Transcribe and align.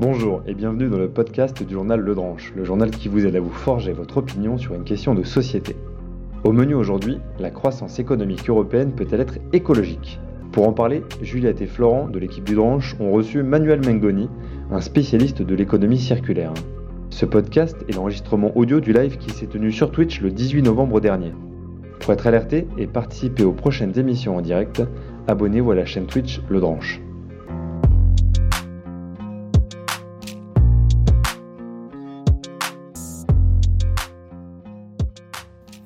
Bonjour 0.00 0.42
et 0.46 0.54
bienvenue 0.54 0.88
dans 0.88 0.96
le 0.96 1.08
podcast 1.08 1.60
du 1.60 1.74
journal 1.74 1.98
Le 1.98 2.14
Dranche, 2.14 2.52
le 2.54 2.62
journal 2.62 2.88
qui 2.88 3.08
vous 3.08 3.26
aide 3.26 3.34
à 3.34 3.40
vous 3.40 3.50
forger 3.50 3.92
votre 3.92 4.18
opinion 4.18 4.56
sur 4.56 4.74
une 4.74 4.84
question 4.84 5.12
de 5.12 5.24
société. 5.24 5.74
Au 6.44 6.52
menu 6.52 6.76
aujourd'hui, 6.76 7.18
la 7.40 7.50
croissance 7.50 7.98
économique 7.98 8.48
européenne 8.48 8.92
peut-elle 8.92 9.22
être 9.22 9.38
écologique? 9.52 10.20
Pour 10.52 10.68
en 10.68 10.72
parler, 10.72 11.02
Juliette 11.20 11.62
et 11.62 11.66
Florent 11.66 12.06
de 12.06 12.20
l'équipe 12.20 12.44
du 12.44 12.54
Dranche 12.54 12.94
ont 13.00 13.10
reçu 13.10 13.42
Manuel 13.42 13.84
Mengoni, 13.84 14.28
un 14.70 14.80
spécialiste 14.80 15.42
de 15.42 15.54
l'économie 15.56 15.98
circulaire. 15.98 16.54
Ce 17.10 17.26
podcast 17.26 17.76
est 17.88 17.96
l'enregistrement 17.96 18.56
audio 18.56 18.78
du 18.78 18.92
live 18.92 19.18
qui 19.18 19.30
s'est 19.30 19.46
tenu 19.48 19.72
sur 19.72 19.90
Twitch 19.90 20.20
le 20.20 20.30
18 20.30 20.62
novembre 20.62 21.00
dernier. 21.00 21.32
Pour 21.98 22.12
être 22.12 22.28
alerté 22.28 22.68
et 22.78 22.86
participer 22.86 23.42
aux 23.42 23.50
prochaines 23.50 23.98
émissions 23.98 24.36
en 24.36 24.42
direct, 24.42 24.80
abonnez-vous 25.26 25.72
à 25.72 25.74
la 25.74 25.86
chaîne 25.86 26.06
Twitch 26.06 26.40
Le 26.48 26.60
Dranche. 26.60 27.00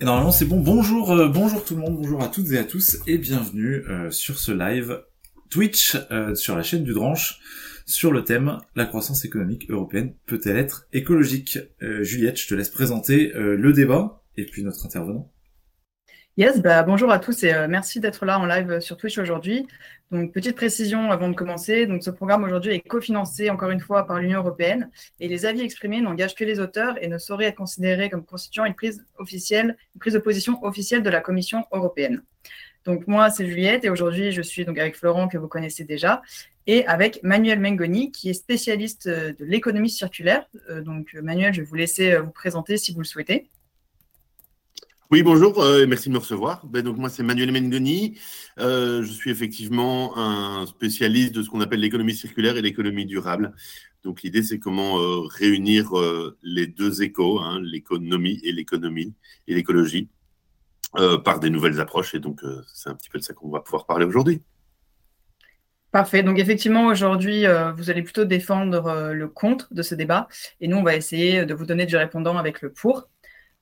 Et 0.02 0.04
normalement 0.04 0.32
c'est 0.32 0.46
bon. 0.46 0.58
Bonjour, 0.58 1.12
euh, 1.12 1.28
bonjour 1.28 1.64
tout 1.64 1.76
le 1.76 1.80
monde, 1.80 1.96
bonjour 1.96 2.24
à 2.24 2.26
toutes 2.26 2.50
et 2.50 2.58
à 2.58 2.64
tous 2.64 2.98
et 3.06 3.18
bienvenue 3.18 3.84
euh, 3.88 4.10
sur 4.10 4.40
ce 4.40 4.50
live 4.50 5.00
Twitch 5.48 5.96
euh, 6.10 6.34
sur 6.34 6.56
la 6.56 6.64
chaîne 6.64 6.82
du 6.82 6.92
Dranche 6.92 7.38
sur 7.86 8.10
le 8.10 8.24
thème 8.24 8.58
la 8.74 8.84
croissance 8.84 9.24
économique 9.24 9.70
européenne 9.70 10.14
peut-elle 10.26 10.56
être 10.56 10.88
écologique? 10.92 11.60
Juliette, 12.00 12.40
je 12.40 12.48
te 12.48 12.54
laisse 12.56 12.70
présenter 12.70 13.30
le 13.34 13.72
débat 13.72 14.24
et 14.36 14.44
puis 14.44 14.64
notre 14.64 14.86
intervenant. 14.86 15.31
Yes, 16.38 16.62
bah, 16.62 16.82
bonjour 16.82 17.12
à 17.12 17.18
tous 17.18 17.42
et 17.42 17.52
euh, 17.52 17.68
merci 17.68 18.00
d'être 18.00 18.24
là 18.24 18.38
en 18.38 18.46
live 18.46 18.80
sur 18.80 18.96
Twitch 18.96 19.18
aujourd'hui. 19.18 19.66
Donc, 20.10 20.32
petite 20.32 20.56
précision 20.56 21.10
avant 21.10 21.28
de 21.28 21.34
commencer. 21.34 21.84
Donc, 21.84 22.02
ce 22.02 22.08
programme 22.08 22.42
aujourd'hui 22.42 22.72
est 22.72 22.80
cofinancé 22.80 23.50
encore 23.50 23.68
une 23.68 23.80
fois 23.80 24.06
par 24.06 24.18
l'Union 24.18 24.38
européenne 24.38 24.90
et 25.20 25.28
les 25.28 25.44
avis 25.44 25.60
exprimés 25.60 26.00
n'engagent 26.00 26.34
que 26.34 26.44
les 26.44 26.58
auteurs 26.58 26.96
et 27.02 27.08
ne 27.08 27.18
sauraient 27.18 27.48
être 27.48 27.56
considérés 27.56 28.08
comme 28.08 28.24
constituant 28.24 28.64
une 28.64 28.72
prise 28.72 29.04
officielle, 29.18 29.76
une 29.94 29.98
prise 29.98 30.14
de 30.14 30.20
position 30.20 30.64
officielle 30.64 31.02
de 31.02 31.10
la 31.10 31.20
Commission 31.20 31.66
européenne. 31.70 32.22
Donc, 32.86 33.06
moi, 33.06 33.28
c'est 33.28 33.46
Juliette 33.46 33.84
et 33.84 33.90
aujourd'hui, 33.90 34.32
je 34.32 34.40
suis 34.40 34.64
donc 34.64 34.78
avec 34.78 34.96
Florent 34.96 35.28
que 35.28 35.36
vous 35.36 35.48
connaissez 35.48 35.84
déjà 35.84 36.22
et 36.66 36.86
avec 36.86 37.22
Manuel 37.22 37.60
Mengoni 37.60 38.10
qui 38.10 38.30
est 38.30 38.34
spécialiste 38.34 39.06
euh, 39.06 39.34
de 39.38 39.44
l'économie 39.44 39.90
circulaire. 39.90 40.46
Euh, 40.70 40.80
donc, 40.80 41.12
Manuel, 41.12 41.52
je 41.52 41.60
vais 41.60 41.66
vous 41.66 41.74
laisser 41.74 42.16
vous 42.16 42.30
présenter 42.30 42.78
si 42.78 42.94
vous 42.94 43.00
le 43.00 43.04
souhaitez. 43.04 43.50
Oui, 45.12 45.22
bonjour 45.22 45.62
euh, 45.62 45.82
et 45.82 45.86
merci 45.86 46.08
de 46.08 46.14
me 46.14 46.18
recevoir. 46.18 46.64
Ben, 46.64 46.80
donc, 46.80 46.96
moi, 46.96 47.10
c'est 47.10 47.22
Manuel 47.22 47.52
Mengoni. 47.52 48.18
Euh, 48.58 49.02
je 49.02 49.12
suis 49.12 49.30
effectivement 49.30 50.16
un 50.16 50.64
spécialiste 50.64 51.34
de 51.34 51.42
ce 51.42 51.50
qu'on 51.50 51.60
appelle 51.60 51.80
l'économie 51.80 52.14
circulaire 52.14 52.56
et 52.56 52.62
l'économie 52.62 53.04
durable. 53.04 53.52
Donc, 54.04 54.22
l'idée, 54.22 54.42
c'est 54.42 54.58
comment 54.58 54.98
euh, 55.00 55.26
réunir 55.26 55.90
les 56.42 56.66
deux 56.66 57.02
échos, 57.02 57.40
hein, 57.40 57.60
l'économie 57.62 58.40
et 58.42 58.52
l'économie 58.52 59.12
et 59.48 59.54
l'écologie, 59.54 60.08
par 60.94 61.40
des 61.40 61.50
nouvelles 61.50 61.78
approches. 61.78 62.14
Et 62.14 62.18
donc, 62.18 62.40
c'est 62.72 62.88
un 62.88 62.94
petit 62.94 63.10
peu 63.10 63.18
de 63.18 63.22
ça 63.22 63.34
qu'on 63.34 63.50
va 63.50 63.60
pouvoir 63.60 63.84
parler 63.84 64.06
aujourd'hui. 64.06 64.40
Parfait. 65.90 66.22
Donc 66.22 66.38
effectivement, 66.38 66.86
aujourd'hui, 66.86 67.44
vous 67.76 67.90
allez 67.90 68.02
plutôt 68.02 68.24
défendre 68.24 69.12
le 69.12 69.28
contre 69.28 69.74
de 69.74 69.82
ce 69.82 69.94
débat. 69.94 70.26
Et 70.62 70.68
nous, 70.68 70.78
on 70.78 70.82
va 70.82 70.96
essayer 70.96 71.44
de 71.44 71.52
vous 71.52 71.66
donner 71.66 71.84
du 71.84 71.96
répondant 71.98 72.38
avec 72.38 72.62
le 72.62 72.72
pour. 72.72 73.10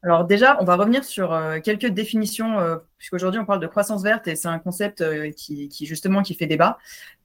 Alors 0.02 0.24
déjà, 0.24 0.56
on 0.60 0.64
va 0.64 0.76
revenir 0.76 1.04
sur 1.04 1.32
euh, 1.34 1.60
quelques 1.60 1.88
définitions, 1.88 2.58
euh, 2.58 2.76
puisqu'aujourd'hui 2.96 3.38
on 3.38 3.44
parle 3.44 3.60
de 3.60 3.66
croissance 3.66 4.02
verte 4.02 4.28
et 4.28 4.34
c'est 4.34 4.48
un 4.48 4.58
concept 4.58 5.02
euh, 5.02 5.30
qui, 5.30 5.68
justement 5.82 6.22
qui 6.22 6.34
fait 6.34 6.46
débat. 6.46 6.78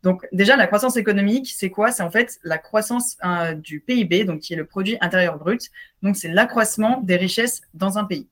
Donc 0.03 0.27
déjà, 0.33 0.57
la 0.57 0.67
croissance 0.67 0.97
économique, 0.97 1.53
c'est 1.55 1.69
quoi? 1.69 1.91
C'est 1.91 2.03
en 2.03 2.11
fait 2.11 2.37
la 2.43 2.57
croissance 2.57 3.17
du 3.55 3.79
PIB, 3.79 4.25
donc 4.25 4.41
qui 4.41 4.53
est 4.53 4.57
le 4.57 4.65
produit 4.65 4.97
intérieur 4.99 5.37
brut. 5.37 5.71
Donc 6.01 6.17
c'est 6.17 6.27
l'accroissement 6.27 6.99
des 7.01 7.15
richesses 7.15 7.61
dans 7.73 7.97
un 7.97 8.03
pays. 8.03 8.27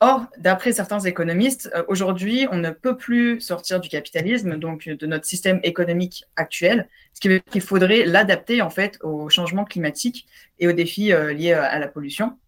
Or, 0.00 0.26
d'après 0.38 0.70
certains 0.70 1.00
économistes, 1.00 1.72
aujourd'hui, 1.88 2.46
on 2.52 2.56
ne 2.56 2.70
peut 2.70 2.96
plus 2.96 3.40
sortir 3.40 3.80
du 3.80 3.88
capitalisme, 3.88 4.56
donc 4.56 4.88
de 4.88 5.06
notre 5.06 5.26
système 5.26 5.58
économique 5.64 6.24
actuel, 6.36 6.88
ce 7.14 7.20
qui 7.20 7.26
veut 7.26 7.40
dire 7.40 7.44
qu'il 7.50 7.62
faudrait 7.62 8.04
l'adapter 8.04 8.62
en 8.62 8.70
fait 8.70 8.96
au 9.02 9.28
changement 9.28 9.64
climatique 9.64 10.28
et 10.60 10.68
aux 10.68 10.72
défis 10.72 11.12
liés 11.34 11.52
à 11.52 11.80
la 11.80 11.88
pollution. 11.88 12.38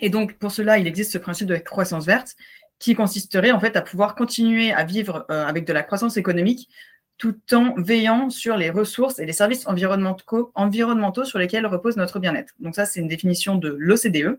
Et 0.00 0.10
donc, 0.10 0.34
pour 0.34 0.52
cela, 0.52 0.78
il 0.78 0.86
existe 0.86 1.12
ce 1.12 1.18
principe 1.18 1.48
de 1.48 1.56
croissance 1.56 2.06
verte 2.06 2.36
qui 2.78 2.94
consisterait 2.94 3.52
en 3.52 3.60
fait 3.60 3.76
à 3.76 3.82
pouvoir 3.82 4.14
continuer 4.14 4.72
à 4.72 4.84
vivre 4.84 5.26
euh, 5.30 5.46
avec 5.46 5.66
de 5.66 5.72
la 5.72 5.82
croissance 5.82 6.16
économique 6.16 6.68
tout 7.18 7.36
en 7.52 7.74
veillant 7.80 8.28
sur 8.28 8.56
les 8.56 8.70
ressources 8.70 9.18
et 9.18 9.26
les 9.26 9.32
services 9.32 9.66
environnementaux, 9.66 11.24
sur 11.24 11.38
lesquels 11.38 11.66
repose 11.66 11.96
notre 11.96 12.18
bien-être. 12.18 12.52
Donc 12.60 12.74
ça, 12.74 12.84
c'est 12.84 13.00
une 13.00 13.08
définition 13.08 13.54
de 13.54 13.74
l'OCDE. 13.78 14.38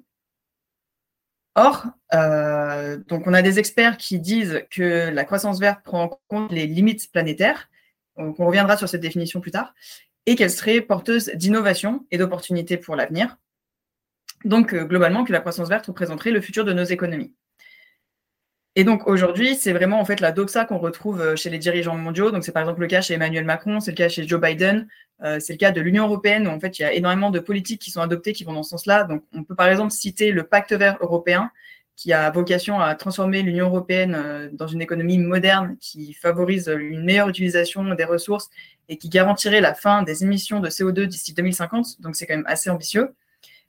Or, 1.56 1.88
euh, 2.13 2.97
donc 3.07 3.25
on 3.25 3.34
a 3.34 3.41
des 3.41 3.57
experts 3.57 3.97
qui 3.97 4.19
disent 4.19 4.63
que 4.69 5.09
la 5.09 5.24
croissance 5.25 5.59
verte 5.59 5.81
prend 5.84 6.03
en 6.03 6.19
compte 6.28 6.51
les 6.51 6.68
limites 6.68 7.12
planétaires, 7.12 7.68
donc 8.16 8.39
on 8.39 8.45
reviendra 8.45 8.78
sur 8.78 8.88
cette 8.88 9.01
définition 9.01 9.41
plus 9.41 9.50
tard, 9.50 9.74
et 10.28 10.35
qu'elle 10.35 10.51
serait 10.51 10.81
porteuse 10.81 11.31
d'innovation 11.34 12.06
et 12.12 12.19
d'opportunités 12.19 12.78
pour 12.78 12.95
l'avenir. 12.95 13.38
Donc, 14.47 14.73
euh, 14.73 14.85
globalement, 14.85 15.25
que 15.25 15.33
la 15.33 15.41
croissance 15.41 15.67
verte 15.67 15.87
représenterait 15.87 16.31
le 16.31 16.39
futur 16.39 16.63
de 16.63 16.71
nos 16.71 16.85
économies. 16.85 17.33
Et 18.77 18.83
donc 18.83 19.07
aujourd'hui, 19.07 19.55
c'est 19.55 19.73
vraiment 19.73 19.99
en 19.99 20.05
fait 20.05 20.19
la 20.19 20.31
doxa 20.31 20.63
qu'on 20.63 20.77
retrouve 20.77 21.19
euh, 21.19 21.35
chez 21.35 21.49
les 21.49 21.57
dirigeants 21.57 21.97
mondiaux. 21.97 22.29
Donc 22.29 22.43
c'est 22.43 22.51
par 22.51 22.61
exemple 22.61 22.81
le 22.81 22.87
cas 22.87 23.01
chez 23.01 23.15
Emmanuel 23.15 23.43
Macron, 23.43 23.79
c'est 23.79 23.89
le 23.89 23.97
cas 23.97 24.07
chez 24.07 24.27
Joe 24.27 24.39
Biden, 24.39 24.87
euh, 25.23 25.39
c'est 25.39 25.53
le 25.53 25.57
cas 25.57 25.71
de 25.71 25.81
l'Union 25.81 26.05
européenne 26.05 26.47
où 26.47 26.51
en 26.51 26.59
fait 26.59 26.77
il 26.77 26.83
y 26.83 26.85
a 26.85 26.93
énormément 26.93 27.31
de 27.31 27.39
politiques 27.39 27.81
qui 27.81 27.89
sont 27.89 28.01
adoptées 28.01 28.33
qui 28.33 28.43
vont 28.43 28.53
dans 28.53 28.61
ce 28.61 28.69
sens-là. 28.69 29.03
Donc 29.05 29.23
on 29.33 29.43
peut 29.43 29.55
par 29.55 29.67
exemple 29.67 29.91
citer 29.91 30.31
le 30.31 30.43
Pacte 30.43 30.73
vert 30.73 30.97
européen 31.01 31.49
qui 31.95 32.13
a 32.13 32.29
vocation 32.29 32.79
à 32.79 32.93
transformer 32.93 33.41
l'Union 33.41 33.65
européenne 33.65 34.51
dans 34.53 34.67
une 34.67 34.83
économie 34.83 35.17
moderne 35.17 35.75
qui 35.81 36.13
favorise 36.13 36.67
une 36.67 37.03
meilleure 37.03 37.29
utilisation 37.29 37.83
des 37.95 38.05
ressources 38.05 38.51
et 38.89 38.97
qui 38.97 39.09
garantirait 39.09 39.61
la 39.61 39.73
fin 39.73 40.03
des 40.03 40.23
émissions 40.23 40.59
de 40.59 40.69
CO2 40.69 41.07
d'ici 41.07 41.33
2050. 41.33 41.99
Donc 41.99 42.15
c'est 42.15 42.27
quand 42.27 42.35
même 42.35 42.45
assez 42.47 42.69
ambitieux. 42.69 43.15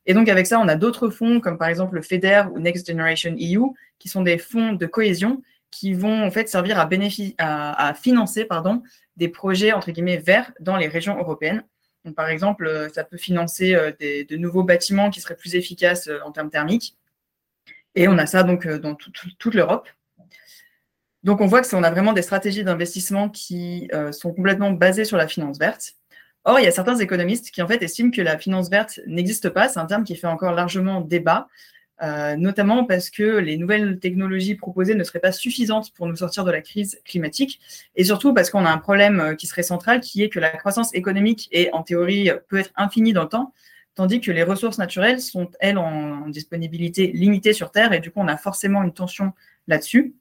Et 0.08 0.14
donc, 0.14 0.30
avec 0.30 0.46
ça, 0.46 0.58
on 0.58 0.66
a 0.68 0.74
d'autres 0.74 1.10
fonds, 1.10 1.38
comme 1.38 1.58
par 1.58 1.68
exemple 1.68 1.94
le 1.94 2.00
FEDER 2.00 2.44
ou 2.50 2.58
Next 2.58 2.88
Generation 2.88 3.36
EU, 3.38 3.74
qui 3.98 4.08
sont 4.08 4.22
des 4.22 4.38
fonds 4.38 4.72
de 4.72 4.86
cohésion 4.86 5.42
qui 5.70 5.92
vont 5.92 6.24
en 6.24 6.30
fait 6.30 6.48
servir 6.48 6.78
à, 6.78 7.94
financer 7.94 8.46
pardon, 8.46 8.82
des 9.18 9.28
projets 9.28 9.72
entre 9.72 9.90
guillemets 9.90 10.16
verts 10.16 10.50
dans 10.60 10.78
les 10.78 10.88
régions 10.88 11.18
européennes. 11.18 11.62
Donc, 12.06 12.14
par 12.14 12.30
exemple, 12.30 12.66
euh, 12.66 12.88
ça 12.88 13.04
peut 13.04 13.18
financer 13.18 13.74
euh, 13.74 13.92
de 14.00 14.36
nouveaux 14.36 14.62
bâtiments 14.62 15.10
qui 15.10 15.20
seraient 15.20 15.36
plus 15.36 15.56
efficaces 15.56 16.08
euh, 16.08 16.20
en 16.24 16.32
termes 16.32 16.48
thermiques. 16.48 16.96
Et 17.94 18.08
on 18.08 18.16
a 18.16 18.24
ça 18.24 18.44
donc 18.44 18.66
dans 18.66 18.94
toute 18.94 19.54
l'Europe. 19.54 19.90
Donc, 21.22 21.42
on 21.42 21.46
voit 21.46 21.60
que 21.60 21.76
on 21.76 21.82
a 21.82 21.90
vraiment 21.90 22.14
des 22.14 22.22
stratégies 22.22 22.64
d'investissement 22.64 23.28
qui 23.28 23.90
sont 24.12 24.32
complètement 24.32 24.70
basées 24.70 25.04
sur 25.04 25.16
la 25.16 25.26
finance 25.26 25.58
verte. 25.58 25.97
Or, 26.48 26.58
il 26.58 26.64
y 26.64 26.66
a 26.66 26.72
certains 26.72 26.96
économistes 26.96 27.50
qui 27.50 27.60
en 27.60 27.68
fait 27.68 27.82
estiment 27.82 28.10
que 28.10 28.22
la 28.22 28.38
finance 28.38 28.70
verte 28.70 29.00
n'existe 29.06 29.50
pas. 29.50 29.68
C'est 29.68 29.80
un 29.80 29.84
terme 29.84 30.02
qui 30.02 30.16
fait 30.16 30.26
encore 30.26 30.52
largement 30.52 31.02
débat, 31.02 31.46
euh, 32.02 32.36
notamment 32.36 32.86
parce 32.86 33.10
que 33.10 33.36
les 33.36 33.58
nouvelles 33.58 33.98
technologies 33.98 34.54
proposées 34.54 34.94
ne 34.94 35.04
seraient 35.04 35.18
pas 35.18 35.30
suffisantes 35.30 35.92
pour 35.92 36.06
nous 36.06 36.16
sortir 36.16 36.44
de 36.44 36.50
la 36.50 36.62
crise 36.62 37.02
climatique, 37.04 37.60
et 37.96 38.04
surtout 38.04 38.32
parce 38.32 38.48
qu'on 38.48 38.64
a 38.64 38.70
un 38.70 38.78
problème 38.78 39.20
euh, 39.20 39.34
qui 39.34 39.46
serait 39.46 39.62
central, 39.62 40.00
qui 40.00 40.22
est 40.22 40.30
que 40.30 40.40
la 40.40 40.48
croissance 40.48 40.94
économique 40.94 41.50
est 41.52 41.70
en 41.74 41.82
théorie 41.82 42.30
peut 42.48 42.60
être 42.60 42.72
infinie 42.76 43.12
dans 43.12 43.24
le 43.24 43.28
temps, 43.28 43.52
tandis 43.94 44.22
que 44.22 44.30
les 44.30 44.42
ressources 44.42 44.78
naturelles 44.78 45.20
sont 45.20 45.50
elles 45.60 45.76
en 45.76 46.30
disponibilité 46.30 47.08
limitée 47.08 47.52
sur 47.52 47.70
Terre, 47.72 47.92
et 47.92 48.00
du 48.00 48.10
coup 48.10 48.20
on 48.20 48.28
a 48.28 48.38
forcément 48.38 48.82
une 48.82 48.94
tension 48.94 49.34
là-dessus. 49.66 50.14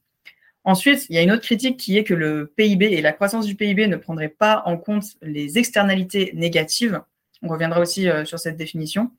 Ensuite, 0.68 1.06
il 1.10 1.16
y 1.16 1.18
a 1.18 1.22
une 1.22 1.32
autre 1.32 1.44
critique 1.44 1.78
qui 1.78 1.98
est 1.98 2.04
que 2.04 2.14
le 2.14 2.52
PIB 2.58 2.88
et 2.88 3.02
la 3.02 3.14
croissance 3.14 3.46
du 3.46 3.56
PIB 3.56 3.88
ne 3.88 3.96
prendraient 3.96 4.28
pas 4.28 4.64
en 4.66 4.76
compte 4.76 5.06
les 5.22 5.58
externalités 5.58 6.34
négatives. 6.34 7.02
On 7.42 7.48
reviendra 7.48 7.80
aussi 7.80 8.10
euh, 8.10 8.26
sur 8.26 8.38
cette 8.38 8.58
définition. 8.58 9.10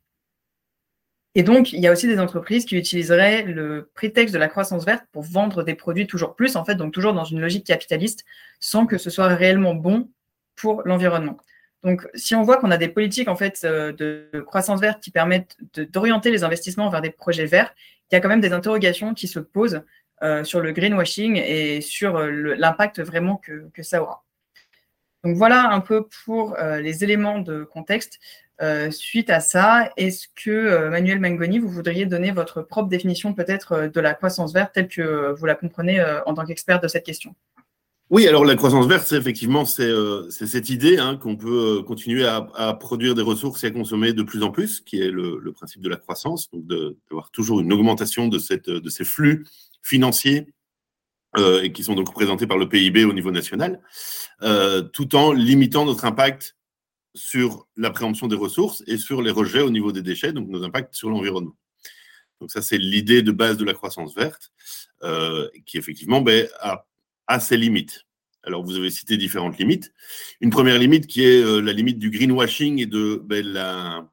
Et 1.35 1.43
donc, 1.43 1.73
il 1.73 1.81
y 1.81 1.87
a 1.87 1.93
aussi 1.93 2.07
des 2.07 2.21
entreprises 2.21 2.67
qui 2.67 2.77
utiliseraient 2.77 3.45
le 3.45 3.91
prétexte 3.95 4.35
de 4.35 4.39
la 4.39 4.49
croissance 4.49 4.85
verte 4.85 5.07
pour 5.11 5.23
vendre 5.23 5.63
des 5.63 5.75
produits 5.75 6.07
toujours 6.07 6.37
plus, 6.37 6.55
en 6.55 6.67
fait, 6.67 6.75
donc 6.75 6.93
toujours 6.93 7.15
dans 7.15 7.25
une 7.25 7.41
logique 7.41 7.65
capitaliste, 7.65 8.27
sans 8.61 8.85
que 8.85 8.99
ce 8.99 9.09
soit 9.09 9.29
réellement 9.29 9.75
bon 9.75 10.11
pour 10.55 10.83
l'environnement. 10.85 11.39
Donc, 11.83 12.07
si 12.13 12.35
on 12.35 12.43
voit 12.43 12.59
qu'on 12.59 12.71
a 12.71 12.77
des 12.77 12.89
politiques 12.89 13.29
en 13.29 13.37
fait 13.37 13.63
euh, 13.65 13.93
de 13.93 14.29
croissance 14.47 14.83
verte 14.83 15.03
qui 15.03 15.11
permettent 15.11 15.57
d'orienter 15.95 16.31
les 16.31 16.45
investissements 16.45 16.91
vers 16.91 17.01
des 17.01 17.11
projets 17.11 17.47
verts, 17.47 17.75
il 18.11 18.17
y 18.17 18.19
a 18.19 18.21
quand 18.21 18.29
même 18.29 18.43
des 18.43 18.53
interrogations 18.53 19.15
qui 19.15 19.29
se 19.29 19.39
posent 19.39 19.83
euh, 20.23 20.43
sur 20.43 20.61
le 20.61 20.73
greenwashing 20.73 21.37
et 21.37 21.81
sur 21.81 22.17
euh, 22.17 22.55
l'impact 22.57 23.01
vraiment 23.01 23.37
que, 23.37 23.83
ça 23.83 24.03
aura. 24.03 24.25
Donc 25.23 25.37
voilà 25.37 25.71
un 25.71 25.79
peu 25.79 26.09
pour 26.25 26.57
euh, 26.59 26.81
les 26.81 27.05
éléments 27.05 27.39
de 27.39 27.63
contexte. 27.63 28.19
suite 28.91 29.31
à 29.31 29.39
ça, 29.39 29.93
est-ce 29.97 30.27
que 30.35 30.89
Manuel 30.89 31.21
Mangoni, 31.21 31.61
vous 31.61 31.69
voudriez 31.69 32.07
donner 32.07 32.33
votre 32.33 32.63
propre 32.63 32.89
définition 32.89 33.33
peut-être 33.33 33.89
de 33.95 34.01
la 34.01 34.15
croissance 34.15 34.53
verte 34.53 34.73
telle 34.75 34.89
que 34.89 35.33
vous 35.39 35.47
la 35.47 35.55
comprenez 35.55 36.03
en 36.27 36.35
tant 36.35 36.45
qu'expert 36.45 36.81
de 36.81 36.89
cette 36.89 37.05
question? 37.05 37.37
Oui, 38.11 38.27
alors 38.27 38.45
la 38.45 38.57
croissance 38.57 38.89
verte, 38.89 39.07
c'est 39.07 39.17
effectivement 39.17 39.65
c'est 39.65 39.89
cette 40.31 40.71
idée 40.71 40.99
hein, 40.99 41.17
qu'on 41.17 41.37
peut 41.37 41.83
continuer 41.87 42.27
à, 42.27 42.75
produire 42.75 43.15
des 43.15 43.23
ressources 43.23 43.63
et 43.63 43.69
à 43.69 43.71
consommer 43.71 44.13
de 44.13 44.25
plus 44.25 44.43
en 44.43 44.51
plus, 44.51 44.81
qui 44.81 45.01
est 45.01 45.13
le, 45.13 45.53
principe 45.53 45.81
de 45.81 45.89
la 45.89 45.97
croissance, 45.97 46.51
donc 46.51 46.67
d'avoir 46.67 47.31
toujours 47.31 47.61
une 47.61 47.73
augmentation 47.73 48.27
de 48.27 48.39
ces 48.41 49.05
flux 49.05 49.45
financiers 49.83 50.47
euh, 51.37 51.63
et 51.63 51.73
qui 51.73 51.85
sont 51.85 51.95
donc 51.95 52.09
représentés 52.09 52.47
par 52.47 52.59
le 52.59 52.69
PIB 52.69 53.05
au 53.05 53.13
niveau 53.13 53.31
national, 53.31 53.81
tout 54.93 55.17
en 55.17 55.33
limitant 55.33 55.85
notre 55.85 56.05
impact 56.05 56.57
sur 57.15 57.67
la 57.77 57.91
préemption 57.91 58.29
des 58.29 58.37
ressources 58.37 58.85
et 58.87 58.97
sur 58.97 59.23
les 59.23 59.31
rejets 59.31 59.63
au 59.63 59.71
niveau 59.71 59.91
des 59.91 60.03
déchets, 60.03 60.33
donc 60.33 60.49
nos 60.49 60.63
impacts 60.63 60.95
sur 60.95 61.11
l'environnement. 61.11 61.57
Donc 62.41 62.53
ça, 62.53 62.63
c'est 62.63 62.79
l'idée 62.79 63.23
de 63.23 63.33
base 63.33 63.57
de 63.57 63.65
la 63.65 63.75
croissance 63.75 64.15
verte, 64.15 64.53
qui 65.67 65.79
effectivement 65.79 66.21
ben, 66.21 66.47
a 66.61 66.87
à 67.27 67.41
ses 67.41 67.57
limites. 67.57 68.07
Alors, 68.49 68.65
vous 68.65 68.77
avez 68.77 68.91
cité 68.91 69.17
différentes 69.17 69.59
limites. 69.59 69.93
Une 70.41 70.51
première 70.51 70.79
limite 70.79 71.07
qui 71.07 71.23
est 71.23 71.43
euh, 71.43 71.61
la 71.61 71.73
limite 71.73 71.99
du 71.99 72.11
greenwashing 72.11 72.79
et 72.81 72.87
de 72.87 73.21
ben, 73.25 73.45
la, 73.45 74.09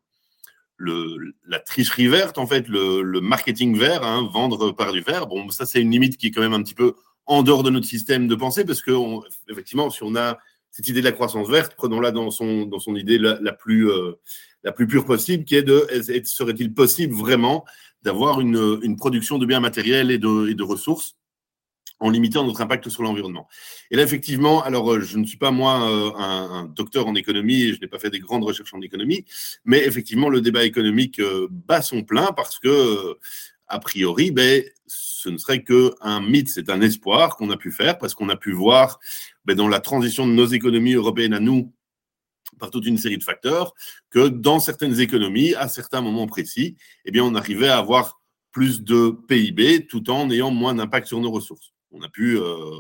le, 0.78 1.34
la 1.48 1.60
tricherie 1.60 2.08
verte, 2.08 2.38
en 2.38 2.48
fait, 2.48 2.68
le, 2.68 3.20
marketing 3.22 3.78
vert, 3.78 4.04
hein, 4.04 4.30
vendre 4.32 4.72
par 4.72 4.92
du 4.92 5.02
vert. 5.02 5.28
Bon, 5.28 5.50
ça, 5.50 5.66
c'est 5.66 5.82
une 5.82 5.92
limite 5.92 6.18
qui 6.18 6.28
est 6.28 6.32
quand 6.32 6.42
même 6.42 6.54
un 6.54 6.64
petit 6.64 6.74
peu 6.74 6.96
en 7.26 7.44
dehors 7.44 7.64
de 7.64 7.70
notre 7.70 7.88
système 7.88 8.28
de 8.28 8.36
pensée, 8.36 8.66
parce 8.66 8.82
que, 8.82 8.92
effectivement, 9.50 9.90
si 9.90 10.04
on 10.04 10.16
a 10.16 10.38
cette 10.72 10.88
idée 10.90 11.00
de 11.00 11.06
la 11.06 11.12
croissance 11.12 11.50
verte, 11.50 11.74
prenons-la 11.76 12.12
dans 12.12 12.30
son, 12.32 12.66
dans 12.66 12.80
son 12.80 12.96
idée 12.96 13.18
la, 13.18 13.54
plus, 13.54 13.90
euh, 13.90 14.20
la 14.64 14.72
plus 14.72 14.88
pure 14.88 15.06
possible, 15.06 15.46
qui 15.46 15.56
est 15.56 15.64
de 15.64 15.88
serait-il 16.26 16.74
possible 16.74 17.16
vraiment 17.16 17.66
d'avoir 18.04 18.42
une, 18.42 18.80
une, 18.84 18.98
production 18.98 19.40
de 19.40 19.46
biens 19.46 19.62
matériels 19.62 20.12
et 20.12 20.20
de, 20.20 20.50
et 20.50 20.54
de 20.54 20.64
ressources 20.64 21.15
en 22.00 22.10
limitant 22.10 22.44
notre 22.44 22.62
impact 22.62 22.90
sur 22.90 23.04
l'environnement. 23.04 23.48
Et 23.90 23.96
là, 23.96 24.04
effectivement, 24.04 24.62
alors 24.64 24.94
euh, 24.94 25.02
je 25.02 25.18
ne 25.18 25.26
suis 25.26 25.38
pas 25.38 25.52
moi 25.52 25.90
euh, 25.90 26.12
un, 26.18 26.66
docteur 26.66 27.08
en 27.08 27.16
économie 27.16 27.64
et 27.64 27.74
je 27.74 27.80
n'ai 27.80 27.88
pas 27.88 28.00
fait 28.00 28.10
des 28.10 28.20
grandes 28.20 28.44
recherches 28.44 28.74
en 28.74 28.82
économie, 28.82 29.26
mais 29.64 29.86
effectivement, 29.86 30.30
le 30.30 30.42
débat 30.42 30.66
économique 30.66 31.20
euh, 31.20 31.48
bat 31.50 31.82
son 31.82 32.04
plein 32.04 32.32
parce 32.34 32.60
que, 32.60 33.18
a 33.68 33.80
priori, 33.80 34.32
ben, 34.32 34.64
ce 34.88 35.30
ne 35.30 35.38
serait 35.38 35.64
qu'un 35.64 36.22
mythe, 36.22 36.50
c'est 36.50 36.70
un 36.70 36.82
espoir 36.82 37.38
qu'on 37.38 37.50
a 37.50 37.58
pu 37.58 37.72
faire 37.72 37.98
parce 37.98 38.14
qu'on 38.14 38.30
a 38.30 38.36
pu 38.36 38.52
voir 38.52 39.00
ben, 39.46 39.56
dans 39.56 39.68
la 39.68 39.80
transition 39.80 40.28
de 40.28 40.34
nos 40.34 40.46
économies 40.46 40.94
européennes 40.94 41.34
à 41.34 41.40
nous, 41.40 41.74
par 42.60 42.70
toute 42.70 42.86
une 42.86 42.98
série 42.98 43.18
de 43.18 43.24
facteurs, 43.24 43.74
que 44.10 44.28
dans 44.28 44.60
certaines 44.60 45.00
économies, 45.00 45.56
à 45.56 45.68
certains 45.68 46.02
moments 46.02 46.28
précis, 46.28 46.76
eh 47.06 47.12
bien, 47.12 47.24
on 47.24 47.36
arrivait 47.36 47.70
à 47.70 47.78
avoir 47.78 48.22
plus 48.52 48.84
de 48.84 49.10
PIB 49.28 49.88
tout 49.88 50.10
en 50.10 50.30
ayant 50.30 50.52
moins 50.52 50.76
d'impact 50.76 51.08
sur 51.08 51.20
nos 51.20 51.32
ressources 51.32 51.75
on 51.96 52.02
a 52.04 52.10
pu, 52.10 52.38
euh, 52.38 52.80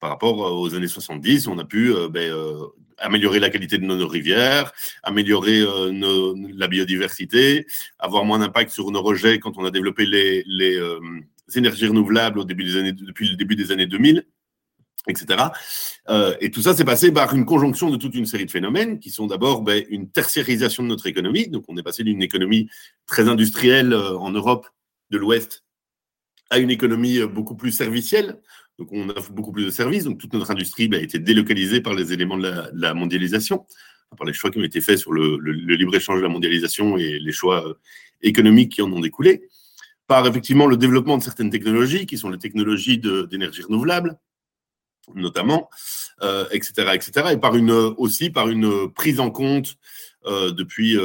par 0.00 0.10
rapport 0.10 0.38
aux 0.38 0.74
années 0.74 0.88
70, 0.88 1.46
on 1.46 1.58
a 1.58 1.64
pu 1.64 1.94
euh, 1.94 2.08
ben, 2.08 2.30
euh, 2.30 2.66
améliorer 2.98 3.40
la 3.40 3.50
qualité 3.50 3.78
de 3.78 3.84
nos 3.84 4.08
rivières, 4.08 4.72
améliorer 5.02 5.64
la 6.54 6.68
biodiversité, 6.68 7.66
avoir 7.98 8.24
moins 8.24 8.38
d'impact 8.38 8.70
sur 8.70 8.90
nos 8.90 9.02
rejets 9.02 9.38
quand 9.38 9.58
on 9.58 9.64
a 9.64 9.70
développé 9.70 10.06
les, 10.06 10.44
énergies 11.56 11.86
renouvelables 11.86 12.38
au 12.38 12.44
début 12.44 12.64
des 12.64 12.76
années, 12.76 12.92
depuis 12.92 13.28
le 13.28 13.36
début 13.36 13.56
des 13.56 13.72
années 13.72 13.86
2000 13.86 14.26
etc. 15.08 15.46
et 16.40 16.52
tout 16.52 16.62
ça 16.62 16.76
s'est 16.76 16.84
passé 16.84 17.10
par 17.10 17.34
une 17.34 17.44
conjonction 17.44 17.90
de 17.90 17.96
toute 17.96 18.14
une 18.14 18.24
série 18.24 18.46
de 18.46 18.52
phénomènes 18.52 19.00
qui 19.00 19.10
sont 19.10 19.26
d'abord 19.26 19.62
ben, 19.62 19.84
une 19.88 20.08
tertiarisation 20.08 20.84
de 20.84 20.88
notre 20.88 21.08
économie. 21.08 21.48
Donc 21.48 21.64
on 21.66 21.76
est 21.76 21.82
passé 21.82 22.04
d'une 22.04 22.22
économie 22.22 22.70
très 23.04 23.28
industrielle 23.28 23.92
en 23.94 24.30
Europe 24.30 24.68
de 25.10 25.18
l'Ouest 25.18 25.64
à 26.52 26.58
une 26.58 26.70
économie 26.70 27.18
euh, 27.18 27.26
beaucoup 27.26 27.56
plus 27.56 27.72
servicielle. 27.72 28.38
Donc, 28.78 28.88
on 28.92 29.08
a 29.08 29.20
beaucoup 29.30 29.52
plus 29.52 29.64
de 29.64 29.70
services. 29.70 30.04
Donc, 30.04 30.18
toute 30.18 30.34
notre 30.34 30.50
industrie 30.50 30.86
bah, 30.86 30.98
a 30.98 31.00
été 31.00 31.18
délocalisée 31.18 31.80
par 31.80 31.94
les 31.94 32.12
éléments 32.12 32.36
de 32.36 32.52
la, 32.72 32.94
mondialisation, 32.94 33.66
par 34.16 34.26
les 34.26 34.34
choix 34.34 34.50
qui 34.50 34.58
ont 34.58 34.64
été 34.64 34.80
faits 34.82 34.98
sur 34.98 35.12
le, 35.12 35.38
libre-échange 35.74 36.18
de 36.18 36.22
la 36.22 36.28
mondialisation 36.28 36.98
et 36.98 37.18
les 37.18 37.32
choix 37.32 37.66
euh, 37.66 37.74
économiques 38.20 38.72
qui 38.72 38.82
en 38.82 38.92
ont 38.92 39.00
découlé. 39.00 39.48
Par 40.06 40.26
effectivement 40.26 40.66
le 40.66 40.76
développement 40.76 41.16
de 41.16 41.22
certaines 41.22 41.48
technologies, 41.48 42.04
qui 42.04 42.18
sont 42.18 42.28
les 42.28 42.38
technologies 42.38 42.98
d'énergie 42.98 43.62
renouvelable, 43.62 44.18
notamment, 45.14 45.70
etc., 46.50 46.72
euh, 46.78 46.92
etc. 46.92 47.28
Et 47.32 47.36
par 47.38 47.56
une, 47.56 47.70
aussi 47.70 48.28
par 48.28 48.48
une 48.48 48.92
prise 48.92 49.20
en 49.20 49.30
compte 49.30 49.76
depuis, 50.26 50.98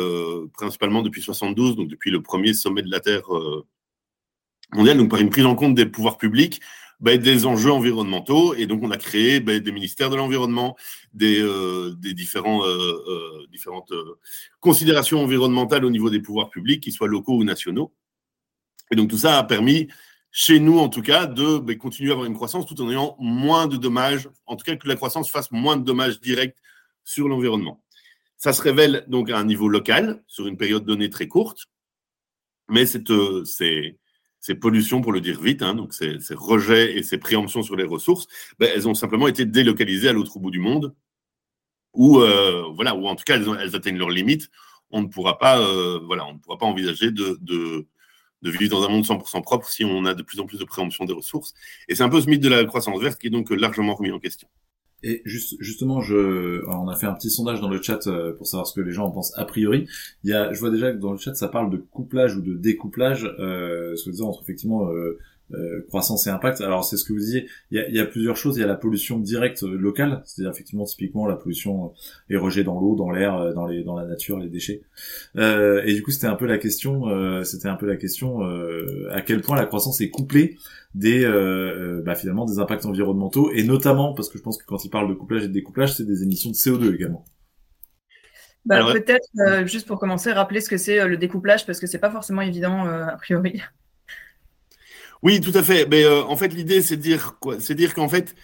principalement 0.53 1.01
depuis 1.01 1.21
72, 1.21 1.75
donc 1.75 1.88
depuis 1.88 2.11
le 2.11 2.21
premier 2.21 2.53
sommet 2.53 2.81
de 2.81 2.91
la 2.91 2.99
Terre 2.99 3.23
donc 4.73 5.09
par 5.09 5.19
une 5.19 5.29
prise 5.29 5.45
en 5.45 5.55
compte 5.55 5.75
des 5.75 5.85
pouvoirs 5.85 6.17
publics, 6.17 6.61
ben, 6.99 7.19
des 7.19 7.45
enjeux 7.45 7.71
environnementaux. 7.71 8.55
Et 8.55 8.65
donc, 8.65 8.81
on 8.83 8.91
a 8.91 8.97
créé 8.97 9.39
ben, 9.39 9.59
des 9.59 9.71
ministères 9.71 10.09
de 10.09 10.15
l'environnement, 10.15 10.75
des, 11.13 11.41
euh, 11.41 11.95
différents, 11.95 12.65
euh, 12.65 13.03
euh, 13.07 13.47
différentes 13.51 13.93
considérations 14.59 15.21
environnementales 15.21 15.85
au 15.85 15.91
niveau 15.91 16.09
des 16.09 16.19
pouvoirs 16.19 16.49
publics, 16.49 16.81
qu'ils 16.81 16.93
soient 16.93 17.07
locaux 17.07 17.37
ou 17.37 17.43
nationaux. 17.43 17.93
Et 18.91 18.95
donc, 18.95 19.09
tout 19.09 19.17
ça 19.17 19.37
a 19.37 19.43
permis, 19.43 19.87
chez 20.31 20.59
nous 20.59 20.79
en 20.79 20.89
tout 20.89 21.01
cas, 21.01 21.25
de 21.27 21.57
ben, 21.59 21.77
continuer 21.77 22.09
à 22.11 22.13
avoir 22.13 22.27
une 22.27 22.35
croissance 22.35 22.65
tout 22.65 22.79
en 22.81 22.89
ayant 22.89 23.15
moins 23.19 23.67
de 23.67 23.77
dommages, 23.77 24.29
en 24.45 24.55
tout 24.55 24.63
cas 24.63 24.75
que 24.75 24.87
la 24.87 24.95
croissance 24.95 25.29
fasse 25.29 25.51
moins 25.51 25.77
de 25.77 25.83
dommages 25.83 26.19
directs 26.19 26.57
sur 27.03 27.27
l'environnement. 27.27 27.83
Ça 28.37 28.53
se 28.53 28.61
révèle 28.61 29.03
donc 29.07 29.29
à 29.31 29.37
un 29.37 29.45
niveau 29.45 29.67
local, 29.67 30.23
sur 30.27 30.47
une 30.47 30.57
période 30.57 30.85
donnée 30.85 31.09
très 31.09 31.27
courte, 31.27 31.65
mais 32.69 32.85
c'est 32.85 33.07
ces 33.45 33.97
pollutions, 34.59 35.01
pour 35.01 35.11
le 35.11 35.21
dire 35.21 35.41
vite, 35.41 35.61
hein, 35.61 35.75
donc 35.75 35.93
ces, 35.93 36.17
rejets 36.31 36.97
et 36.97 37.03
ces 37.03 37.17
préemptions 37.17 37.63
sur 37.63 37.75
les 37.75 37.83
ressources, 37.83 38.27
ben, 38.59 38.69
elles 38.73 38.87
ont 38.87 38.93
simplement 38.93 39.27
été 39.27 39.45
délocalisées 39.45 40.09
à 40.09 40.13
l'autre 40.13 40.39
bout 40.39 40.51
du 40.51 40.59
monde, 40.59 40.93
ou 41.93 42.19
euh, 42.19 42.63
voilà, 42.75 42.95
ou 42.95 43.07
en 43.07 43.15
tout 43.15 43.23
cas 43.25 43.39
elles, 43.39 43.75
atteignent 43.75 43.97
leurs 43.97 44.09
limites. 44.09 44.49
On 44.91 45.01
ne 45.01 45.07
pourra 45.07 45.37
pas, 45.37 45.59
euh, 45.59 45.99
voilà, 46.05 46.25
on 46.27 46.33
ne 46.33 46.39
pourra 46.39 46.57
pas 46.57 46.65
envisager 46.65 47.11
de, 47.11 47.37
de, 47.41 47.85
vivre 48.43 48.71
dans 48.71 48.85
un 48.85 48.89
monde 48.89 49.03
100% 49.03 49.41
propre 49.41 49.67
si 49.67 49.83
on 49.83 50.05
a 50.05 50.13
de 50.13 50.23
plus 50.23 50.39
en 50.39 50.45
plus 50.45 50.59
de 50.59 50.65
préemption 50.65 51.03
des 51.05 51.13
ressources. 51.13 51.53
Et 51.89 51.95
c'est 51.95 52.03
un 52.03 52.09
peu 52.09 52.21
ce 52.21 52.29
mythe 52.29 52.41
de 52.41 52.49
la 52.49 52.63
croissance 52.63 53.01
verte 53.01 53.19
qui 53.19 53.27
est 53.27 53.31
donc 53.31 53.49
largement 53.49 53.95
remis 53.95 54.11
en 54.11 54.19
question. 54.19 54.47
Et 55.07 55.21
juste, 55.24 55.56
justement, 55.62 56.01
je, 56.01 56.65
on 56.68 56.89
a 56.89 56.95
fait 56.98 57.06
un 57.06 57.13
petit 57.13 57.30
sondage 57.30 57.62
dans 57.62 57.69
le 57.69 57.81
chat 57.81 58.06
euh, 58.07 58.33
pour 58.33 58.45
savoir 58.45 58.68
ce 58.68 58.74
que 58.74 58.81
les 58.81 58.92
gens 58.92 59.06
en 59.06 59.12
pensent 59.12 59.31
a 59.38 59.45
priori. 59.45 59.88
Il 60.25 60.30
y 60.30 60.33
a, 60.33 60.51
je 60.51 60.59
vois 60.59 60.69
déjà 60.69 60.92
que 60.92 60.98
dans 60.98 61.13
le 61.13 61.18
chat, 61.18 61.33
ça 61.33 61.48
parle 61.48 61.69
de 61.71 61.77
couplage 61.77 62.36
ou 62.36 62.42
de 62.42 62.54
découplage, 62.54 63.24
euh, 63.39 63.95
soi-disant 63.95 64.27
entre 64.27 64.42
effectivement 64.44 64.89
euh, 64.89 65.18
euh, 65.53 65.81
croissance 65.88 66.27
et 66.27 66.29
impact. 66.29 66.59
Alors 66.59 66.83
c'est 66.83 66.97
ce 66.97 67.05
que 67.05 67.13
vous 67.13 67.19
disiez. 67.19 67.47
Il 67.71 67.77
y 67.77 67.79
a, 67.79 67.88
il 67.88 67.95
y 67.95 67.99
a 67.99 68.05
plusieurs 68.05 68.35
choses. 68.35 68.57
Il 68.57 68.59
y 68.59 68.63
a 68.65 68.67
la 68.67 68.75
pollution 68.75 69.17
directe 69.17 69.63
euh, 69.63 69.77
locale, 69.77 70.21
c'est-à-dire 70.25 70.51
effectivement 70.51 70.83
typiquement 70.83 71.25
la 71.25 71.38
pollution 71.38 71.94
les 72.27 72.35
rejets 72.35 72.65
dans 72.65 72.81
l'eau, 72.81 72.97
dans 72.97 73.11
l'air, 73.11 73.54
dans 73.54 73.66
les 73.66 73.81
dans 73.85 73.95
la 73.95 74.06
nature, 74.06 74.39
les 74.39 74.49
déchets. 74.49 74.81
Euh, 75.37 75.81
et 75.85 75.94
du 75.94 76.04
coup 76.04 76.11
c'était 76.11 76.27
un 76.27 76.35
peu 76.35 76.47
la 76.47 76.57
question. 76.57 77.06
c'était 77.45 77.69
un 77.69 77.75
peu 77.75 77.85
la 77.85 77.95
question 77.95 78.42
à 79.09 79.21
quel 79.21 79.39
point 79.39 79.56
la 79.56 79.66
croissance 79.66 80.01
est 80.01 80.09
couplée 80.09 80.57
des 80.95 81.25
bah, 82.06 82.16
finalement 82.16 82.45
des 82.45 82.59
impacts 82.59 82.85
environnementaux 82.85 83.49
et 83.51 83.63
notamment 83.63 84.13
parce 84.13 84.27
que 84.27 84.37
je 84.37 84.44
pense 84.44 84.57
que 84.57 84.66
quand 84.66 84.83
il 84.83 84.89
parle 84.89 85.07
de 85.07 85.13
couplage 85.13 85.45
et 85.45 85.47
de 85.47 85.54
découplage, 85.54 85.95
c'est 85.95 86.06
des 86.06 86.23
émissions 86.23 86.49
de 86.49 86.56
CO2 86.56 86.94
également. 86.94 87.23
Bah, 88.66 88.92
peut-être 88.92 89.66
juste 89.66 89.87
pour 89.87 89.97
commencer, 89.97 90.33
rappeler 90.33 90.59
ce 90.59 90.68
que 90.68 90.77
c'est 90.77 91.07
le 91.07 91.16
découplage 91.16 91.66
parce 91.66 91.80
que 91.80 91.87
c'est 91.87 91.99
pas 91.99 92.11
forcément 92.11 92.42
évident 92.42 92.85
a 92.85 93.16
priori. 93.16 93.61
Oui, 95.24 95.42
tout 95.42 95.52
à 95.54 95.64
fait. 95.64 95.88
Mais 95.90 96.04
euh, 96.04 96.24
en 96.24 96.36
fait, 96.38 96.50
l'idée, 96.50 96.81
c'est 96.81 96.97
de 96.97 97.02
dire 97.02 97.38
quoi? 97.40 97.59
C'est 97.59 97.76
dire 97.76 97.94
qu'en 97.94 98.09
fait, 98.09 98.36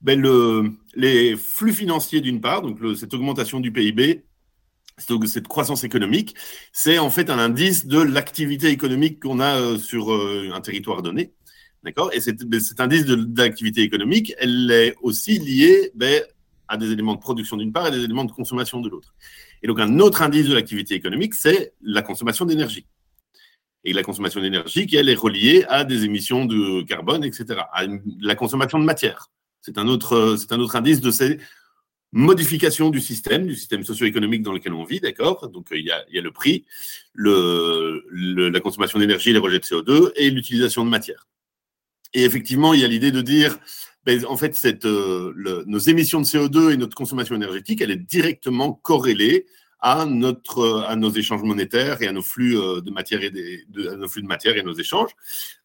ben, 0.00 0.20
le, 0.20 0.70
les 0.94 1.36
flux 1.36 1.72
financiers 1.72 2.20
d'une 2.20 2.40
part, 2.40 2.62
donc 2.62 2.78
cette 2.96 3.12
augmentation 3.14 3.60
du 3.60 3.72
PIB, 3.72 4.24
cette, 4.98 5.48
croissance 5.48 5.84
économique, 5.84 6.34
c'est 6.72 6.98
en 6.98 7.10
fait 7.10 7.30
un 7.30 7.38
indice 7.38 7.86
de 7.86 8.00
l'activité 8.00 8.68
économique 8.68 9.20
qu'on 9.20 9.40
a 9.40 9.56
euh, 9.56 9.78
sur 9.78 10.12
euh, 10.12 10.50
un 10.52 10.60
territoire 10.60 11.02
donné. 11.02 11.32
D'accord? 11.82 12.10
Et 12.12 12.20
ben, 12.44 12.60
cet 12.60 12.80
indice 12.80 13.06
d'activité 13.06 13.82
économique, 13.82 14.34
elle 14.38 14.70
est 14.70 14.94
aussi 15.02 15.38
liée 15.38 15.90
ben, 15.94 16.22
à 16.68 16.76
des 16.76 16.92
éléments 16.92 17.14
de 17.14 17.20
production 17.20 17.56
d'une 17.56 17.72
part 17.72 17.88
et 17.88 17.90
des 17.90 18.04
éléments 18.04 18.24
de 18.24 18.32
consommation 18.32 18.80
de 18.80 18.88
l'autre. 18.88 19.14
Et 19.62 19.66
donc, 19.66 19.80
un 19.80 19.98
autre 19.98 20.22
indice 20.22 20.46
de 20.46 20.54
l'activité 20.54 20.94
économique, 20.94 21.34
c'est 21.34 21.72
la 21.82 22.02
consommation 22.02 22.44
d'énergie 22.44 22.86
et 23.84 23.92
la 23.92 24.02
consommation 24.02 24.40
d'énergie 24.40 24.86
qui, 24.86 24.96
elle, 24.96 25.08
est 25.08 25.14
reliée 25.14 25.64
à 25.68 25.84
des 25.84 26.04
émissions 26.04 26.44
de 26.44 26.82
carbone, 26.82 27.24
etc., 27.24 27.60
à 27.72 27.84
la 28.20 28.34
consommation 28.34 28.78
de 28.78 28.84
matière. 28.84 29.30
C'est 29.62 29.78
un, 29.78 29.88
autre, 29.88 30.36
un 30.50 30.60
autre 30.60 30.76
indice 30.76 31.00
de 31.00 31.10
ces 31.10 31.38
modifications 32.12 32.90
du 32.90 33.00
système, 33.00 33.46
du 33.46 33.54
système 33.54 33.84
socio-économique 33.84 34.42
dans 34.42 34.52
lequel 34.52 34.72
on 34.72 34.84
vit, 34.84 35.00
d'accord? 35.00 35.48
Donc, 35.48 35.68
il 35.70 35.86
y, 35.86 35.90
a, 35.90 36.04
y 36.10 36.18
a, 36.18 36.22
le 36.22 36.32
prix, 36.32 36.66
le, 37.14 38.02
la 38.48 38.60
consommation 38.60 38.98
d'énergie, 38.98 39.32
les 39.32 39.38
rejets 39.38 39.60
de 39.60 39.64
CO2 39.64 40.12
et 40.16 40.30
l'utilisation 40.30 40.84
de 40.84 40.90
matière. 40.90 41.28
Et 42.12 42.24
effectivement, 42.24 42.74
il 42.74 42.80
y 42.80 42.84
a 42.84 42.88
l'idée 42.88 43.12
de 43.12 43.20
dire, 43.20 43.58
ben, 44.04 44.24
en 44.26 44.36
fait, 44.36 44.84
euh, 44.84 45.64
nos 45.66 45.78
émissions 45.78 46.20
de 46.20 46.26
CO2 46.26 46.72
et 46.72 46.76
notre 46.76 46.96
consommation 46.96 47.36
énergétique, 47.36 47.80
elle 47.80 47.92
est 47.92 47.96
directement 47.96 48.72
corrélée 48.72 49.46
à, 49.80 50.02
à 50.02 50.96
nos 50.96 51.10
échanges 51.10 51.42
monétaires 51.42 52.02
et 52.02 52.06
à 52.06 52.12
nos 52.12 52.22
flux 52.22 52.58
euh, 52.58 52.80
de 52.80 52.90
matière 52.90 53.22
et, 53.22 53.30
de, 53.30 54.62
nos 54.62 54.74
échanges. 54.74 55.10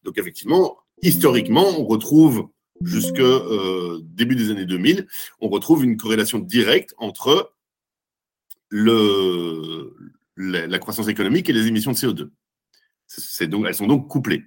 Donc 0.04 0.18
effectivement, 0.18 0.78
historiquement, 1.02 1.66
on 1.78 1.84
retrouve 1.84 2.48
jusque 2.82 3.22
début 4.02 4.36
des 4.36 4.50
années 4.50 4.66
2000, 4.66 5.06
on 5.40 5.48
retrouve 5.48 5.84
une 5.84 5.96
corrélation 5.96 6.38
directe 6.38 6.94
entre 6.98 7.52
la, 8.70 10.78
croissance 10.78 11.08
économique 11.08 11.48
et 11.48 11.52
les 11.52 11.66
émissions 11.66 11.92
de 11.92 11.96
CO2. 11.96 12.28
Donc, 13.48 13.66
elles 13.66 13.74
sont 13.74 13.86
donc 13.86 14.08
couplées. 14.08 14.44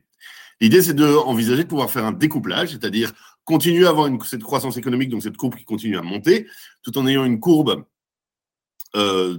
L'idée, 0.62 0.82
c'est 0.82 0.94
d'envisager 0.94 1.64
de, 1.64 1.70
pouvoir 1.70 1.90
faire 1.90 2.06
un 2.06 2.12
découplage, 2.12 2.72
c'est-à-dire 2.72 3.14
continuer 3.46 3.86
à 3.86 3.90
avoir 3.90 4.10
cette 4.26 4.44
croissance 4.44 4.78
économique, 4.78 5.10
donc 5.10 5.24
cette 5.24 5.38
courbe 5.38 5.56
qui 5.56 5.64
continue 5.64 5.98
à 5.98 6.02
monter, 6.02 6.48
tout 6.84 6.98
en 6.98 7.08
ayant 7.08 7.26
une 7.26 7.40
courbe 7.40 7.86
euh, 8.96 9.36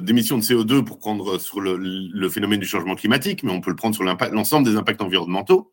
d'émissions 0.00 0.38
de, 0.38 0.42
CO2 0.42 0.84
pour 0.84 0.98
prendre 0.98 1.38
sur 1.38 1.60
le, 1.60 2.28
phénomène 2.28 2.60
du 2.60 2.66
changement 2.66 2.94
climatique, 2.94 3.42
mais 3.42 3.50
on 3.50 3.60
peut 3.60 3.70
le 3.70 3.76
prendre 3.76 3.94
sur 3.94 4.04
l'ensemble 4.04 4.68
des 4.68 4.76
impacts 4.76 5.02
environnementaux, 5.02 5.72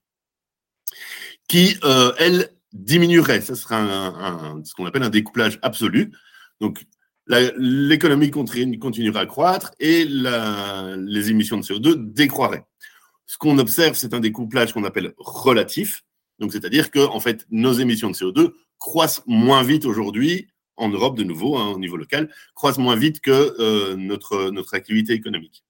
qui, 1.47 1.77
euh, 1.83 2.13
elle, 2.17 2.49
diminuerait. 2.71 3.41
Ce 3.41 3.53
sera 3.53 3.77
un, 3.77 4.63
ce 4.63 4.73
qu'on 4.73 4.87
appelle 4.87 5.03
un 5.03 5.09
découplage 5.09 5.59
absolu. 5.61 6.11
Donc, 6.59 6.83
l'économie 7.27 8.31
continuera 8.31 9.19
à 9.19 9.25
croître 9.27 9.71
et 9.79 10.05
les 10.05 11.29
émissions 11.29 11.57
de 11.57 11.63
CO2 11.63 11.95
décroiraient. 12.13 12.65
Ce 13.27 13.37
qu'on 13.37 13.57
observe, 13.59 13.95
c'est 13.95 14.15
un 14.15 14.19
découplage 14.19 14.73
qu'on 14.73 14.83
appelle 14.83 15.13
relatif. 15.17 16.03
Donc, 16.39 16.51
c'est-à-dire 16.51 16.89
que, 16.89 16.99
en 16.99 17.19
fait, 17.19 17.45
nos 17.51 17.73
émissions 17.73 18.09
de 18.09 18.15
CO2 18.15 18.53
croissent 18.79 19.21
moins 19.27 19.61
vite 19.61 19.85
aujourd'hui 19.85 20.47
en 20.77 20.89
Europe, 20.89 21.17
de 21.17 21.23
nouveau, 21.23 21.57
hein, 21.57 21.67
au 21.67 21.79
niveau 21.79 21.97
local, 21.97 22.33
croissent 22.55 22.81
moins 22.81 22.95
vite 22.95 23.19
que 23.19 23.55
euh, 23.59 23.95
notre, 23.95 24.49
notre 24.51 24.73
activité 24.73 25.13
économique. 25.13 25.63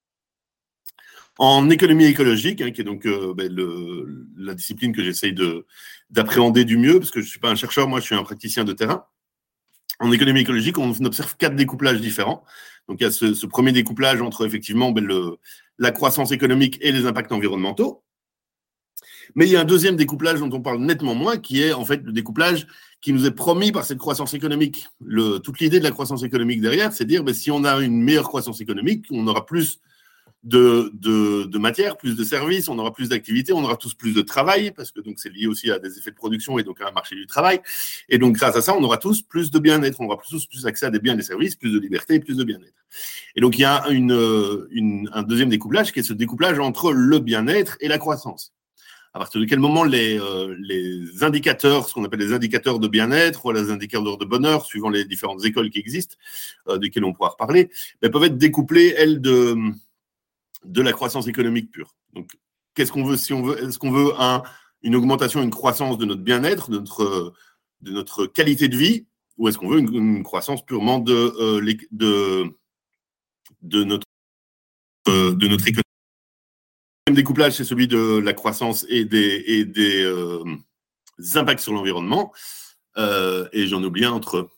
En 1.39 1.69
économie 1.69 2.05
écologique, 2.05 2.61
hein, 2.61 2.71
qui 2.71 2.81
est 2.81 2.85
donc 2.85 3.05
euh, 3.05 3.33
ben, 3.33 3.51
la 4.37 4.53
discipline 4.53 4.93
que 4.93 5.03
j'essaye 5.03 5.35
d'appréhender 6.09 6.63
du 6.63 6.77
mieux, 6.77 6.99
parce 6.99 7.11
que 7.11 7.21
je 7.21 7.25
ne 7.25 7.29
suis 7.29 7.39
pas 7.39 7.49
un 7.49 7.55
chercheur, 7.55 7.87
moi 7.87 7.99
je 7.99 8.05
suis 8.05 8.15
un 8.15 8.23
praticien 8.23 8.63
de 8.63 8.73
terrain. 8.73 9.05
En 9.99 10.11
économie 10.11 10.41
écologique, 10.41 10.77
on 10.77 10.91
observe 11.05 11.35
quatre 11.37 11.55
découplages 11.55 12.01
différents. 12.01 12.43
Donc 12.87 12.99
il 12.99 13.03
y 13.03 13.07
a 13.07 13.11
ce, 13.11 13.45
premier 13.45 13.71
découplage 13.71 14.21
entre 14.21 14.45
effectivement 14.45 14.91
ben, 14.91 15.09
la 15.77 15.91
croissance 15.91 16.31
économique 16.31 16.77
et 16.81 16.91
les 16.91 17.05
impacts 17.05 17.31
environnementaux. 17.31 18.03
Mais 19.35 19.45
il 19.45 19.51
y 19.51 19.55
a 19.55 19.61
un 19.61 19.65
deuxième 19.65 19.95
découplage 19.95 20.39
dont 20.39 20.49
on 20.51 20.61
parle 20.61 20.79
nettement 20.79 21.15
moins, 21.15 21.37
qui 21.37 21.61
est 21.61 21.73
en 21.73 21.85
fait 21.85 22.01
le 22.03 22.11
découplage 22.11 22.67
qui 23.01 23.13
nous 23.13 23.25
est 23.25 23.31
promis 23.31 23.71
par 23.71 23.83
cette 23.83 23.97
croissance 23.97 24.33
économique. 24.33 24.87
Toute 25.43 25.59
l'idée 25.59 25.79
de 25.79 25.83
la 25.83 25.91
croissance 25.91 26.23
économique 26.23 26.61
derrière, 26.61 26.93
c'est 26.93 27.03
de 27.03 27.09
dire 27.09 27.23
ben, 27.23 27.33
si 27.33 27.51
on 27.51 27.63
a 27.63 27.79
une 27.81 28.01
meilleure 28.01 28.27
croissance 28.27 28.61
économique, 28.61 29.05
on 29.11 29.27
aura 29.27 29.45
plus 29.45 29.79
de, 30.43 31.57
matière, 31.57 31.97
plus 31.97 32.15
de 32.15 32.23
services, 32.23 32.67
on 32.67 32.77
aura 32.77 32.93
plus 32.93 33.09
d'activités, 33.09 33.53
on 33.53 33.63
aura 33.63 33.77
tous 33.77 33.93
plus 33.93 34.13
de 34.13 34.21
travail, 34.21 34.71
parce 34.71 34.91
que 34.91 34.99
donc 34.99 35.15
c'est 35.17 35.29
lié 35.29 35.47
aussi 35.47 35.71
à 35.71 35.79
des 35.79 35.97
effets 35.97 36.11
de 36.11 36.15
production 36.15 36.59
et 36.59 36.63
donc 36.63 36.81
à 36.81 36.89
un 36.89 36.91
marché 36.91 37.15
du 37.15 37.27
travail. 37.27 37.61
Et 38.09 38.17
donc 38.17 38.35
grâce 38.35 38.55
à 38.55 38.61
ça, 38.61 38.75
on 38.75 38.83
aura 38.83 38.97
tous 38.97 39.21
plus 39.21 39.51
de 39.51 39.59
bien-être, 39.59 40.01
on 40.01 40.05
aura 40.05 40.21
tous 40.27 40.45
plus 40.45 40.65
accès 40.65 40.85
à 40.85 40.89
des 40.89 40.99
biens 40.99 41.13
et 41.13 41.17
des 41.17 41.23
services, 41.23 41.55
plus 41.55 41.71
de 41.71 41.79
liberté 41.79 42.19
plus 42.19 42.37
de 42.37 42.43
bien-être. 42.43 42.85
Et 43.35 43.41
donc 43.41 43.57
il 43.57 43.61
y 43.61 43.65
a 43.65 43.87
une, 43.89 45.09
un 45.13 45.23
deuxième 45.23 45.49
découplage 45.49 45.91
qui 45.91 45.99
est 45.99 46.03
ce 46.03 46.13
découplage 46.13 46.59
entre 46.59 46.91
le 46.91 47.19
bien-être 47.19 47.77
et 47.79 47.87
la 47.87 47.97
croissance. 47.97 48.53
À 49.15 49.19
partir 49.19 49.39
de 49.39 49.45
quel 49.45 49.59
moment 49.59 49.83
les, 49.83 50.19
euh, 50.19 50.55
les 50.59 51.23
indicateurs, 51.23 51.87
ce 51.87 51.93
qu'on 51.93 52.03
appelle 52.03 52.19
les 52.19 52.33
indicateurs 52.33 52.79
de 52.79 52.87
bien-être 52.87 53.45
ou 53.45 53.51
les 53.51 53.69
indicateurs 53.69 54.17
de 54.17 54.25
bonheur, 54.25 54.65
suivant 54.65 54.89
les 54.89 55.05
différentes 55.05 55.45
écoles 55.45 55.69
qui 55.69 55.77
existent, 55.77 56.15
euh, 56.67 56.79
desquelles 56.79 57.05
on 57.05 57.13
pourra 57.13 57.29
reparler, 57.29 57.69
ben, 58.01 58.09
peuvent 58.09 58.23
être 58.23 58.39
découplés, 58.39 58.95
elles, 58.97 59.21
de, 59.21 59.55
la 60.65 60.91
croissance 60.93 61.27
économique 61.27 61.69
pure. 61.69 61.95
Donc, 62.13 62.31
qu'est-ce 62.73 62.91
qu'on 62.91 63.03
veut 63.03 63.17
si 63.17 63.33
on 63.33 63.43
veut 63.43 63.63
Est-ce 63.63 63.77
qu'on 63.77 63.91
veut 63.91 64.13
un, 64.17 64.41
une 64.81 64.95
augmentation, 64.95 65.43
une 65.43 65.51
croissance 65.51 65.99
de 65.99 66.05
notre 66.05 66.21
bien-être, 66.21 66.71
de 66.71 66.83
notre, 67.91 68.25
qualité 68.25 68.67
de 68.67 68.77
vie, 68.77 69.05
ou 69.37 69.47
est-ce 69.47 69.59
qu'on 69.59 69.69
veut 69.69 69.79
une, 69.79 70.23
croissance 70.23 70.65
purement 70.65 70.97
de, 70.97 71.13
euh, 71.13 71.61
notre 75.05 75.67
économie 75.67 75.82
Le 77.07 77.15
découplage, 77.15 77.53
c'est 77.53 77.63
celui 77.63 77.87
de 77.87 78.19
la 78.19 78.33
croissance 78.33 78.85
et 78.89 79.05
des, 79.05 80.03
euh, 80.03 80.43
impacts 81.35 81.59
sur 81.59 81.73
l'environnement. 81.73 82.31
et 82.97 83.67
j'en 83.67 83.83
oublie 83.83 84.05
un 84.05 84.11
entre 84.11 84.37
eux. 84.37 84.49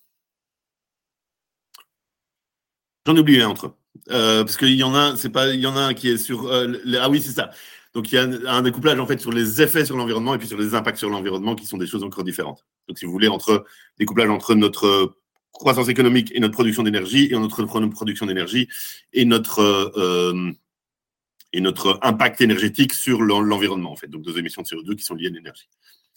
J'en 3.06 3.16
oublie 3.18 3.42
un 3.42 3.50
entre 3.50 3.68
eux. 3.68 3.74
Euh, 4.12 4.44
parce 4.44 4.58
qu'il 4.58 4.76
y 4.76 4.84
en 4.84 4.94
a, 4.94 5.16
c'est 5.16 5.30
pas, 5.30 5.54
il 5.54 5.60
y 5.60 5.68
en 5.68 5.76
a 5.76 5.82
un 5.82 5.94
qui 5.94 6.10
est 6.10 6.18
sur. 6.18 6.48
Euh, 6.48 6.74
ah 7.00 7.10
oui, 7.10 7.22
c'est 7.22 7.32
ça. 7.32 7.52
Donc 7.94 8.12
il 8.12 8.16
y 8.16 8.18
a 8.18 8.24
un, 8.24 8.62
découplage 8.62 9.00
en 9.00 9.08
fait 9.08 9.20
sur 9.22 9.32
les 9.32 9.62
effets 9.62 9.86
sur 9.86 9.96
l'environnement 9.96 10.36
et 10.36 10.38
puis 10.38 10.48
sur 10.48 10.58
les 10.58 10.76
impacts 10.76 10.98
sur 10.98 11.10
l'environnement 11.10 11.56
qui 11.56 11.66
sont 11.66 11.78
des 11.78 11.88
choses 11.88 12.04
encore 12.04 12.26
différentes. 12.26 12.66
Donc 12.90 12.98
si 12.98 13.06
vous 13.06 13.12
voulez 13.12 13.30
entre 13.30 13.66
découplage 13.98 14.30
entre 14.30 14.54
notre 14.54 15.16
croissance 15.54 15.88
économique 15.88 16.34
et 16.36 16.42
notre 16.42 16.54
production 16.54 16.84
d'énergie 16.84 17.30
et 17.32 17.40
notre 17.40 17.64
production 17.64 18.26
d'énergie 18.26 18.68
et 19.14 19.24
notre 19.24 19.62
euh, 19.62 20.52
et 21.56 21.62
notre 21.62 21.98
impact 22.02 22.42
énergétique 22.42 22.94
sur 22.94 23.22
l'environnement 23.22 23.94
en 23.94 23.96
fait. 23.96 24.08
Donc 24.08 24.24
deux 24.24 24.38
émissions 24.38 24.62
de 24.62 24.68
CO2 24.68 24.96
qui 24.96 25.04
sont 25.04 25.16
liées 25.16 25.28
à 25.28 25.32
l'énergie. 25.32 25.70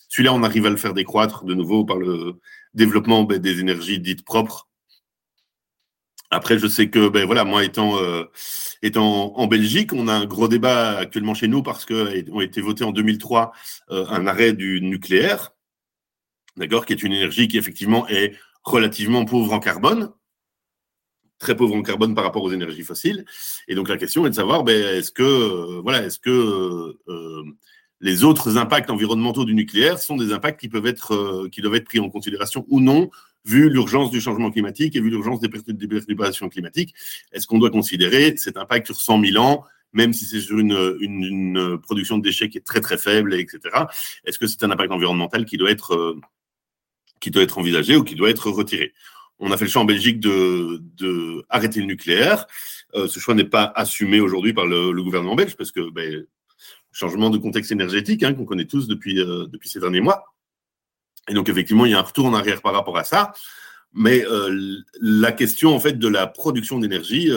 Celui-là, 0.08 0.34
on 0.34 0.42
arrive 0.42 0.66
à 0.66 0.70
le 0.70 0.76
faire 0.76 0.94
décroître 0.94 1.44
de 1.44 1.54
nouveau 1.54 1.84
par 1.84 1.98
le 1.98 2.40
développement 2.74 3.22
ben, 3.22 3.38
des 3.38 3.60
énergies 3.60 4.00
dites 4.00 4.24
propres 4.24 4.68
après, 6.30 6.58
je 6.58 6.66
sais 6.66 6.90
que, 6.90 7.08
ben 7.08 7.24
voilà, 7.24 7.44
moi 7.44 7.64
étant, 7.64 7.98
euh, 8.02 8.24
étant 8.82 9.34
en 9.34 9.46
Belgique, 9.46 9.94
on 9.94 10.08
a 10.08 10.12
un 10.12 10.26
gros 10.26 10.46
débat 10.46 10.98
actuellement 10.98 11.32
chez 11.32 11.48
nous 11.48 11.62
parce 11.62 11.86
qu'on 11.86 12.06
a 12.06 12.44
été 12.44 12.60
voté 12.60 12.84
en 12.84 12.92
2003 12.92 13.52
euh, 13.90 14.04
un 14.10 14.26
arrêt 14.26 14.52
du 14.52 14.82
nucléaire, 14.82 15.54
d'accord, 16.58 16.84
qui 16.84 16.92
est 16.92 17.02
une 17.02 17.14
énergie 17.14 17.48
qui 17.48 17.56
effectivement 17.56 18.06
est 18.08 18.34
relativement 18.62 19.24
pauvre 19.24 19.54
en 19.54 19.58
carbone, 19.58 20.12
très 21.38 21.56
pauvre 21.56 21.74
en 21.74 21.82
carbone 21.82 22.14
par 22.14 22.24
rapport 22.24 22.42
aux 22.42 22.52
énergies 22.52 22.82
fossiles. 22.82 23.24
Et 23.68 23.74
donc 23.74 23.88
la 23.88 23.96
question 23.96 24.26
est 24.26 24.30
de 24.30 24.34
savoir, 24.34 24.64
ben, 24.64 24.96
est-ce 24.96 25.12
que, 25.12 25.22
euh, 25.22 25.80
voilà, 25.82 26.04
est-ce 26.04 26.18
que 26.18 26.94
les 28.00 28.22
autres 28.22 28.56
impacts 28.56 28.90
environnementaux 28.90 29.44
du 29.44 29.54
nucléaire 29.54 29.98
sont 29.98 30.16
des 30.16 30.32
impacts 30.32 30.60
qui 30.60 30.68
peuvent 30.68 30.86
être, 30.86 31.48
qui 31.50 31.60
doivent 31.62 31.74
être 31.74 31.84
pris 31.84 31.98
en 31.98 32.10
considération 32.10 32.64
ou 32.68 32.80
non 32.80 33.10
vu 33.44 33.70
l'urgence 33.70 34.10
du 34.10 34.20
changement 34.20 34.50
climatique 34.50 34.94
et 34.94 35.00
vu 35.00 35.10
l'urgence 35.10 35.40
des 35.40 35.48
perturbations 35.48 36.48
climatiques, 36.48 36.94
est-ce 37.32 37.46
qu'on 37.46 37.58
doit 37.58 37.70
considérer 37.70 38.36
cet 38.36 38.56
impact 38.56 38.86
sur 38.86 39.00
100 39.00 39.24
000 39.24 39.42
ans, 39.42 39.64
même 39.92 40.12
si 40.12 40.26
c'est 40.26 40.40
sur 40.40 40.58
une, 40.58 40.96
une, 41.00 41.78
production 41.78 42.18
de 42.18 42.22
déchets 42.22 42.48
qui 42.48 42.58
est 42.58 42.66
très 42.66 42.80
très 42.80 42.98
faible, 42.98 43.34
etc. 43.34 43.60
Est-ce 44.24 44.38
que 44.38 44.46
c'est 44.46 44.62
un 44.64 44.70
impact 44.70 44.92
environnemental 44.92 45.44
qui 45.46 45.56
doit 45.56 45.70
être 45.70 45.94
euh, 45.94 46.20
qui 47.20 47.30
doit 47.30 47.42
être 47.42 47.58
envisagé 47.58 47.96
ou 47.96 48.04
qui 48.04 48.14
doit 48.14 48.30
être 48.30 48.50
retiré? 48.50 48.92
On 49.40 49.52
a 49.52 49.56
fait 49.56 49.64
le 49.64 49.70
choix 49.70 49.82
en 49.82 49.86
Belgique 49.86 50.20
de, 50.20 50.82
de 50.96 51.44
arrêter 51.48 51.80
le 51.80 51.86
nucléaire. 51.86 52.46
Euh, 52.94 53.06
ce 53.06 53.20
choix 53.20 53.34
n'est 53.34 53.44
pas 53.44 53.72
assumé 53.76 54.20
aujourd'hui 54.20 54.52
par 54.52 54.66
le, 54.66 54.92
gouvernement 55.02 55.36
belge 55.36 55.56
parce 55.56 55.70
que 55.70 55.90
ben, 55.90 56.26
changement 56.90 57.30
de 57.30 57.38
contexte 57.38 57.70
énergétique 57.70 58.22
hein, 58.22 58.34
qu'on 58.34 58.44
connaît 58.44 58.64
tous 58.64 58.88
depuis, 58.88 59.20
euh, 59.20 59.46
depuis 59.46 59.68
ces 59.68 59.80
derniers 59.80 60.00
mois. 60.00 60.24
Et 61.28 61.34
donc, 61.34 61.48
effectivement, 61.48 61.84
il 61.84 61.92
y 61.92 61.94
a 61.94 61.98
un 61.98 62.02
retour 62.02 62.26
en 62.26 62.34
arrière 62.34 62.62
par 62.62 62.72
rapport 62.72 62.96
à 62.98 63.04
ça. 63.04 63.32
Mais 63.92 64.24
euh, 64.26 64.80
la 65.00 65.32
question, 65.32 65.74
en 65.74 65.80
fait, 65.80 65.98
de 65.98 66.08
la 66.08 66.26
production 66.26 66.78
d'énergie 66.78 67.30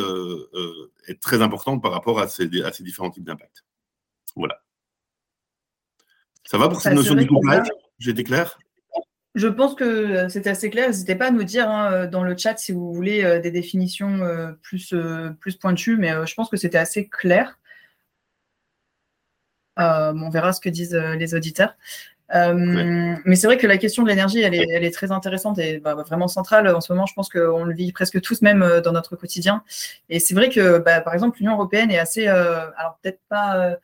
est 1.08 1.22
très 1.22 1.42
importante 1.42 1.82
par 1.82 1.92
rapport 1.92 2.20
à 2.20 2.28
ces, 2.28 2.62
à 2.64 2.72
ces 2.72 2.84
différents 2.84 3.10
types 3.10 3.24
d'impact. 3.24 3.66
Voilà. 4.36 4.62
Ça 6.46 6.58
va 6.58 6.68
pour 6.68 6.82
cette 6.82 6.94
notion 6.94 7.16
de 7.16 7.24
couplage 7.24 7.68
J'ai 8.00 8.12
été 8.12 8.24
clair? 8.24 8.58
Je 9.36 9.48
pense 9.48 9.76
que 9.76 10.28
c'était 10.30 10.50
assez 10.50 10.70
clair. 10.70 10.88
N'hésitez 10.88 11.16
pas 11.16 11.28
à 11.28 11.32
nous 11.32 11.44
dire 11.44 11.70
hein, 11.70 12.08
dans 12.08 12.24
le 12.24 12.36
chat 12.38 12.58
si 12.58 12.72
vous 12.72 12.94
voulez 12.94 13.40
des 13.42 13.52
définitions 13.52 14.20
plus, 14.62 14.94
plus 15.40 15.56
pointues, 15.56 15.98
mais 15.98 16.12
je 16.26 16.34
pense 16.36 16.50
que 16.50 16.58
c'était 16.58 16.78
assez 16.78 17.08
clair. 17.08 17.58
on 19.78 20.30
verra 20.30 20.54
ce 20.54 20.62
que 20.62 20.70
disent 20.70 20.96
les 20.96 21.34
auditeurs. 21.34 21.76
Euh, 22.34 23.16
mais 23.26 23.36
c'est 23.36 23.48
vrai 23.48 23.58
que 23.58 23.68
la 23.68 23.78
question 23.78 24.04
de 24.04 24.10
l'énergie, 24.10 24.42
elle 24.42 24.54
est, 24.54 24.66
elle 24.70 24.84
est, 24.84 24.92
très 24.92 25.12
intéressante 25.12 25.60
et 25.60 25.80
bah, 25.80 25.96
vraiment 25.96 26.28
centrale. 26.28 26.68
En 26.74 26.82
ce 26.82 26.94
moment, 26.94 27.06
je 27.06 27.14
pense 27.14 27.30
qu'on 27.30 27.66
le 27.66 27.74
vit 27.74 27.92
presque 27.92 28.22
tous, 28.22 28.42
même 28.42 28.62
euh, 28.62 28.82
dans 28.82 28.94
notre 28.94 29.16
quotidien. 29.16 29.64
Et 30.10 30.20
c'est 30.20 30.34
vrai 30.34 30.50
que, 30.50 30.78
bah, 30.80 31.02
par 31.02 31.14
exemple, 31.14 31.38
l'Union 31.40 31.54
européenne 31.54 31.92
est 31.92 32.00
assez, 32.00 32.28
euh, 32.28 32.70
alors 32.78 32.98
peut-être 33.02 33.20
pas 33.28 33.76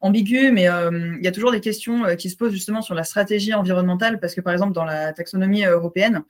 ambiguë, 0.00 0.52
mais 0.52 0.64
il 0.64 1.22
y 1.22 1.28
a 1.28 1.32
toujours 1.32 1.52
des 1.52 1.60
questions 1.60 2.16
qui 2.16 2.30
se 2.30 2.36
posent 2.36 2.52
justement 2.52 2.82
sur 2.82 2.94
la 2.94 3.04
stratégie 3.04 3.54
environnementale, 3.54 4.20
parce 4.20 4.34
que, 4.34 4.40
par 4.40 4.52
exemple, 4.52 4.72
dans 4.72 4.84
la 4.84 5.12
taxonomie 5.12 5.64
européenne, 5.64 6.22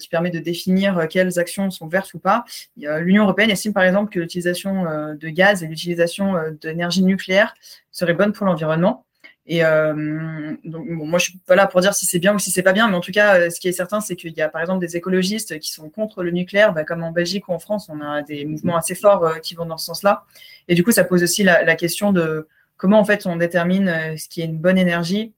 qui 0.00 0.08
permet 0.08 0.30
de 0.30 0.38
définir 0.38 1.06
quelles 1.08 1.38
actions 1.38 1.70
sont 1.70 1.86
vertes 1.86 2.14
ou 2.14 2.18
pas. 2.18 2.44
L'Union 2.76 3.24
européenne 3.24 3.50
estime 3.50 3.74
par 3.74 3.84
exemple 3.84 4.10
que 4.10 4.18
l'utilisation 4.18 4.84
de 5.14 5.28
gaz 5.28 5.62
et 5.62 5.66
l'utilisation 5.66 6.34
d'énergie 6.62 7.04
nucléaire 7.04 7.54
serait 7.92 8.14
bonne 8.14 8.32
pour 8.32 8.46
l'environnement. 8.46 9.06
Et 9.48 9.64
euh, 9.64 10.56
donc, 10.64 10.86
moi, 10.88 11.18
je 11.18 11.26
suis 11.26 11.38
pas 11.46 11.54
là 11.54 11.66
pour 11.68 11.80
dire 11.80 11.94
si 11.94 12.04
c'est 12.04 12.18
bien 12.18 12.34
ou 12.34 12.38
si 12.38 12.50
c'est 12.50 12.62
pas 12.62 12.72
bien, 12.72 12.88
mais 12.88 12.96
en 12.96 13.00
tout 13.00 13.12
cas, 13.12 13.38
euh, 13.38 13.50
ce 13.50 13.60
qui 13.60 13.68
est 13.68 13.72
certain, 13.72 14.00
c'est 14.00 14.16
qu'il 14.16 14.32
y 14.32 14.42
a 14.42 14.48
par 14.48 14.60
exemple 14.60 14.80
des 14.80 14.96
écologistes 14.96 15.58
qui 15.60 15.70
sont 15.70 15.88
contre 15.88 16.24
le 16.24 16.32
nucléaire, 16.32 16.72
bah, 16.72 16.84
comme 16.84 17.04
en 17.04 17.12
Belgique 17.12 17.48
ou 17.48 17.52
en 17.52 17.60
France, 17.60 17.88
on 17.88 18.00
a 18.00 18.22
des 18.22 18.44
mouvements 18.44 18.76
assez 18.76 18.96
forts 18.96 19.24
euh, 19.24 19.38
qui 19.38 19.54
vont 19.54 19.66
dans 19.66 19.78
ce 19.78 19.86
sens-là. 19.86 20.24
Et 20.66 20.74
du 20.74 20.82
coup, 20.82 20.90
ça 20.90 21.04
pose 21.04 21.22
aussi 21.22 21.44
la, 21.44 21.76
question 21.76 22.12
de 22.12 22.48
comment 22.76 22.98
en 22.98 23.04
fait 23.04 23.26
on 23.26 23.36
détermine 23.36 24.16
ce 24.16 24.28
qui 24.28 24.42
est 24.42 24.46
une 24.46 24.58
bonne 24.58 24.78
énergie 24.78 25.32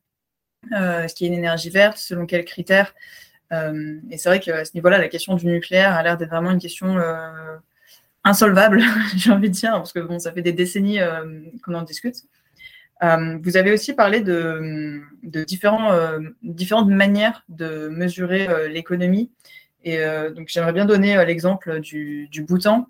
ce 0.70 1.14
qui 1.14 1.24
est 1.24 1.28
une 1.28 1.34
énergie 1.34 1.70
verte, 1.70 1.98
selon 1.98 2.26
quels 2.26 2.44
critères. 2.44 2.94
et 3.52 4.18
c'est 4.18 4.28
vrai 4.28 4.40
qu'à 4.40 4.64
ce 4.64 4.72
niveau-là, 4.74 4.98
la 4.98 5.08
question 5.08 5.34
du 5.34 5.46
nucléaire 5.46 5.94
a 5.94 6.02
l'air 6.02 6.16
d'être 6.16 6.30
vraiment 6.30 6.50
une 6.50 6.60
question 6.60 6.96
insolvable, 8.24 8.82
j'ai 9.16 9.30
envie 9.30 9.48
de 9.48 9.54
dire, 9.54 9.72
parce 9.72 9.92
que 9.92 10.00
bon, 10.00 10.18
ça 10.18 10.32
fait 10.32 10.42
des 10.42 10.52
décennies 10.52 10.98
qu'on 11.62 11.74
en 11.74 11.82
discute. 11.82 12.24
vous 13.00 13.56
avez 13.56 13.72
aussi 13.72 13.94
parlé 13.94 14.20
de, 14.20 15.00
différentes 15.22 16.90
manières 16.90 17.44
de 17.48 17.88
mesurer 17.88 18.68
l'économie. 18.68 19.30
Et 19.84 19.98
donc, 20.34 20.48
j'aimerais 20.48 20.72
bien 20.72 20.84
donner 20.84 21.24
l'exemple 21.24 21.80
du, 21.80 22.28
du 22.28 22.42
Bhoutan. 22.42 22.88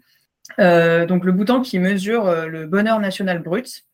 donc, 0.58 1.24
le 1.24 1.32
Bhoutan 1.32 1.60
qui 1.60 1.78
mesure 1.78 2.46
le 2.46 2.66
bonheur 2.66 2.98
national 2.98 3.40
brut. 3.40 3.84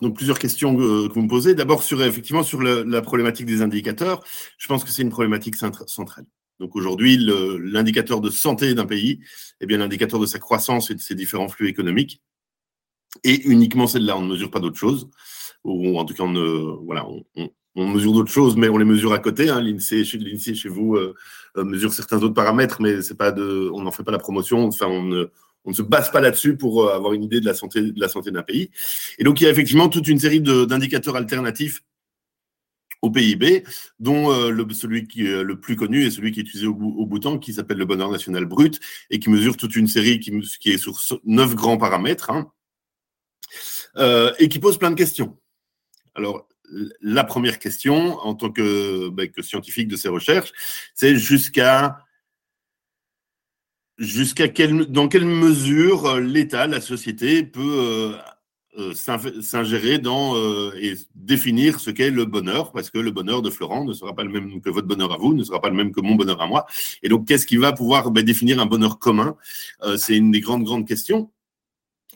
Donc 0.00 0.16
plusieurs 0.16 0.38
questions 0.38 0.74
que 0.74 1.12
vous 1.12 1.22
me 1.22 1.28
posez. 1.28 1.54
D'abord 1.54 1.82
sur 1.82 2.02
effectivement 2.02 2.42
sur 2.42 2.62
la 2.62 3.02
problématique 3.02 3.46
des 3.46 3.60
indicateurs. 3.60 4.24
Je 4.56 4.66
pense 4.68 4.84
que 4.84 4.90
c'est 4.90 5.02
une 5.02 5.10
problématique 5.10 5.56
centrale. 5.56 6.26
Donc 6.60 6.74
aujourd'hui, 6.74 7.18
l'indicateur 7.18 8.22
de 8.22 8.30
santé 8.30 8.74
d'un 8.74 8.86
pays, 8.86 9.20
eh 9.60 9.66
bien 9.66 9.76
l'indicateur 9.76 10.18
de 10.18 10.24
sa 10.24 10.38
croissance 10.38 10.90
et 10.90 10.94
de 10.94 11.00
ses 11.00 11.14
différents 11.14 11.48
flux 11.48 11.68
économiques. 11.68 12.22
Et 13.24 13.46
uniquement 13.46 13.86
celle-là, 13.86 14.16
on 14.16 14.22
ne 14.22 14.30
mesure 14.30 14.50
pas 14.50 14.60
d'autres 14.60 14.78
choses. 14.78 15.10
Ou 15.64 15.98
en 15.98 16.04
tout 16.06 16.14
cas, 16.14 16.22
on, 16.22 16.76
voilà, 16.84 17.06
on, 17.74 17.88
mesure 17.88 18.12
d'autres 18.14 18.32
choses, 18.32 18.56
mais 18.56 18.70
on 18.70 18.78
les 18.78 18.86
mesure 18.86 19.12
à 19.12 19.18
côté. 19.18 19.50
Hein. 19.50 19.60
L'INSEE, 19.60 20.04
chez 20.04 20.68
vous 20.68 20.96
euh, 20.96 21.14
euh, 21.58 21.64
mesure 21.64 21.92
certains 21.92 22.22
autres 22.22 22.34
paramètres, 22.34 22.80
mais 22.80 22.96
pas 23.18 23.32
de, 23.32 23.70
on 23.74 23.82
n'en 23.82 23.90
fait 23.90 24.04
pas 24.04 24.12
la 24.12 24.18
promotion. 24.18 24.66
Enfin, 24.66 24.86
on 24.86 25.28
on 25.66 25.70
ne 25.70 25.74
se 25.74 25.82
base 25.82 26.10
pas 26.10 26.20
là-dessus 26.20 26.56
pour 26.56 26.84
euh, 26.84 26.94
avoir 26.94 27.12
une 27.12 27.24
idée 27.24 27.40
de 27.40 27.44
la 27.44 27.54
santé 27.54 27.82
de 27.82 28.00
la 28.00 28.08
santé 28.08 28.30
d'un 28.30 28.42
pays. 28.42 28.70
Et 29.18 29.24
donc 29.24 29.40
il 29.40 29.44
y 29.44 29.46
a 29.46 29.50
effectivement 29.50 29.88
toute 29.88 30.08
une 30.08 30.18
série 30.18 30.40
d'indicateurs 30.40 31.16
alternatifs 31.16 31.82
au 33.02 33.10
PIB, 33.10 33.64
dont 34.00 34.32
euh, 34.32 34.50
le, 34.50 34.66
celui 34.72 35.06
qui 35.06 35.26
est 35.26 35.42
le 35.42 35.60
plus 35.60 35.76
connu 35.76 36.06
est 36.06 36.10
celui 36.10 36.32
qui 36.32 36.40
est 36.40 36.42
utilisé 36.42 36.66
au, 36.66 36.74
au 36.74 37.06
Bhoutan, 37.06 37.38
qui 37.38 37.52
s'appelle 37.52 37.76
le 37.76 37.84
bonheur 37.84 38.10
national 38.10 38.46
brut, 38.46 38.80
et 39.10 39.18
qui 39.18 39.28
mesure 39.28 39.56
toute 39.56 39.76
une 39.76 39.86
série 39.86 40.18
qui, 40.18 40.32
est 40.70 40.78
sur 40.78 40.98
neuf 41.24 41.54
grands 41.54 41.76
paramètres, 41.76 42.30
hein, 42.30 42.50
euh, 43.96 44.32
et 44.38 44.48
qui 44.48 44.58
pose 44.58 44.78
plein 44.78 44.90
de 44.90 44.96
questions. 44.96 45.38
Alors, 46.14 46.48
la 47.00 47.22
première 47.22 47.58
question, 47.58 48.18
en 48.18 48.34
tant 48.34 48.48
ben, 48.48 49.30
que 49.30 49.42
scientifique 49.42 49.88
de 49.88 49.96
ces 49.96 50.08
recherches, 50.08 50.52
c'est 50.94 51.16
jusqu'à 51.16 51.98
jusqu'à 53.98 54.48
quelle, 54.48 54.86
dans 54.86 55.08
quelle 55.08 55.24
mesure 55.24 56.06
euh, 56.06 56.20
l'État, 56.20 56.66
la 56.66 56.80
société 56.80 57.42
peut 57.42 57.60
euh, 57.62 58.12
euh, 58.78 58.94
s'ingérer 59.42 59.98
dans 59.98 60.36
et 60.74 60.94
définir 61.14 61.80
ce 61.80 61.90
qu'est 61.90 62.10
le 62.10 62.26
bonheur, 62.26 62.72
parce 62.72 62.90
que 62.90 62.98
le 62.98 63.10
bonheur 63.10 63.42
de 63.42 63.50
Florent 63.50 63.84
ne 63.84 63.94
sera 63.94 64.14
pas 64.14 64.22
le 64.22 64.30
même 64.30 64.60
que 64.60 64.70
votre 64.70 64.86
bonheur 64.86 65.12
à 65.12 65.16
vous, 65.16 65.34
ne 65.34 65.44
sera 65.44 65.60
pas 65.60 65.70
le 65.70 65.76
même 65.76 65.92
que 65.92 66.00
mon 66.00 66.14
bonheur 66.14 66.40
à 66.42 66.46
moi. 66.46 66.66
Et 67.02 67.08
donc, 67.08 67.26
qu'est-ce 67.26 67.46
qui 67.46 67.56
va 67.56 67.72
pouvoir 67.72 68.10
ben, 68.10 68.24
définir 68.24 68.60
un 68.60 68.66
bonheur 68.66 68.98
commun? 68.98 69.36
C'est 69.96 70.16
une 70.16 70.30
des 70.30 70.40
grandes, 70.40 70.64
grandes 70.64 70.86
questions. 70.86 71.30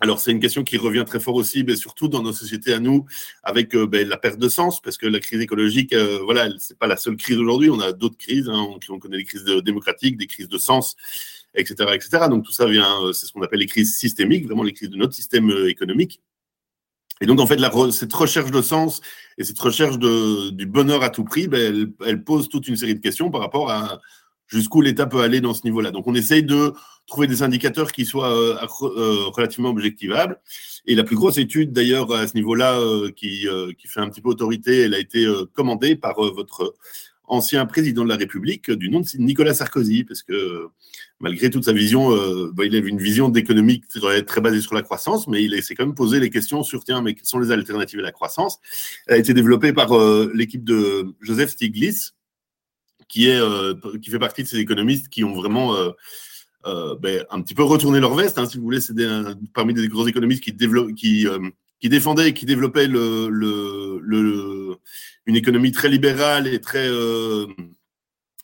Alors, 0.02 0.18
c'est 0.18 0.32
une 0.32 0.40
question 0.40 0.62
qui 0.62 0.76
revient 0.76 1.04
très 1.06 1.20
fort 1.20 1.34
aussi, 1.34 1.62
mais 1.64 1.76
surtout 1.76 2.08
dans 2.08 2.22
nos 2.22 2.32
sociétés 2.32 2.72
à 2.74 2.78
nous, 2.78 3.06
avec 3.42 3.74
ben, 3.74 4.06
la 4.06 4.18
perte 4.18 4.38
de 4.38 4.48
sens, 4.48 4.82
parce 4.82 4.98
que 4.98 5.06
la 5.06 5.20
crise 5.20 5.40
écologique, 5.40 5.94
voilà, 5.94 6.50
c'est 6.58 6.78
pas 6.78 6.86
la 6.86 6.98
seule 6.98 7.16
crise 7.16 7.38
aujourd'hui. 7.38 7.70
On 7.70 7.80
a 7.80 7.92
d'autres 7.92 8.18
crises. 8.18 8.50
Hein, 8.50 8.66
on, 8.90 8.98
connaît 8.98 9.16
les 9.16 9.24
crises 9.24 9.44
démocratiques, 9.44 10.18
des 10.18 10.26
crises 10.26 10.48
de 10.48 10.58
sens, 10.58 10.94
etc.. 11.54 12.28
Donc 12.28 12.44
tout 12.44 12.52
ça 12.52 12.66
vient, 12.66 13.02
euh, 13.02 13.12
c'est 13.12 13.26
ce 13.26 13.32
qu'on 13.32 13.42
appelle 13.42 13.60
les 13.60 13.66
crises 13.66 13.96
systémiques, 13.96 14.46
vraiment 14.46 14.62
les 14.62 14.72
crises 14.72 14.90
de 14.90 14.96
notre 14.96 15.14
système 15.14 15.50
euh, 15.50 15.68
économique. 15.68 16.20
Et 17.20 17.26
donc 17.26 17.38
en 17.40 17.46
fait, 17.46 17.58
cette 17.92 18.12
recherche 18.14 18.50
de 18.50 18.62
sens 18.62 19.02
et 19.36 19.44
cette 19.44 19.58
recherche 19.58 19.98
de, 19.98 20.50
du 20.50 20.64
bonheur 20.64 21.02
à 21.02 21.10
tout 21.10 21.24
prix, 21.24 21.48
ben, 21.48 21.60
elle, 21.60 21.92
elle, 22.06 22.24
pose 22.24 22.48
toute 22.48 22.66
une 22.66 22.76
série 22.76 22.94
de 22.94 23.00
questions 23.00 23.30
par 23.30 23.42
rapport 23.42 23.70
à 23.70 24.00
jusqu'où 24.46 24.80
l'État 24.80 25.06
peut 25.06 25.20
aller 25.20 25.42
dans 25.42 25.52
ce 25.52 25.62
niveau-là. 25.64 25.90
Donc 25.90 26.06
on 26.06 26.14
essaye 26.14 26.42
de 26.42 26.72
trouver 27.06 27.26
des 27.26 27.42
indicateurs 27.42 27.92
qui 27.92 28.06
soient 28.06 28.34
euh, 28.34 28.56
relativement 29.34 29.68
objectivables. 29.68 30.40
Et 30.86 30.94
la 30.94 31.04
plus 31.04 31.14
grosse 31.14 31.36
étude 31.36 31.72
d'ailleurs 31.72 32.10
à 32.12 32.26
ce 32.26 32.34
niveau-là 32.34 32.80
qui, 33.14 33.46
qui 33.78 33.86
fait 33.86 34.00
un 34.00 34.08
petit 34.08 34.22
peu 34.22 34.30
autorité, 34.30 34.80
elle 34.80 34.94
a 34.94 34.98
été 34.98 35.26
commandée 35.52 35.96
par 35.96 36.14
votre 36.14 36.74
ancien 37.30 37.64
président 37.64 38.04
de 38.04 38.08
la 38.08 38.16
République 38.16 38.70
du 38.70 38.90
nom 38.90 39.00
de 39.00 39.06
Nicolas 39.18 39.54
Sarkozy, 39.54 40.04
parce 40.04 40.22
que 40.22 40.68
malgré 41.20 41.48
toute 41.48 41.64
sa 41.64 41.72
vision, 41.72 42.12
euh, 42.12 42.50
bah, 42.52 42.64
il 42.64 42.74
avait 42.74 42.88
une 42.88 42.98
vision 42.98 43.28
d'économie 43.28 43.80
très, 43.80 44.22
très 44.22 44.40
basée 44.40 44.60
sur 44.60 44.74
la 44.74 44.82
croissance, 44.82 45.28
mais 45.28 45.42
il 45.44 45.62
s'est 45.62 45.74
quand 45.74 45.86
même 45.86 45.94
posé 45.94 46.18
les 46.18 46.28
questions 46.28 46.62
sur, 46.62 46.82
tiens, 46.82 47.02
mais 47.02 47.14
quelles 47.14 47.26
sont 47.26 47.38
les 47.38 47.52
alternatives 47.52 48.00
à 48.00 48.02
la 48.02 48.12
croissance? 48.12 48.58
Elle 49.06 49.14
a 49.14 49.18
été 49.18 49.32
développée 49.32 49.72
par 49.72 49.96
euh, 49.96 50.30
l'équipe 50.34 50.64
de 50.64 51.14
Joseph 51.20 51.50
Stiglitz, 51.50 52.14
qui, 53.08 53.28
est, 53.28 53.40
euh, 53.40 53.74
qui 54.02 54.10
fait 54.10 54.18
partie 54.18 54.42
de 54.42 54.48
ces 54.48 54.58
économistes 54.58 55.08
qui 55.08 55.24
ont 55.24 55.34
vraiment... 55.34 55.76
Ben, 57.00 57.24
un 57.30 57.40
petit 57.40 57.54
peu 57.54 57.62
retourné 57.62 58.00
leur 58.00 58.14
veste, 58.14 58.36
hein, 58.36 58.44
si 58.44 58.58
vous 58.58 58.64
voulez, 58.64 58.82
c'est 58.82 58.92
parmi 59.54 59.72
des 59.72 59.88
gros 59.88 60.06
économistes 60.06 60.42
qui, 60.42 60.52
développent, 60.52 60.94
qui, 60.94 61.26
qui 61.80 61.88
défendait 61.88 62.28
et 62.28 62.34
qui 62.34 62.46
développait 62.46 62.86
une 62.86 64.76
économie 65.26 65.72
très 65.72 65.88
libérale 65.88 66.46
et 66.46 66.60
très 66.60 66.86
euh, 66.86 67.46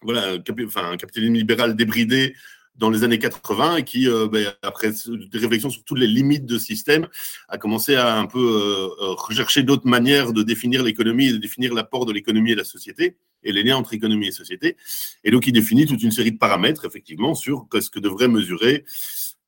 voilà, 0.02 0.36
enfin, 0.66 0.90
un 0.92 0.96
capitalisme 0.96 1.34
libéral 1.34 1.76
débridé 1.76 2.34
dans 2.76 2.90
les 2.90 3.04
années 3.04 3.18
80 3.18 3.76
et 3.76 3.84
qui, 3.84 4.06
euh, 4.06 4.28
ben, 4.28 4.52
après 4.62 4.90
des 4.90 5.38
réflexions 5.38 5.70
sur 5.70 5.82
toutes 5.84 5.98
les 5.98 6.06
limites 6.06 6.44
de 6.44 6.58
système, 6.58 7.08
a 7.48 7.56
commencé 7.56 7.94
à 7.94 8.18
un 8.18 8.26
peu 8.26 8.38
euh, 8.38 9.14
rechercher 9.14 9.62
d'autres 9.62 9.86
manières 9.86 10.34
de 10.34 10.42
définir 10.42 10.82
l'économie 10.82 11.28
et 11.28 11.32
de 11.32 11.38
définir 11.38 11.72
l'apport 11.72 12.04
de 12.04 12.12
l'économie 12.12 12.52
et 12.52 12.54
la 12.54 12.64
société 12.64 13.16
et 13.42 13.52
les 13.52 13.62
liens 13.62 13.76
entre 13.76 13.94
économie 13.94 14.28
et 14.28 14.32
société. 14.32 14.76
Et 15.24 15.30
donc, 15.30 15.46
il 15.46 15.52
définit 15.52 15.86
toute 15.86 16.02
une 16.02 16.10
série 16.10 16.32
de 16.32 16.38
paramètres, 16.38 16.84
effectivement, 16.84 17.34
sur 17.34 17.66
ce 17.72 17.88
que 17.88 18.00
devrait 18.00 18.28
mesurer, 18.28 18.84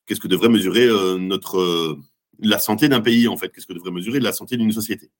qu'est-ce 0.06 0.20
que 0.20 0.28
devrait 0.28 0.48
mesurer 0.48 0.86
notre 1.18 1.98
la 2.38 2.58
santé 2.58 2.88
d'un 2.88 3.00
pays, 3.00 3.28
en 3.28 3.36
fait. 3.36 3.50
Qu'est-ce 3.50 3.66
que 3.66 3.72
devrait 3.72 3.90
mesurer 3.90 4.20
la 4.20 4.32
santé 4.32 4.56
d'une 4.56 4.72
société? 4.72 5.10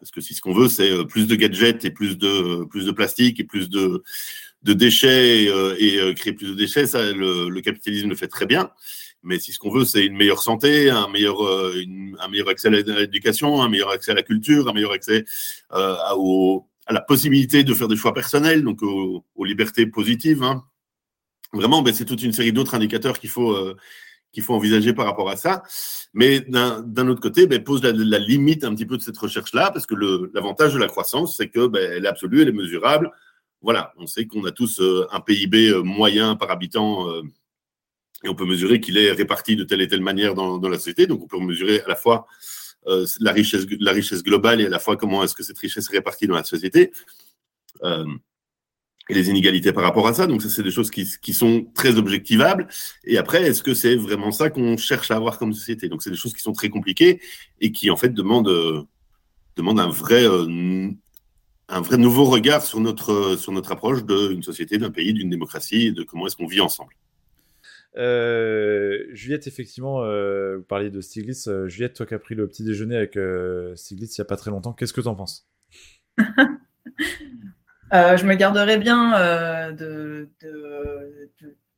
Parce 0.00 0.10
que 0.10 0.20
si 0.20 0.34
ce 0.34 0.40
qu'on 0.40 0.54
veut, 0.54 0.68
c'est 0.68 0.90
euh, 0.90 1.04
plus 1.04 1.26
de 1.26 1.34
gadgets 1.34 1.84
et 1.84 1.90
plus 1.90 2.18
de, 2.18 2.64
plus 2.64 2.86
de 2.86 2.90
plastique 2.90 3.38
et 3.38 3.44
plus 3.44 3.68
de, 3.68 4.02
de 4.62 4.72
déchets 4.72 5.44
et, 5.44 5.48
euh, 5.48 5.76
euh, 5.80 6.14
créer 6.14 6.32
plus 6.32 6.48
de 6.48 6.54
déchets, 6.54 6.86
ça, 6.86 7.12
le, 7.12 7.60
capitalisme 7.60 8.08
le 8.08 8.16
fait 8.16 8.26
très 8.26 8.46
bien. 8.46 8.70
Mais 9.22 9.38
si 9.38 9.52
ce 9.52 9.58
qu'on 9.58 9.70
veut, 9.70 9.84
c'est 9.84 10.06
une 10.06 10.16
meilleure 10.16 10.42
santé, 10.42 10.88
un 10.88 11.06
meilleur, 11.08 11.42
un 11.42 12.28
meilleur 12.28 12.48
accès 12.48 12.68
à 12.68 12.70
l'éducation, 12.70 13.60
un 13.60 13.68
meilleur 13.68 13.90
accès 13.90 14.12
à 14.12 14.14
la 14.14 14.22
culture, 14.22 14.66
un 14.66 14.72
meilleur 14.72 14.92
accès 14.92 15.26
à, 15.68 16.14
à, 16.86 16.92
la 16.92 17.02
possibilité 17.02 17.62
de 17.62 17.74
faire 17.74 17.86
des 17.86 17.96
choix 17.96 18.14
personnels, 18.14 18.64
donc 18.64 18.82
aux, 18.82 19.44
libertés 19.44 19.84
positives. 19.84 20.42
Hein. 20.42 20.64
Vraiment, 21.52 21.82
ben, 21.82 21.92
c'est 21.92 22.06
toute 22.06 22.22
une 22.22 22.32
série 22.32 22.54
d'autres 22.54 22.74
indicateurs 22.74 23.18
qu'il 23.18 23.28
faut, 23.28 23.54
qu'il 24.32 24.42
faut 24.42 24.54
envisager 24.54 24.92
par 24.92 25.06
rapport 25.06 25.28
à 25.28 25.36
ça. 25.36 25.62
Mais 26.12 26.40
d'un 26.40 27.08
autre 27.08 27.20
côté, 27.20 27.46
ben, 27.46 27.62
pose 27.62 27.82
la, 27.82 28.18
limite 28.18 28.64
un 28.64 28.74
petit 28.74 28.86
peu 28.86 28.96
de 28.96 29.02
cette 29.02 29.18
recherche-là, 29.18 29.70
parce 29.72 29.86
que 29.86 29.94
l'avantage 30.34 30.74
de 30.74 30.78
la 30.78 30.86
croissance, 30.86 31.36
c'est 31.36 31.48
que 31.48 31.66
ben, 31.66 31.92
elle 31.92 32.04
est 32.04 32.08
absolue, 32.08 32.42
elle 32.42 32.48
est 32.48 32.52
mesurable. 32.52 33.10
Voilà, 33.62 33.92
on 33.98 34.06
sait 34.06 34.26
qu'on 34.26 34.44
a 34.44 34.52
tous 34.52 34.80
euh, 34.80 35.06
un 35.12 35.20
PIB 35.20 35.68
euh, 35.68 35.82
moyen 35.82 36.34
par 36.34 36.50
habitant 36.50 37.10
euh, 37.10 37.22
et 38.24 38.28
on 38.28 38.34
peut 38.34 38.46
mesurer 38.46 38.80
qu'il 38.80 38.96
est 38.96 39.12
réparti 39.12 39.54
de 39.54 39.64
telle 39.64 39.82
et 39.82 39.88
telle 39.88 40.00
manière 40.00 40.34
dans, 40.34 40.58
la 40.60 40.78
société. 40.78 41.06
Donc 41.06 41.22
on 41.22 41.26
peut 41.26 41.38
mesurer 41.38 41.80
à 41.82 41.88
la 41.88 41.96
fois 41.96 42.26
la, 42.86 43.32
richesse, 43.32 43.66
la 43.78 43.92
richesse 43.92 44.22
globale 44.22 44.60
et 44.60 44.66
à 44.66 44.68
la 44.70 44.78
fois 44.78 44.96
comment 44.96 45.22
est-ce 45.22 45.34
que 45.34 45.42
cette 45.42 45.58
richesse 45.58 45.88
est 45.90 45.96
répartie 45.96 46.26
dans 46.26 46.34
la 46.34 46.44
société 46.44 46.92
et 49.08 49.14
les 49.14 49.28
inégalités 49.28 49.72
par 49.72 49.82
rapport 49.82 50.06
à 50.06 50.14
ça. 50.14 50.26
Donc, 50.26 50.42
ça, 50.42 50.48
c'est 50.48 50.62
des 50.62 50.70
choses 50.70 50.90
qui, 50.90 51.08
qui, 51.20 51.32
sont 51.32 51.66
très 51.74 51.96
objectivables. 51.96 52.68
Et 53.04 53.18
après, 53.18 53.42
est-ce 53.42 53.62
que 53.62 53.74
c'est 53.74 53.96
vraiment 53.96 54.30
ça 54.30 54.50
qu'on 54.50 54.76
cherche 54.76 55.10
à 55.10 55.16
avoir 55.16 55.38
comme 55.38 55.52
société? 55.52 55.88
Donc, 55.88 56.02
c'est 56.02 56.10
des 56.10 56.16
choses 56.16 56.32
qui 56.32 56.42
sont 56.42 56.52
très 56.52 56.68
compliquées 56.68 57.20
et 57.60 57.72
qui, 57.72 57.90
en 57.90 57.96
fait, 57.96 58.10
demandent, 58.10 58.48
euh, 58.48 58.82
demandent 59.56 59.80
un, 59.80 59.90
vrai, 59.90 60.24
euh, 60.24 60.90
un 61.68 61.80
vrai 61.80 61.96
nouveau 61.96 62.24
regard 62.24 62.62
sur 62.62 62.80
notre, 62.80 63.36
sur 63.36 63.52
notre 63.52 63.72
approche 63.72 64.04
d'une 64.04 64.42
société, 64.42 64.78
d'un 64.78 64.90
pays, 64.90 65.12
d'une 65.12 65.30
démocratie 65.30 65.88
et 65.88 65.92
de 65.92 66.02
comment 66.02 66.26
est-ce 66.26 66.36
qu'on 66.36 66.46
vit 66.46 66.60
ensemble. 66.60 66.94
Euh, 67.96 69.04
Juliette, 69.12 69.48
effectivement, 69.48 70.02
vous 70.02 70.62
parliez 70.62 70.90
de 70.90 71.00
Stiglitz. 71.00 71.48
Juliette, 71.66 71.94
toi 71.94 72.06
qui 72.06 72.14
as 72.14 72.20
pris 72.20 72.36
le 72.36 72.46
petit 72.46 72.62
déjeuner 72.62 72.96
avec 72.96 73.18
Stiglitz 73.74 74.16
il 74.16 74.20
n'y 74.20 74.22
a 74.22 74.26
pas 74.26 74.36
très 74.36 74.52
longtemps, 74.52 74.72
qu'est-ce 74.72 74.92
que 74.92 75.00
tu 75.00 75.08
en 75.08 75.16
penses? 75.16 75.48
Euh, 77.92 78.16
je 78.16 78.24
me 78.24 78.34
garderai 78.34 78.78
bien 78.78 79.18
euh, 79.18 79.72
de, 79.72 80.28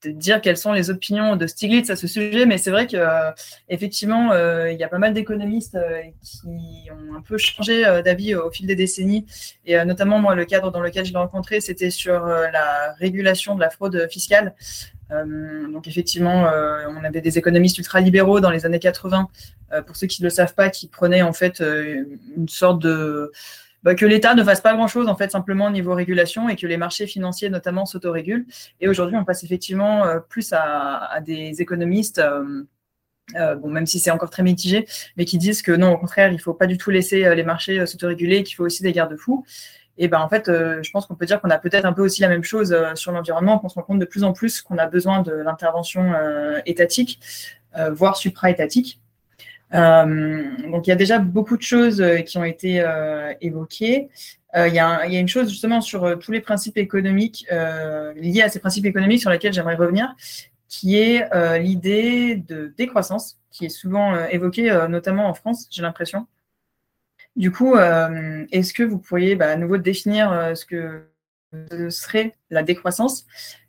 dire 0.04 0.40
quelles 0.40 0.56
sont 0.56 0.72
les 0.72 0.90
opinions 0.90 1.36
de 1.36 1.46
Stiglitz 1.46 1.88
à 1.88 1.96
ce 1.96 2.06
sujet, 2.06 2.44
mais 2.44 2.58
c'est 2.58 2.72
vrai 2.72 2.86
que 2.88 2.96
euh, 2.96 3.30
effectivement, 3.68 4.34
il 4.66 4.76
y 4.76 4.82
a 4.82 4.88
pas 4.88 4.98
mal 4.98 5.14
d'économistes 5.14 5.78
qui 6.22 6.90
ont 6.90 7.14
un 7.14 7.22
peu 7.22 7.38
changé 7.38 7.82
d'avis 8.04 8.34
au 8.34 8.50
fil 8.50 8.66
des 8.66 8.74
décennies, 8.74 9.26
et 9.64 9.82
notamment 9.84 10.18
moi, 10.18 10.34
le 10.34 10.44
cadre 10.44 10.72
dans 10.72 10.80
lequel 10.80 11.04
je 11.04 11.12
l'ai 11.12 11.18
rencontré, 11.18 11.60
c'était 11.60 11.90
sur 11.90 12.26
la 12.26 12.92
régulation 12.98 13.54
de 13.54 13.60
la 13.60 13.70
fraude 13.70 14.08
fiscale. 14.10 14.54
donc 15.08 15.86
effectivement, 15.86 16.50
on 16.88 17.04
avait 17.04 17.20
des 17.20 17.38
économistes 17.38 17.78
ultra-libéraux 17.78 18.40
dans 18.40 18.50
les 18.50 18.66
années 18.66 18.80
80, 18.80 19.28
pour 19.86 19.94
ceux 19.94 20.08
qui 20.08 20.20
ne 20.22 20.26
le 20.26 20.30
savent 20.30 20.54
pas, 20.54 20.68
qui 20.68 20.88
prenaient 20.88 21.22
en 21.22 21.32
fait 21.32 21.60
une 21.60 22.48
sorte 22.48 22.82
de 22.82 23.30
bah, 23.82 23.94
que 23.94 24.06
l'État 24.06 24.34
ne 24.34 24.44
fasse 24.44 24.60
pas 24.60 24.74
grand-chose, 24.74 25.08
en 25.08 25.16
fait, 25.16 25.30
simplement 25.30 25.66
au 25.66 25.70
niveau 25.70 25.94
régulation 25.94 26.48
et 26.48 26.56
que 26.56 26.66
les 26.66 26.76
marchés 26.76 27.06
financiers, 27.06 27.50
notamment, 27.50 27.84
s'autorégulent. 27.86 28.46
Et 28.80 28.88
aujourd'hui, 28.88 29.16
on 29.16 29.24
passe 29.24 29.44
effectivement 29.44 30.04
plus 30.28 30.52
à, 30.52 31.20
des 31.24 31.60
économistes. 31.60 32.22
bon, 33.34 33.68
même 33.68 33.86
si 33.86 33.98
c'est 33.98 34.10
encore 34.10 34.30
très 34.30 34.42
mitigé, 34.42 34.86
mais 35.16 35.24
qui 35.24 35.38
disent 35.38 35.62
que 35.62 35.72
non, 35.72 35.92
au 35.92 35.98
contraire, 35.98 36.30
il 36.30 36.36
ne 36.36 36.40
faut 36.40 36.54
pas 36.54 36.66
du 36.66 36.78
tout 36.78 36.90
laisser 36.90 37.34
les 37.34 37.44
marchés 37.44 37.84
s'autoréguler, 37.86 38.42
qu'il 38.44 38.56
faut 38.56 38.64
aussi 38.64 38.82
des 38.82 38.92
garde-fous. 38.92 39.44
Et 39.98 40.08
ben 40.08 40.20
en 40.20 40.28
fait, 40.28 40.46
je 40.46 40.90
pense 40.90 41.06
qu'on 41.06 41.14
peut 41.14 41.26
dire 41.26 41.40
qu'on 41.40 41.50
a 41.50 41.58
peut-être 41.58 41.84
un 41.84 41.92
peu 41.92 42.02
aussi 42.02 42.22
la 42.22 42.28
même 42.28 42.44
chose 42.44 42.76
sur 42.94 43.12
l'environnement, 43.12 43.58
qu'on 43.58 43.68
se 43.68 43.74
rend 43.74 43.82
compte 43.82 43.98
de 43.98 44.04
plus 44.04 44.24
en 44.24 44.32
plus 44.32 44.62
qu'on 44.62 44.78
a 44.78 44.86
besoin 44.86 45.22
de 45.22 45.32
l'intervention 45.32 46.12
étatique, 46.66 47.20
voire 47.90 48.16
supra-étatique. 48.16 49.01
Euh, 49.74 50.44
donc 50.70 50.86
il 50.86 50.90
y 50.90 50.92
a 50.92 50.96
déjà 50.96 51.18
beaucoup 51.18 51.56
de 51.56 51.62
choses 51.62 52.00
euh, 52.00 52.18
qui 52.18 52.36
ont 52.36 52.44
été 52.44 52.80
euh, 52.80 53.32
évoquées. 53.40 54.08
Il 54.54 54.74
y, 54.74 54.78
a 54.78 55.06
une 55.06 55.28
chose 55.28 55.48
justement 55.48 55.80
sur 55.80 56.18
tous 56.18 56.30
les 56.30 56.42
principes 56.42 56.76
économiques 56.76 57.46
liés 57.50 58.42
à 58.42 58.50
ces 58.50 58.58
principes 58.58 58.84
économiques 58.84 59.22
sur 59.22 59.30
lesquels 59.30 59.54
j'aimerais 59.54 59.76
revenir, 59.76 60.14
qui 60.68 60.98
est 60.98 61.26
l'idée 61.58 62.36
de 62.36 62.70
décroissance, 62.76 63.38
qui 63.50 63.64
est 63.64 63.70
souvent 63.70 64.14
évoquée 64.26 64.70
notamment 64.90 65.26
en 65.26 65.32
France, 65.32 65.68
j'ai 65.70 65.80
l'impression. 65.80 66.26
Du 67.34 67.50
coup, 67.50 67.76
est-ce 67.76 68.74
que 68.74 68.82
vous 68.82 68.98
pourriez 68.98 69.36
bah, 69.36 69.52
à 69.52 69.56
nouveau 69.56 69.78
définir 69.78 70.52
ce 70.54 70.66
que 70.66 71.06
serait 71.90 72.34
la 72.50 72.62
décroissance 72.62 73.26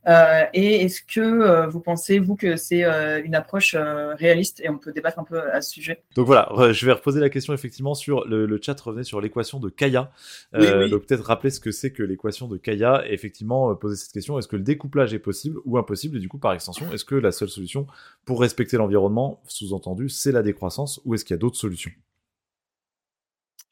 euh, 0.08 0.44
Et 0.54 0.84
est-ce 0.84 1.02
que 1.02 1.20
euh, 1.20 1.68
vous 1.68 1.80
pensez, 1.80 2.20
vous, 2.20 2.36
que 2.36 2.56
c'est 2.56 2.84
euh, 2.84 3.22
une 3.24 3.36
approche 3.36 3.76
réaliste 3.76 4.62
Et 4.62 4.70
on 4.70 4.78
peut 4.78 4.92
débattre 4.92 5.20
un 5.20 5.24
peu 5.24 5.40
à 5.40 5.62
ce 5.62 5.72
sujet? 5.72 6.04
Donc 6.16 6.28
voilà, 6.28 6.50
je 6.72 6.86
vais 6.86 6.92
reposer 6.92 7.20
la 7.20 7.30
question 7.30 7.54
effectivement 7.54 7.94
sur 7.94 8.26
le, 8.26 8.60
chat 8.62 8.80
revenait 8.80 9.04
sur 9.04 9.22
l'équation 9.22 9.60
de 9.60 9.70
Kaya. 9.70 10.12
Donc 10.54 11.06
peut-être 11.06 11.26
rappeler 11.26 11.50
ce 11.50 11.60
que 11.60 11.72
c'est 11.72 11.92
que 11.92 12.04
l'équation 12.04 12.48
de 12.48 12.58
Kaya 12.58 13.04
et 13.08 13.14
effectivement 13.14 13.74
poser 13.76 13.96
cette 13.96 14.12
question 14.12 14.38
est-ce 14.38 14.48
que 14.48 14.56
le 14.56 14.64
découplage 14.64 15.14
est 15.14 15.20
possible 15.20 15.60
ou 15.66 15.78
impossible? 15.78 16.18
Et 16.18 16.20
du 16.20 16.30
coup, 16.30 16.38
par 16.38 16.54
extension, 16.54 16.92
est-ce 16.92 17.06
que 17.06 17.16
la 17.16 17.32
seule 17.32 17.50
solution 17.50 17.88
pour 18.26 18.42
respecter 18.42 18.78
l'environnement, 18.78 19.42
sous-entendu, 19.48 20.10
c'est 20.10 20.32
la 20.32 20.44
décroissance 20.44 21.02
ou 21.06 21.16
est-ce 21.16 21.26
qu'il 21.26 21.34
y 21.34 21.38
a 21.38 21.40
d'autres 21.40 21.58
solutions? 21.58 21.92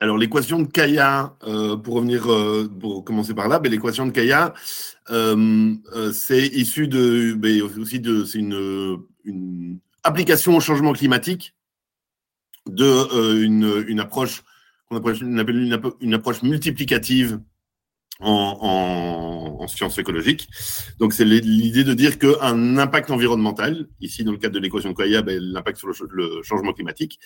Alors 0.02 0.18
l'équation 0.18 0.60
de 0.60 0.68
Kaya, 0.68 1.38
euh, 1.44 1.78
pour 1.78 1.94
revenir, 1.94 2.30
euh, 2.32 2.68
pour 2.68 3.06
commencer 3.06 3.36
par 3.36 3.48
là, 3.48 3.60
ben, 3.60 3.72
l'équation 3.72 4.08
de 4.08 4.12
Kaya, 4.12 4.52
euh, 5.12 5.76
c'est 6.12 6.48
issu 6.48 6.88
de, 6.88 7.34
ben, 7.34 7.62
aussi 7.62 8.00
de, 8.00 8.26
c'est 8.26 8.40
une, 8.40 9.80
application 10.04 10.58
au 10.58 10.60
changement 10.60 10.94
climatique 10.94 11.54
de 12.66 13.44
une, 13.44 13.86
une, 13.88 14.00
approche 14.00 14.42
qu'on 14.90 14.96
appelle, 14.98 15.94
une, 16.02 16.14
approche 16.16 16.42
multiplicative 16.42 17.40
en, 18.20 18.58
en, 19.60 19.64
en 19.64 19.68
sciences 19.68 20.00
écologiques. 20.00 20.48
Donc 20.98 21.14
c'est 21.14 21.26
l'idée 21.26 21.84
de 21.84 21.94
dire 21.94 22.18
qu'un 22.18 22.80
impact 22.80 23.12
environnemental, 23.12 23.88
ici 24.00 24.24
dans 24.24 24.32
le 24.32 24.40
cadre 24.40 24.56
de 24.56 24.60
l'équation 24.60 24.90
de 24.90 24.96
Kaya, 24.96 25.22
ben, 25.22 25.40
l'impact 25.40 25.78
sur 25.78 25.90
le 26.10 26.42
changement 26.42 26.74
climatique, 26.74 27.20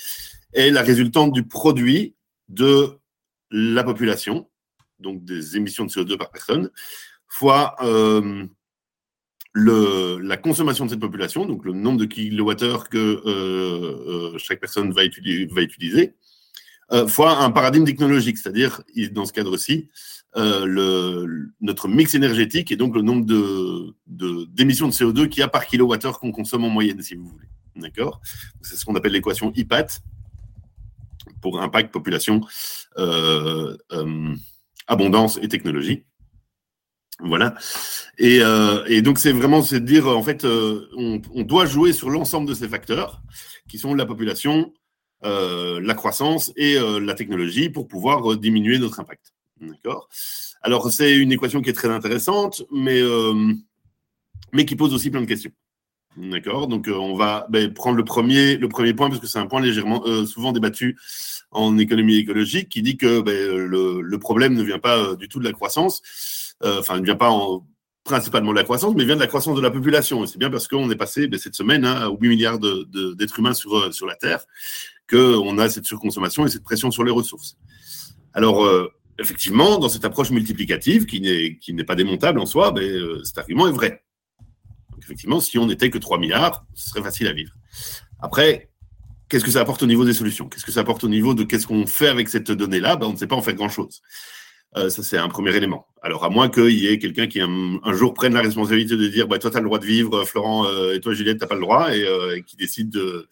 est 0.52 0.72
la 0.72 0.82
résultante 0.82 1.32
du 1.32 1.44
produit 1.44 2.16
de 2.50 2.98
la 3.52 3.84
population, 3.84 4.50
donc 5.00 5.24
des 5.24 5.58
émissions 5.58 5.86
de 5.86 5.90
CO2 5.90 6.18
par 6.18 6.32
personne, 6.32 6.70
fois 7.28 7.76
euh, 7.82 8.48
la 9.56 10.38
consommation 10.38 10.86
de 10.86 10.92
cette 10.92 11.00
population, 11.00 11.46
donc 11.46 11.66
le 11.66 11.74
nombre 11.74 12.00
de 12.00 12.06
kilowattheures 12.06 12.90
que 12.90 12.98
euh, 12.98 14.34
euh, 14.36 14.38
chaque 14.38 14.60
personne 14.60 14.92
va, 14.92 15.02
va 15.02 15.62
utiliser, 15.62 16.16
fois 17.08 17.40
un 17.40 17.52
paradigme 17.52 17.86
technologique, 17.86 18.38
c'est-à-dire, 18.38 18.82
dans 19.12 19.26
ce 19.26 19.34
cadre-ci, 19.34 19.90
notre 20.36 21.88
mix 21.88 22.14
énergétique 22.14 22.72
et 22.72 22.76
donc 22.76 22.96
le 22.96 23.02
nombre 23.02 23.26
d'émissions 24.06 24.88
de, 24.88 24.92
de 24.92 24.96
CO2 24.96 25.30
qu'il 25.30 25.40
y 25.40 25.44
a 25.44 25.48
par 25.48 25.66
kilowattheure 25.66 26.20
qu'on 26.20 26.32
consomme 26.32 26.66
en 26.66 26.70
moyenne, 26.70 27.02
si 27.02 27.16
vous 27.16 27.28
voulez. 27.28 27.48
D'accord? 27.76 28.22
C'est 28.62 28.76
ce 28.76 28.86
qu'on 28.86 28.96
appelle 28.96 29.14
l'équation 29.14 29.52
IPAT, 29.54 29.88
pour 31.42 31.62
impact, 31.62 31.92
population, 31.92 32.42
euh, 32.98 33.78
euh, 33.92 34.36
abondance 34.88 35.40
et 35.42 35.48
technologie. 35.48 36.04
Voilà. 37.20 37.56
Et, 38.18 38.40
euh, 38.42 39.02
donc, 39.02 39.20
c'est 39.20 39.32
vraiment 39.32 39.62
de 39.62 39.78
dire, 39.78 40.08
en 40.08 40.24
fait, 40.24 40.46
on, 40.46 41.22
doit 41.44 41.66
jouer 41.66 41.94
sur 41.94 42.10
l'ensemble 42.10 42.48
de 42.48 42.54
ces 42.54 42.68
facteurs 42.68 43.22
qui 43.70 43.78
sont 43.78 43.94
la 43.94 44.06
population, 44.06 44.74
la 45.24 45.94
croissance 45.96 46.52
et 46.56 46.78
la 46.78 47.14
technologie 47.14 47.70
pour 47.70 47.88
pouvoir 47.88 48.38
diminuer 48.38 48.80
notre 48.80 49.00
impact. 49.00 49.34
Alors, 50.62 50.92
c'est 50.92 51.16
une 51.16 51.32
équation 51.32 51.62
qui 51.62 51.70
est 51.70 51.74
très 51.74 51.90
intéressante, 51.90 52.64
mais 52.72 53.02
qui 54.68 54.76
pose 54.76 54.94
aussi 54.94 55.10
plein 55.10 55.22
de 55.22 55.26
questions. 55.26 55.52
D'accord 56.18 56.68
Donc, 56.68 56.90
on 56.92 57.16
va 57.16 57.46
ben, 57.50 57.74
prendre 57.74 57.98
le 57.98 58.06
premier, 58.06 58.58
le 58.58 58.70
premier 58.70 58.94
point, 58.94 59.10
parce 59.10 59.20
que 59.20 59.28
c'est 59.28 59.40
un 59.40 59.48
point 59.48 59.62
légèrement, 59.62 60.04
souvent 60.26 60.54
débattu 60.54 60.98
en 61.56 61.78
économie 61.78 62.18
écologique 62.18 62.70
qui 62.70 62.82
dit 62.82 62.98
que 62.98 63.22
ben, 63.22 63.56
le, 63.56 64.20
problème 64.20 64.54
ne 64.54 64.64
vient 64.64 64.80
pas 64.80 64.98
euh, 64.98 65.16
du 65.16 65.28
tout 65.28 65.40
de 65.40 65.46
la 65.46 65.54
croissance, 65.54 66.02
euh, 66.64 66.80
enfin, 66.80 67.00
ne 67.00 67.06
vient 67.06 67.16
pas 67.16 67.32
principalement 68.04 68.52
de 68.52 68.58
la 68.58 68.64
croissance, 68.64 68.94
mais 68.96 69.06
vient 69.06 69.16
de 69.16 69.22
la 69.22 69.28
croissance 69.28 69.56
de 69.56 69.62
la 69.62 69.72
population. 69.72 70.24
Et 70.24 70.28
c'est 70.28 70.38
bien 70.38 70.50
parce 70.50 70.68
qu'on 70.68 70.90
est 70.92 70.96
passé 70.96 71.28
ben, 71.28 71.40
cette 71.40 71.56
semaine 71.56 71.86
hein, 71.86 71.96
à 71.96 72.10
8 72.10 72.28
milliards 72.28 72.60
d'êtres 72.60 73.40
humains 73.40 73.54
sur, 73.54 73.76
euh, 73.76 73.92
sur 73.92 74.06
la 74.06 74.16
Terre 74.16 74.46
qu'on 75.10 75.58
a 75.60 75.70
cette 75.70 75.86
surconsommation 75.86 76.46
et 76.46 76.50
cette 76.50 76.64
pression 76.64 76.90
sur 76.90 77.04
les 77.04 77.12
ressources. 77.12 77.58
Alors, 78.34 78.68
effectivement, 79.20 79.78
dans 79.78 79.88
cette 79.88 80.04
approche 80.04 80.32
multiplicative, 80.32 81.06
qui 81.06 81.22
n'est 81.22 81.84
pas 81.84 81.94
démontable 81.94 82.40
en 82.40 82.48
soi, 82.48 82.72
ben, 82.72 83.24
cet 83.24 83.38
argument 83.38 83.68
est 83.68 83.72
vrai. 83.72 84.04
Donc, 84.96 85.04
effectivement, 85.04 85.42
si 85.42 85.58
on 85.58 85.68
n'était 85.68 85.90
que 85.90 85.98
3 85.98 86.18
milliards, 86.18 86.66
ce 86.74 86.90
serait 86.90 87.04
facile 87.04 87.28
à 87.28 87.34
vivre. 87.34 87.54
Après, 88.20 88.70
Qu'est-ce 89.28 89.44
que 89.44 89.52
ça 89.52 89.62
apporte 89.62 89.82
au 89.82 89.88
niveau 89.88 90.06
des 90.06 90.14
solutions? 90.14 90.48
Qu'est-ce 90.48 90.66
que 90.66 90.72
ça 90.72 90.82
apporte 90.82 91.04
au 91.04 91.10
niveau 91.10 91.34
de 91.34 91.44
qu'est-ce 91.44 91.66
qu'on 91.66 91.88
fait 91.88 92.08
avec 92.08 92.30
cette 92.30 92.52
donnée-là? 92.52 92.96
Ben, 92.96 93.08
On 93.08 93.14
ne 93.14 93.18
sait 93.18 93.26
pas 93.26 93.36
en 93.36 93.42
faire 93.42 93.56
grand-chose. 93.56 94.02
Euh, 94.78 94.90
ça, 94.90 95.02
c'est 95.02 95.18
un 95.18 95.30
premier 95.30 95.56
élément. 95.56 95.88
Alors, 96.04 96.26
à 96.26 96.30
moins 96.30 96.48
qu'il 96.50 96.78
y 96.78 96.88
ait 96.88 97.00
quelqu'un 97.00 97.26
qui 97.26 97.42
un, 97.42 97.94
jour 97.94 98.14
prenne 98.14 98.34
la 98.34 98.42
responsabilité 98.42 98.98
de 98.98 99.08
dire 99.08 99.28
bah, 99.28 99.40
Toi, 99.40 99.50
tu 99.50 99.58
as 99.58 99.62
le 99.62 99.66
droit 99.66 99.80
de 99.80 99.86
vivre, 99.86 100.26
Florent, 100.26 100.68
euh, 100.68 100.94
et 100.94 101.00
toi, 101.00 101.14
Juliette, 101.14 101.38
tu 101.38 101.44
n'as 101.44 101.48
pas 101.48 101.56
le 101.56 101.62
droit, 101.62 101.96
et, 101.96 102.06
euh, 102.06 102.38
et 102.38 102.44
qui 102.44 102.56
décide 102.56 102.92
de, 102.92 103.28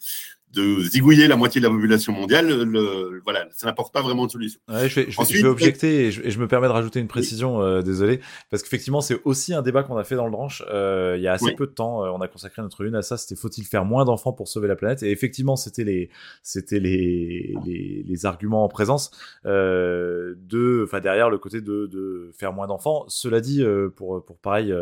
de 0.54 0.80
zigouiller 0.82 1.28
la 1.28 1.36
moitié 1.36 1.60
de 1.60 1.66
la 1.66 1.72
population 1.72 2.12
mondiale, 2.12 2.48
le, 2.48 3.20
voilà, 3.24 3.46
ça 3.52 3.66
n'apporte 3.66 3.92
pas 3.92 4.02
vraiment 4.02 4.26
de 4.26 4.30
solution. 4.30 4.60
je, 4.68 5.00
vais, 5.00 5.44
objecter 5.44 6.06
et 6.06 6.10
je, 6.10 6.38
me 6.38 6.46
permets 6.46 6.68
de 6.68 6.72
rajouter 6.72 7.00
une 7.00 7.08
précision, 7.08 7.60
euh, 7.60 7.82
désolé, 7.82 8.20
parce 8.50 8.62
qu'effectivement, 8.62 9.00
c'est 9.00 9.20
aussi 9.24 9.54
un 9.54 9.62
débat 9.62 9.82
qu'on 9.82 9.96
a 9.96 10.04
fait 10.04 10.16
dans 10.16 10.26
le 10.26 10.30
branche 10.30 10.62
euh, 10.70 11.14
il 11.16 11.22
y 11.22 11.28
a 11.28 11.32
assez 11.32 11.52
peu 11.52 11.66
de 11.66 11.72
temps. 11.72 12.04
Euh, 12.04 12.10
on 12.10 12.20
a 12.20 12.28
consacré 12.28 12.62
notre 12.62 12.82
une 12.82 12.94
à 12.94 13.02
ça. 13.02 13.16
C'était 13.16 13.38
faut-il 13.38 13.64
faire 13.64 13.84
moins 13.84 14.04
d'enfants 14.04 14.32
pour 14.32 14.48
sauver 14.48 14.68
la 14.68 14.76
planète? 14.76 15.02
Et 15.02 15.10
effectivement, 15.10 15.56
c'était 15.56 15.84
les, 15.84 16.10
c'était 16.42 16.80
les, 16.80 17.54
les, 17.64 18.26
arguments 18.26 18.64
en 18.64 18.68
présence 18.68 19.10
de, 19.44 20.84
enfin 20.84 21.00
derrière 21.00 21.28
le 21.28 21.38
côté 21.38 21.60
de, 21.60 21.86
de 21.86 22.30
faire 22.38 22.52
moins 22.52 22.66
d'enfants. 22.66 23.04
Cela 23.08 23.40
dit, 23.40 23.62
pour 23.96 24.24
pour 24.24 24.38
pareil 24.38 24.74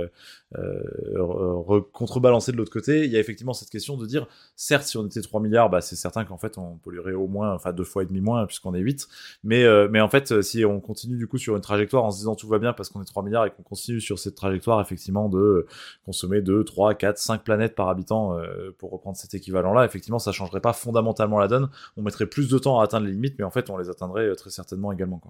contrebalancer 1.93 2.53
de 2.53 2.57
l'autre 2.57 2.73
côté, 2.73 3.05
il 3.05 3.11
y 3.11 3.17
a 3.17 3.21
effectivement 3.21 3.53
cette 3.53 3.71
question 3.71 3.97
de 3.97 4.07
dire, 4.07 4.27
certes, 4.57 4.85
si 4.85 4.97
on 4.97 5.07
était 5.07 5.21
3 5.21 5.41
milliards 5.41 5.62
bah, 5.71 5.81
c'est 5.81 5.97
certain 5.97 6.25
qu'en 6.25 6.39
fait, 6.39 6.59
on 6.59 6.77
polluerait 6.77 7.13
au 7.13 7.27
moins, 7.27 7.53
enfin, 7.53 7.73
deux 7.73 7.85
fois 7.85 8.03
et 8.03 8.07
demi 8.07 8.21
moins, 8.21 8.47
puisqu'on 8.47 8.75
est 8.75 8.81
8. 8.81 9.09
Mais, 9.45 9.65
euh, 9.65 9.89
mais 9.91 10.01
en 10.01 10.09
fait, 10.09 10.33
euh, 10.33 10.43
si 10.43 10.65
on 10.65 10.81
continue 10.81 11.17
du 11.17 11.27
coup 11.27 11.39
sur 11.39 11.57
une 11.57 11.63
trajectoire 11.63 12.05
en 12.05 12.11
se 12.11 12.19
disant 12.19 12.35
tout 12.35 12.49
va 12.49 12.59
bien 12.59 12.73
parce 12.73 12.89
qu'on 12.89 13.03
est 13.03 13.07
3 13.07 13.23
milliards 13.23 13.47
et 13.47 13.51
qu'on 13.51 13.63
continue 13.63 14.01
sur 14.01 14.19
cette 14.19 14.35
trajectoire, 14.35 14.81
effectivement, 14.81 15.29
de 15.29 15.67
consommer 16.05 16.41
2, 16.41 16.65
3, 16.65 16.95
4, 16.95 17.19
5 17.19 17.45
planètes 17.45 17.75
par 17.75 17.89
habitant, 17.89 18.39
euh, 18.39 18.75
pour 18.79 18.91
reprendre 18.91 19.17
cet 19.17 19.35
équivalent-là, 19.35 19.85
effectivement, 19.85 20.19
ça 20.19 20.33
changerait 20.33 20.61
pas 20.61 20.73
fondamentalement 20.73 21.39
la 21.39 21.49
donne. 21.49 21.71
On 21.97 22.03
mettrait 22.03 22.27
plus 22.27 22.49
de 22.49 22.59
temps 22.59 22.81
à 22.81 22.85
atteindre 22.85 23.07
les 23.07 23.13
limites, 23.13 23.35
mais 23.39 23.45
en 23.45 23.51
fait, 23.51 23.71
on 23.71 23.77
les 23.77 23.89
atteindrait 23.89 24.35
très 24.37 24.51
certainement 24.51 24.93
également. 24.93 25.21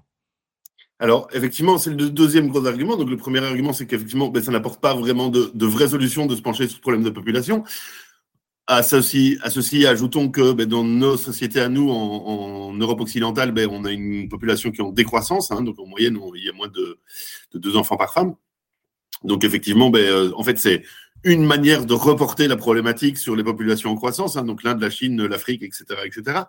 Alors, 1.02 1.26
effectivement, 1.32 1.78
c'est 1.78 1.90
le 1.90 2.10
deuxième 2.10 2.46
gros 2.48 2.64
argument. 2.64 2.96
Donc, 2.96 3.10
le 3.10 3.16
premier 3.16 3.40
argument, 3.40 3.72
c'est 3.72 3.86
qu'effectivement, 3.86 4.28
ben, 4.28 4.40
ça 4.40 4.52
n'apporte 4.52 4.80
pas 4.80 4.94
vraiment 4.94 5.30
de, 5.30 5.50
de 5.52 5.66
vraies 5.66 5.88
solutions 5.88 6.26
de 6.26 6.36
se 6.36 6.42
pencher 6.42 6.68
sur 6.68 6.76
ce 6.76 6.80
problème 6.80 7.02
de 7.02 7.10
population. 7.10 7.64
À 8.68 8.82
ceci, 8.82 9.38
ajoutons 9.86 10.30
que 10.30 10.52
ben, 10.52 10.66
dans 10.66 10.84
nos 10.84 11.16
sociétés 11.16 11.60
à 11.60 11.68
nous, 11.68 11.90
en, 11.90 12.72
Europe 12.74 13.00
occidentale, 13.00 13.52
ben, 13.52 13.68
on 13.70 13.84
a 13.84 13.90
une 13.90 14.28
population 14.28 14.70
qui 14.70 14.80
est 14.80 14.84
en 14.84 14.92
décroissance. 14.92 15.50
Hein, 15.50 15.62
donc 15.62 15.78
en 15.78 15.86
moyenne, 15.86 16.18
il 16.34 16.44
y 16.44 16.48
a 16.48 16.52
moins 16.52 16.68
de, 16.68 17.00
de, 17.52 17.58
deux 17.58 17.76
enfants 17.76 17.96
par 17.96 18.12
femme. 18.12 18.34
Donc 19.24 19.44
effectivement, 19.44 19.90
ben, 19.90 20.04
euh, 20.04 20.32
en 20.36 20.44
fait, 20.44 20.58
c'est 20.58 20.84
une 21.24 21.44
manière 21.44 21.86
de 21.86 21.94
reporter 21.94 22.48
la 22.48 22.56
problématique 22.56 23.18
sur 23.18 23.36
les 23.36 23.44
populations 23.44 23.90
en 23.90 23.96
croissance, 23.96 24.36
hein, 24.36 24.44
donc 24.44 24.62
l'Inde, 24.62 24.80
la 24.80 24.90
Chine, 24.90 25.24
l'Afrique, 25.24 25.62
etc., 25.62 25.84
etc. 26.04 26.40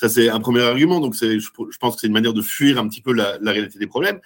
Ça, 0.00 0.08
c'est 0.08 0.28
un 0.28 0.38
premier 0.38 0.60
argument. 0.60 1.00
Donc, 1.00 1.14
je, 1.14 1.78
pense 1.78 1.96
que 1.96 2.00
c'est 2.00 2.06
une 2.06 2.12
manière 2.12 2.32
de 2.32 2.40
fuir 2.40 2.78
un 2.78 2.88
petit 2.88 3.00
peu 3.00 3.12
la, 3.12 3.36
réalité 3.42 3.78
des 3.80 3.86
problèmes. 3.88 4.20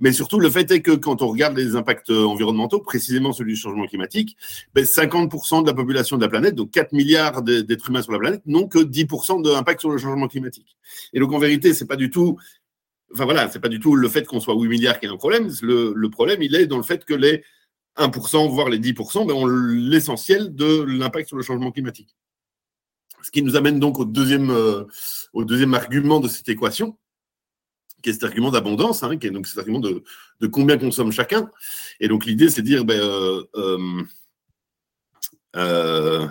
Mais 0.00 0.12
surtout, 0.12 0.40
le 0.40 0.48
fait 0.48 0.70
est 0.70 0.80
que 0.80 0.92
quand 0.92 1.20
on 1.20 1.28
regarde 1.28 1.56
les 1.56 1.76
impacts 1.76 2.10
environnementaux, 2.10 2.80
précisément 2.80 3.32
celui 3.32 3.52
du 3.52 3.60
changement 3.60 3.86
climatique, 3.86 4.36
ben 4.74 4.84
50% 4.84 5.62
de 5.62 5.66
la 5.66 5.74
population 5.74 6.16
de 6.16 6.22
la 6.22 6.28
planète, 6.28 6.54
donc 6.54 6.70
4 6.70 6.92
milliards 6.92 7.42
d'êtres 7.42 7.90
humains 7.90 8.02
sur 8.02 8.12
la 8.12 8.18
planète, 8.18 8.42
n'ont 8.46 8.68
que 8.68 8.78
10% 8.78 9.42
d'impact 9.42 9.80
sur 9.80 9.90
le 9.90 9.98
changement 9.98 10.28
climatique. 10.28 10.78
Et 11.12 11.20
donc, 11.20 11.32
en 11.32 11.38
vérité, 11.38 11.74
c'est 11.74 11.86
pas 11.86 11.96
du 11.96 12.10
tout 12.10 12.38
enfin 13.12 13.24
voilà, 13.24 13.48
c'est 13.48 13.60
pas 13.60 13.68
du 13.68 13.80
tout 13.80 13.94
le 13.94 14.08
fait 14.08 14.26
qu'on 14.26 14.40
soit 14.40 14.54
8 14.54 14.68
milliards 14.68 15.00
qui 15.00 15.06
est 15.06 15.08
un 15.08 15.16
problème. 15.16 15.50
Le, 15.62 16.08
problème, 16.08 16.42
il 16.42 16.54
est 16.54 16.66
dans 16.66 16.76
le 16.76 16.82
fait 16.82 17.04
que 17.04 17.14
les 17.14 17.42
1%, 17.96 18.48
voire 18.50 18.68
les 18.68 18.78
10%, 18.78 19.26
ben, 19.26 19.34
ont 19.34 19.46
l'essentiel 19.46 20.54
de 20.54 20.82
l'impact 20.82 21.28
sur 21.28 21.36
le 21.36 21.42
changement 21.42 21.72
climatique. 21.72 22.16
Ce 23.22 23.30
qui 23.30 23.42
nous 23.42 23.56
amène 23.56 23.78
donc 23.78 23.98
au 23.98 24.04
deuxième, 24.04 24.50
euh, 24.50 24.84
au 25.32 25.44
deuxième 25.44 25.74
argument 25.74 26.20
de 26.20 26.28
cette 26.28 26.48
équation, 26.48 26.96
qui 28.02 28.10
est 28.10 28.12
cet 28.12 28.24
argument 28.24 28.50
d'abondance, 28.50 29.02
hein, 29.02 29.16
qui 29.16 29.26
est 29.26 29.30
donc 29.30 29.46
cet 29.46 29.58
argument 29.58 29.80
de, 29.80 30.02
combien 30.46 30.78
consomme 30.78 31.12
chacun. 31.12 31.50
Et 32.00 32.08
donc 32.08 32.26
l'idée, 32.26 32.48
c'est 32.48 32.62
de 32.62 32.66
dire, 32.66 32.84
ben, 32.84 33.00
euh, 33.00 33.44
euh, 35.56 36.26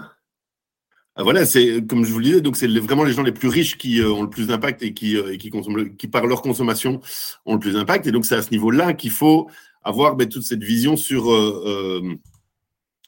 ah, 1.15 1.23
voilà, 1.23 1.45
c'est 1.45 1.85
comme 1.85 2.05
je 2.05 2.11
vous 2.11 2.19
le 2.19 2.25
disais, 2.25 2.41
donc 2.41 2.55
c'est 2.55 2.67
vraiment 2.67 3.03
les 3.03 3.13
gens 3.13 3.23
les 3.23 3.31
plus 3.31 3.47
riches 3.49 3.77
qui 3.77 4.01
ont 4.01 4.21
le 4.21 4.29
plus 4.29 4.47
d'impact 4.47 4.83
et 4.83 4.93
qui, 4.93 5.17
qui 5.37 5.49
consomment, 5.49 5.95
qui 5.95 6.07
par 6.07 6.25
leur 6.25 6.41
consommation 6.41 7.01
ont 7.45 7.53
le 7.53 7.59
plus 7.59 7.73
d'impact. 7.73 8.07
Et 8.07 8.11
donc 8.11 8.25
c'est 8.25 8.35
à 8.35 8.41
ce 8.41 8.51
niveau-là 8.51 8.93
qu'il 8.93 9.11
faut 9.11 9.49
avoir 9.83 10.15
ben, 10.15 10.29
toute 10.29 10.43
cette 10.43 10.63
vision 10.63 10.95
sur, 10.95 11.31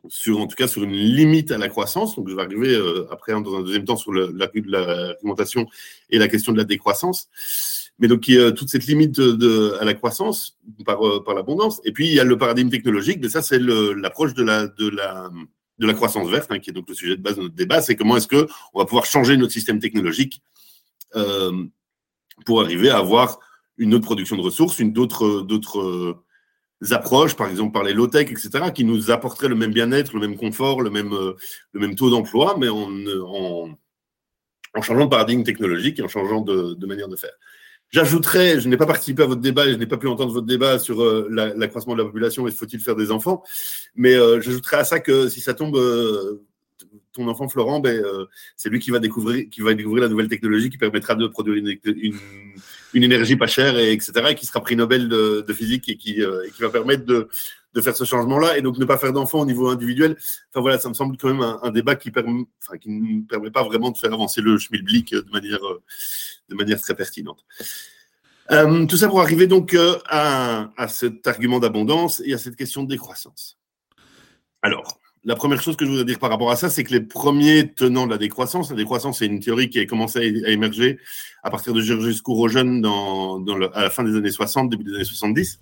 sur, 0.08 0.40
en 0.40 0.48
tout 0.48 0.56
cas, 0.56 0.68
sur 0.68 0.84
une 0.84 0.94
limite 0.94 1.52
à 1.52 1.58
la 1.58 1.68
croissance. 1.68 2.16
Donc 2.16 2.30
je 2.30 2.36
vais 2.36 2.42
arriver 2.42 2.80
après 3.12 3.34
dans 3.34 3.56
un 3.56 3.62
deuxième 3.62 3.86
temps 3.86 3.98
sur 3.98 4.12
le, 4.12 4.32
la, 4.34 4.50
et 6.10 6.18
la 6.18 6.28
question 6.28 6.52
de 6.52 6.58
la 6.58 6.64
décroissance. 6.64 7.28
Mais 8.00 8.08
donc 8.08 8.30
a 8.30 8.52
toute 8.54 8.70
cette 8.70 8.86
limite 8.86 9.20
de, 9.20 9.76
à 9.82 9.86
la 9.86 9.94
croissance 9.94 10.58
par, 10.86 11.00
par 11.26 11.36
l'abondance. 11.36 11.82
Et 11.84 11.92
puis 11.92 12.08
il 12.08 12.14
y 12.14 12.20
a 12.20 12.24
le 12.24 12.38
paradigme 12.38 12.70
technologique, 12.70 13.20
mais 13.22 13.30
ça 13.30 13.42
c'est 13.42 13.60
l'approche 13.60 14.34
de 14.34 14.44
la, 14.44 14.68
de 14.68 14.90
la 14.90 15.30
de 15.80 15.88
la 15.88 15.94
croissance 15.94 16.30
verte, 16.30 16.52
hein, 16.52 16.60
qui 16.60 16.70
est 16.70 16.74
donc 16.74 16.90
le 16.90 16.94
sujet 16.94 17.16
de 17.16 17.22
base 17.22 17.38
de 17.38 17.44
notre 17.44 17.56
débat, 17.56 17.82
c'est 17.82 17.96
comment 17.96 18.18
est-ce 18.18 18.28
que 18.28 18.48
on 18.74 18.80
va 18.80 18.86
pouvoir 18.86 19.06
changer 19.06 19.38
notre 19.38 19.54
système 19.54 19.80
technologique 19.80 20.42
euh, 21.16 21.66
pour 22.46 22.62
arriver 22.62 22.90
à 22.90 22.98
avoir 22.98 23.40
une 23.78 23.94
autre 23.94 24.04
production 24.06 24.36
de 24.36 24.42
ressources, 24.42 24.80
une 24.80 24.92
d'autres 24.92 25.26
euh, 25.80 26.16
approches, 26.92 27.36
par 27.36 27.50
exemple 27.50 27.74
par 27.74 27.84
les 27.84 27.94
low-tech, 27.94 28.32
etc., 28.32 28.72
qui 28.74 28.84
nous 28.84 29.12
apporteraient 29.12 29.50
le 29.50 29.56
même 29.56 29.74
bien-être, 29.74 30.13
le 30.13 30.22
même 30.22 30.38
confort, 30.38 30.82
le 30.82 30.89
même, 30.89 31.13
euh, 31.13 31.34
le 31.74 31.80
même 31.80 31.96
taux 31.96 32.10
d'emploi, 32.10 32.56
mais 32.58 32.70
en, 32.70 32.89
en, 32.89 33.78
en, 34.74 34.82
changeant 34.82 35.06
de 35.06 35.10
paradigme 35.10 35.44
technologique 35.44 36.00
et 36.00 36.04
en 36.04 36.08
changeant 36.08 36.42
de, 36.42 36.86
manière 36.86 37.10
de 37.10 37.15
faire. 37.15 37.34
J'ajouterais, 37.92 38.60
je 38.60 38.70
n'ai 38.70 38.78
pas 38.78 38.86
participé 38.86 39.24
à 39.24 39.26
votre 39.26 39.42
débat 39.42 39.68
et 39.68 39.74
je 39.74 39.78
n'ai 39.78 39.88
pas 39.88 39.98
pu 39.98 40.08
entendre 40.08 40.32
votre 40.32 40.46
débat 40.46 40.80
sur 40.80 41.02
euh, 41.02 41.28
l'accroissement 41.56 41.94
de 41.96 42.00
la 42.00 42.06
population 42.06 42.48
et 42.48 42.52
faut-il 42.52 42.80
faire 42.80 42.96
des 42.96 43.12
enfants, 43.12 43.44
mais 43.96 44.13
euh, 44.13 44.39
j'ajouterais 44.42 44.78
à 44.78 44.84
ça 44.84 45.00
que 45.00 45.28
si 45.28 45.42
ça 45.42 45.54
tombe, 45.54 45.76
euh, 45.76 46.46
ton 47.12 47.28
enfant 47.28 47.50
Florent, 47.50 47.80
ben, 47.80 48.02
c'est 48.56 48.70
lui 48.70 48.80
qui 48.80 48.92
va 48.92 49.00
découvrir, 49.00 49.50
qui 49.50 49.62
va 49.62 49.74
découvrir 49.74 50.04
la 50.04 50.10
nouvelle 50.10 50.30
technologie 50.30 50.70
qui 50.70 50.78
permettra 50.78 51.15
de 51.15 51.28
produire 51.28 51.56
une, 51.56 51.78
énergie 52.93 53.36
pas 53.36 53.47
chère 53.47 53.78
et 53.78 53.91
etc. 53.93 54.12
et 54.30 54.36
qui 54.36 54.45
sera 54.45 54.62
prix 54.62 54.75
Nobel 54.75 55.10
de, 55.10 55.45
de 55.47 55.54
physique 55.54 55.89
et 55.89 55.97
qui, 55.97 56.21
et 56.21 56.52
qui 56.56 56.62
va 56.62 56.69
permettre 56.69 57.06
de, 57.06 57.30
de 57.73 57.82
faire 57.82 57.95
ce 57.95 58.04
changement-là 58.04 58.58
et 58.58 58.62
donc 58.62 58.78
ne 58.78 58.86
pas 58.86 58.97
faire 58.97 59.13
d'enfants 59.13 59.41
au 59.41 59.45
niveau 59.45 59.69
individuel. 59.69 60.17
Enfin 60.49 60.62
voilà, 60.62 60.80
ça 60.80 60.89
me 60.89 60.93
semble 60.93 61.17
quand 61.17 61.28
même 61.28 61.41
un, 61.41 61.71
débat 61.71 61.95
qui, 61.95 62.12
permet, 62.12 62.45
enfin, 62.62 62.78
qui 62.78 62.89
ne 62.89 63.21
permet 63.28 63.52
pas 63.52 63.63
vraiment 63.63 63.91
de 63.91 63.97
faire 63.97 64.13
avancer 64.13 64.41
le 64.41 64.58
schmilblick 64.58 65.13
de 65.13 65.32
manière 65.32 65.60
de 66.49 66.56
manière 66.56 66.82
très 66.82 66.95
pertinente. 66.95 67.45
Euh, 68.52 68.86
tout 68.88 68.97
ça 68.97 69.08
pour 69.08 69.21
arriver 69.21 69.45
donc 69.45 69.73
euh, 69.75 69.99
à, 70.08 70.88
cet 70.88 71.28
argument 71.28 71.60
d'abondance 71.60 72.21
et 72.25 72.34
à 72.34 72.38
cette 72.38 72.56
question 72.56 72.84
de 72.84 72.89
décroissance. 72.89 73.60
Alors, 74.62 74.99
la 75.25 75.36
première 75.36 75.62
chose 75.62 75.75
que 75.75 75.86
je 75.86 75.89
voudrais 75.89 76.05
dire 76.05 76.19
par 76.19 76.29
rapport 76.29 76.51
à 76.51 76.55
ça, 76.55 76.69
c'est 76.69 76.84
que 76.84 76.93
les 76.93 77.01
premiers 77.01 77.73
tenants 77.73 78.05
de 78.05 78.12
la 78.12 78.17
décroissance, 78.17 78.69
la 78.69 78.75
décroissance, 78.75 79.19
c'est 79.19 79.25
une 79.25 79.39
théorie 79.39 79.69
qui 79.69 79.79
a 79.79 79.86
commencé 79.86 80.19
à, 80.19 80.49
émerger 80.49 80.99
à 81.43 81.49
partir 81.49 81.73
de 81.73 81.82
Georges 81.82 82.21
Courojeune 82.21 82.82
dans, 82.82 83.39
dans 83.39 83.55
à 83.73 83.84
la 83.84 83.89
fin 83.89 84.03
des 84.03 84.15
années 84.15 84.32
60, 84.32 84.69
début 84.69 84.84
des 84.84 84.95
années 84.95 85.03
70, 85.03 85.60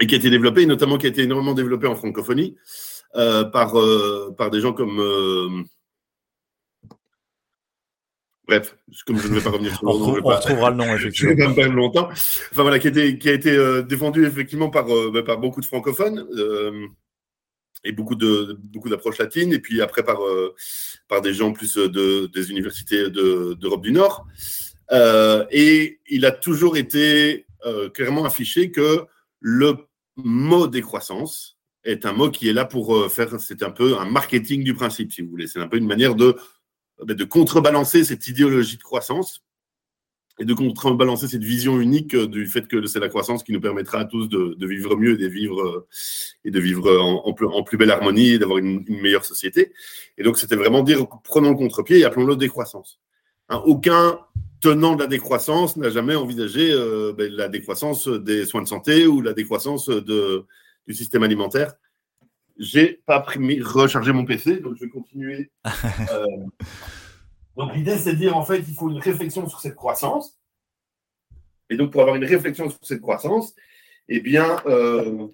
et 0.00 0.06
qui 0.06 0.14
a 0.14 0.18
été 0.18 0.30
développée, 0.30 0.66
notamment 0.66 0.98
qui 0.98 1.06
a 1.06 1.08
été 1.08 1.22
énormément 1.22 1.54
développée 1.54 1.86
en 1.86 1.94
francophonie 1.94 2.56
euh, 3.14 3.44
par, 3.44 3.74
par 4.36 4.50
des 4.50 4.60
gens 4.60 4.72
comme 4.72 5.66
Bref, 8.48 8.76
comme 9.06 9.18
je 9.18 9.28
ne 9.28 9.34
vais 9.34 9.40
pas 9.40 9.50
revenir 9.50 9.76
sur 9.76 9.86
le 9.92 9.98
nom, 9.98 10.16
on, 10.24 10.28
retrouvera 10.28 10.70
le 10.70 10.76
nom, 10.76 10.94
effectivement. 10.94 11.32
Je 11.38 11.48
vais 11.48 11.54
pas 11.54 11.68
longtemps. 11.68 12.08
Enfin 12.10 12.62
voilà, 12.62 12.78
qui 12.78 12.88
a 12.88 12.90
été, 12.90 13.18
qui 13.18 13.28
a 13.28 13.32
été 13.32 13.50
euh, 13.50 13.82
défendu 13.82 14.26
effectivement 14.26 14.68
par, 14.68 14.92
euh, 14.92 15.10
bah, 15.12 15.22
par 15.22 15.38
beaucoup 15.38 15.60
de 15.60 15.66
francophones 15.66 16.26
euh, 16.36 16.86
et 17.84 17.92
beaucoup 17.92 18.14
de 18.14 18.58
beaucoup 18.62 18.88
d'approches 18.88 19.18
latines, 19.18 19.52
et 19.52 19.58
puis 19.58 19.82
après 19.82 20.04
par, 20.04 20.18
par 21.08 21.20
des 21.20 21.34
gens 21.34 21.52
plus 21.52 21.76
de, 21.76 22.26
des 22.26 22.50
universités 22.50 23.10
d'Europe 23.10 23.82
du 23.82 23.92
Nord. 23.92 24.26
et 25.50 26.00
il 26.08 26.24
a 26.24 26.30
toujours 26.30 26.76
été 26.76 27.46
clairement 27.94 28.24
affiché 28.24 28.70
que 28.70 29.04
le 29.40 29.76
mot 30.16 30.66
décroissance 30.68 31.58
est 31.84 32.06
un 32.06 32.12
mot 32.12 32.30
qui 32.30 32.48
est 32.48 32.52
là 32.52 32.64
pour 32.64 33.10
faire, 33.10 33.40
c'est 33.40 33.62
un 33.62 33.70
peu 33.70 33.98
un 33.98 34.04
marketing 34.04 34.62
du 34.62 34.74
principe, 34.74 35.12
si 35.12 35.22
vous 35.22 35.30
voulez. 35.30 35.48
C'est 35.48 35.60
un 35.60 35.68
peu 35.68 35.78
une 35.78 35.86
manière 35.86 36.14
de 36.14 36.36
de 37.02 37.24
contrebalancer 37.24 38.04
cette 38.04 38.28
idéologie 38.28 38.76
de 38.76 38.82
croissance 38.82 39.42
et 40.38 40.44
de 40.44 40.54
contrebalancer 40.54 41.28
cette 41.28 41.44
vision 41.44 41.80
unique 41.80 42.14
euh, 42.14 42.26
du 42.26 42.46
fait 42.46 42.66
que 42.66 42.86
c'est 42.86 43.00
la 43.00 43.08
croissance 43.08 43.42
qui 43.42 43.52
nous 43.52 43.60
permettra 43.60 44.00
à 44.00 44.04
tous 44.04 44.28
de, 44.28 44.66
vivre 44.66 44.96
mieux 44.96 45.12
et 45.12 45.16
de 45.16 45.28
vivre, 45.28 45.62
euh, 45.62 45.86
et 46.44 46.50
de 46.50 46.60
vivre 46.60 46.98
en, 47.00 47.62
plus, 47.62 47.76
belle 47.76 47.90
harmonie 47.90 48.30
et 48.30 48.38
d'avoir 48.38 48.58
une, 48.58 48.84
meilleure 48.88 49.24
société. 49.24 49.72
Et 50.18 50.22
donc, 50.22 50.38
c'était 50.38 50.56
vraiment 50.56 50.82
dire 50.82 51.06
prenons 51.24 51.50
le 51.50 51.56
contre-pied 51.56 51.98
et 51.98 52.04
appelons-le 52.04 52.36
décroissance. 52.36 53.00
Hein, 53.48 53.62
aucun 53.66 54.20
tenant 54.60 54.94
de 54.94 55.02
la 55.02 55.08
décroissance 55.08 55.76
n'a 55.76 55.90
jamais 55.90 56.14
envisagé 56.14 56.72
euh, 56.72 57.12
ben, 57.12 57.30
la 57.32 57.48
décroissance 57.48 58.08
des 58.08 58.46
soins 58.46 58.62
de 58.62 58.68
santé 58.68 59.06
ou 59.06 59.20
la 59.20 59.32
décroissance 59.32 59.88
de, 59.88 60.44
du 60.86 60.94
système 60.94 61.22
alimentaire 61.22 61.74
j'ai 62.58 63.00
pas 63.06 63.20
rechargé 63.20 64.12
mon 64.12 64.24
PC, 64.24 64.58
donc 64.58 64.76
je 64.76 64.84
vais 64.84 64.90
continuer. 64.90 65.50
Euh, 66.12 66.26
donc 67.56 67.74
l'idée, 67.74 67.98
c'est 67.98 68.12
de 68.12 68.18
dire 68.18 68.36
en 68.36 68.44
fait, 68.44 68.58
il 68.66 68.74
faut 68.74 68.90
une 68.90 68.98
réflexion 68.98 69.48
sur 69.48 69.60
cette 69.60 69.74
croissance. 69.74 70.38
Et 71.70 71.76
donc 71.76 71.90
pour 71.90 72.02
avoir 72.02 72.16
une 72.16 72.24
réflexion 72.24 72.68
sur 72.68 72.78
cette 72.82 73.00
croissance, 73.00 73.54
eh 74.08 74.20
bien, 74.20 74.58
euh, 74.66 75.28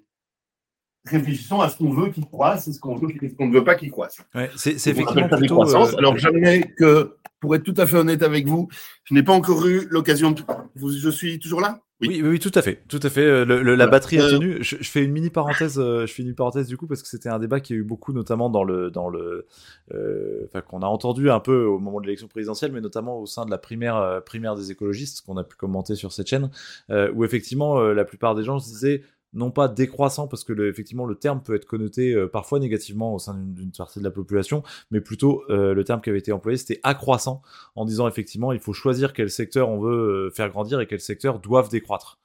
réfléchissons 1.05 1.59
à 1.59 1.69
ce 1.69 1.77
qu'on 1.77 1.91
veut 1.91 2.09
qu'il 2.11 2.25
croisse 2.25 2.67
et 2.67 2.73
ce 2.73 2.79
qu'on 2.79 2.99
qu'on 2.99 3.47
ne 3.47 3.53
veut 3.53 3.63
pas 3.63 3.75
qu'il 3.75 3.91
croisse. 3.91 4.21
c'est 4.55 4.73
effectivement 4.73 5.27
plutôt, 5.27 5.63
euh, 5.63 5.97
Alors 5.97 6.17
jamais 6.17 6.61
que, 6.77 7.17
pour 7.39 7.55
être 7.55 7.63
tout 7.63 7.75
à 7.77 7.85
fait 7.85 7.97
honnête 7.97 8.23
avec 8.23 8.47
vous, 8.47 8.69
je 9.05 9.13
n'ai 9.13 9.23
pas 9.23 9.33
encore 9.33 9.65
eu 9.67 9.87
l'occasion 9.89 10.31
de... 10.31 10.43
Je 10.75 11.09
suis 11.09 11.39
toujours 11.39 11.61
là? 11.61 11.81
Oui. 12.01 12.21
oui. 12.23 12.39
tout 12.39 12.51
à 12.55 12.61
fait, 12.61 12.81
tout 12.87 12.99
à 13.03 13.09
fait. 13.09 13.23
Euh, 13.23 13.45
la 13.45 13.87
batterie 13.87 14.17
est 14.17 14.29
tenue. 14.29 14.57
Je, 14.61 14.75
fais 14.77 15.03
une 15.03 15.11
mini 15.11 15.29
parenthèse, 15.29 15.79
euh, 15.79 16.05
je 16.05 16.13
fais 16.13 16.23
une 16.23 16.33
parenthèse 16.33 16.67
du 16.67 16.77
coup 16.77 16.87
parce 16.87 17.01
que 17.01 17.07
c'était 17.07 17.29
un 17.29 17.39
débat 17.39 17.59
qui 17.59 17.73
a 17.73 17.75
eu 17.75 17.83
beaucoup, 17.83 18.13
notamment 18.13 18.49
dans 18.49 18.63
le, 18.63 18.89
dans 18.89 19.09
le, 19.09 19.47
euh, 19.93 20.45
enfin 20.45 20.61
qu'on 20.61 20.81
a 20.81 20.87
entendu 20.87 21.29
un 21.29 21.39
peu 21.39 21.65
au 21.65 21.79
moment 21.79 21.99
de 21.99 22.05
l'élection 22.05 22.27
présidentielle, 22.27 22.71
mais 22.71 22.81
notamment 22.81 23.19
au 23.19 23.25
sein 23.25 23.45
de 23.45 23.51
la 23.51 23.57
primaire, 23.57 24.21
primaire 24.25 24.55
des 24.55 24.71
écologistes 24.71 25.25
qu'on 25.25 25.37
a 25.37 25.43
pu 25.43 25.55
commenter 25.55 25.95
sur 25.95 26.11
cette 26.11 26.27
chaîne, 26.27 26.49
où 26.89 27.23
effectivement 27.25 27.79
la 27.81 28.05
plupart 28.05 28.35
des 28.35 28.43
gens 28.43 28.59
se 28.59 28.69
disaient 28.69 29.03
non 29.33 29.51
pas 29.51 29.67
décroissant, 29.67 30.27
parce 30.27 30.43
que 30.43 30.53
le, 30.53 30.69
effectivement 30.69 31.05
le 31.05 31.15
terme 31.15 31.41
peut 31.41 31.55
être 31.55 31.65
connoté 31.65 32.13
euh, 32.13 32.27
parfois 32.27 32.59
négativement 32.59 33.13
au 33.13 33.19
sein 33.19 33.35
d'une 33.35 33.71
partie 33.71 33.99
de 33.99 34.03
la 34.03 34.11
population, 34.11 34.63
mais 34.91 35.01
plutôt 35.01 35.43
euh, 35.49 35.73
le 35.73 35.83
terme 35.83 36.01
qui 36.01 36.09
avait 36.09 36.19
été 36.19 36.31
employé 36.31 36.57
c'était 36.57 36.79
accroissant, 36.83 37.41
en 37.75 37.85
disant 37.85 38.07
effectivement 38.07 38.51
il 38.53 38.59
faut 38.59 38.73
choisir 38.73 39.13
quel 39.13 39.29
secteur 39.29 39.69
on 39.69 39.79
veut 39.79 40.27
euh, 40.27 40.31
faire 40.31 40.49
grandir 40.49 40.79
et 40.79 40.87
quels 40.87 40.99
secteurs 40.99 41.39
doivent 41.39 41.69
décroître. 41.69 42.19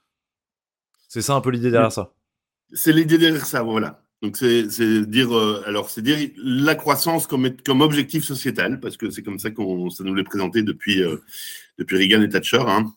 C'est 1.09 1.23
ça 1.23 1.35
un 1.35 1.41
peu 1.41 1.51
l'idée 1.51 1.71
derrière 1.71 1.93
ça. 1.93 2.15
C'est 2.73 2.93
l'idée 2.93 3.19
derrière 3.19 3.47
ça, 3.47 3.63
voilà. 3.63 4.03
Donc 4.23 4.39
c'est 4.39 4.67
dire 5.07 5.33
alors 5.67 5.91
c'est 5.91 6.01
dire 6.01 6.17
la 6.39 6.75
croissance 6.75 7.27
comme 7.27 7.55
comme 7.59 7.83
objectif 7.83 8.25
sociétal 8.25 8.81
parce 8.81 8.97
que 8.97 9.11
c'est 9.11 9.23
comme 9.23 9.39
ça 9.39 9.51
qu'on 9.51 9.91
ça 9.91 10.03
nous 10.03 10.15
l'est 10.15 10.25
présenté 10.25 10.63
depuis 10.63 11.03
depuis 11.77 11.97
Reagan 11.99 12.23
et 12.23 12.31
Thatcher. 12.31 12.65
Hein 12.67 12.95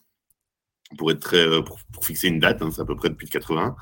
pour 0.96 1.10
être 1.10 1.20
très, 1.20 1.46
euh, 1.46 1.60
pour, 1.60 1.78
fixer 2.00 2.28
une 2.28 2.38
date, 2.38 2.62
hein, 2.62 2.70
c'est 2.72 2.80
à 2.80 2.84
peu 2.84 2.94
près 2.94 3.08
depuis 3.08 3.28
80. 3.28 3.76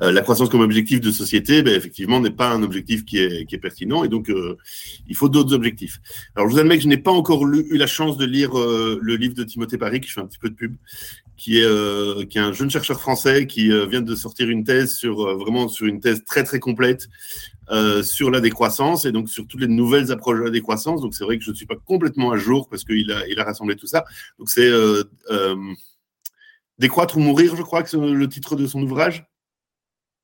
Euh, 0.00 0.12
la 0.12 0.22
croissance 0.22 0.48
comme 0.48 0.62
objectif 0.62 1.00
de 1.00 1.10
société, 1.10 1.62
ben, 1.62 1.74
effectivement, 1.74 2.18
n'est 2.18 2.30
pas 2.30 2.50
un 2.50 2.62
objectif 2.62 3.04
qui 3.04 3.18
est, 3.18 3.44
qui 3.46 3.54
est 3.54 3.58
pertinent, 3.58 4.02
et 4.02 4.08
donc 4.08 4.30
euh, 4.30 4.56
il 5.06 5.14
faut 5.14 5.28
d'autres 5.28 5.54
objectifs. 5.54 6.00
Alors, 6.34 6.48
je 6.48 6.54
vous 6.54 6.58
admets 6.58 6.78
que 6.78 6.82
je 6.82 6.88
n'ai 6.88 6.96
pas 6.96 7.12
encore 7.12 7.46
eu 7.46 7.76
la 7.76 7.86
chance 7.86 8.16
de 8.16 8.24
lire 8.24 8.58
euh, 8.58 8.98
le 9.00 9.16
livre 9.16 9.34
de 9.34 9.44
Timothée 9.44 9.78
Paris, 9.78 10.00
qui 10.00 10.08
fait 10.08 10.20
un 10.20 10.26
petit 10.26 10.38
peu 10.38 10.48
de 10.48 10.54
pub, 10.54 10.74
qui 11.36 11.58
est, 11.58 11.64
euh, 11.64 12.24
qui 12.24 12.38
est 12.38 12.40
un 12.40 12.52
jeune 12.52 12.70
chercheur 12.70 13.00
français 13.00 13.46
qui 13.46 13.68
vient 13.88 14.02
de 14.02 14.14
sortir 14.14 14.48
une 14.48 14.64
thèse 14.64 14.94
sur 14.94 15.36
vraiment 15.38 15.68
sur 15.68 15.86
une 15.86 16.00
thèse 16.00 16.24
très 16.24 16.44
très 16.44 16.58
complète 16.58 17.08
sur 18.02 18.32
la 18.32 18.40
décroissance 18.40 19.04
et 19.04 19.12
donc 19.12 19.28
sur 19.28 19.46
toutes 19.46 19.60
les 19.60 19.68
nouvelles 19.68 20.10
approches 20.10 20.40
de 20.40 20.44
la 20.44 20.50
décroissance. 20.50 21.02
Donc, 21.02 21.14
c'est 21.14 21.24
vrai 21.24 21.38
que 21.38 21.44
je 21.44 21.50
ne 21.50 21.56
suis 21.56 21.66
pas 21.66 21.76
complètement 21.76 22.32
à 22.32 22.36
jour 22.36 22.68
parce 22.68 22.84
qu'il 22.84 23.12
a, 23.12 23.26
il 23.28 23.38
a 23.38 23.44
rassemblé 23.44 23.76
tout 23.76 23.86
ça. 23.86 24.04
Donc, 24.38 24.50
c'est 24.50 24.68
Décroître 26.80 27.18
ou 27.18 27.20
mourir, 27.20 27.56
je 27.56 27.62
crois 27.62 27.82
que 27.82 27.90
c'est 27.90 27.98
le 27.98 28.26
titre 28.26 28.56
de 28.56 28.66
son 28.66 28.82
ouvrage. 28.82 29.26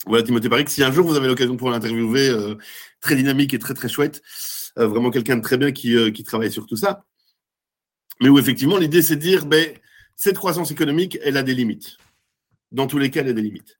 Voilà, 0.07 0.25
Timothée 0.25 0.49
Paris, 0.49 0.65
si 0.69 0.83
un 0.83 0.91
jour 0.91 1.07
vous 1.07 1.15
avez 1.15 1.27
l'occasion 1.29 1.53
de 1.53 1.59
pouvoir 1.59 1.75
l'interviewer, 1.75 2.31
euh, 2.31 2.55
très 3.01 3.15
dynamique 3.15 3.53
et 3.53 3.59
très 3.59 3.75
très 3.75 3.91
chouette, 3.91 4.23
euh, 4.79 4.87
vraiment 4.87 5.11
quelqu'un 5.11 5.37
de 5.37 5.43
très 5.43 5.59
bien 5.59 5.71
qui, 5.71 5.95
euh, 5.95 6.11
qui, 6.11 6.25
travaille 6.25 6.51
sur 6.51 6.65
tout 6.65 6.77
ça. 6.77 7.05
Mais 8.23 8.31
où 8.31 8.39
effectivement 8.39 8.79
l'idée 8.79 9.03
c'est 9.03 9.17
de 9.17 9.21
dire, 9.21 9.45
ben, 9.45 9.71
cette 10.15 10.39
croissance 10.39 10.71
économique, 10.71 11.19
elle 11.23 11.37
a 11.37 11.43
des 11.43 11.55
limites. 11.55 11.99
Dans 12.73 12.87
tous 12.87 12.97
les 12.97 13.11
cas, 13.11 13.21
elle 13.21 13.29
a 13.29 13.33
des 13.35 13.43
limites. 13.43 13.77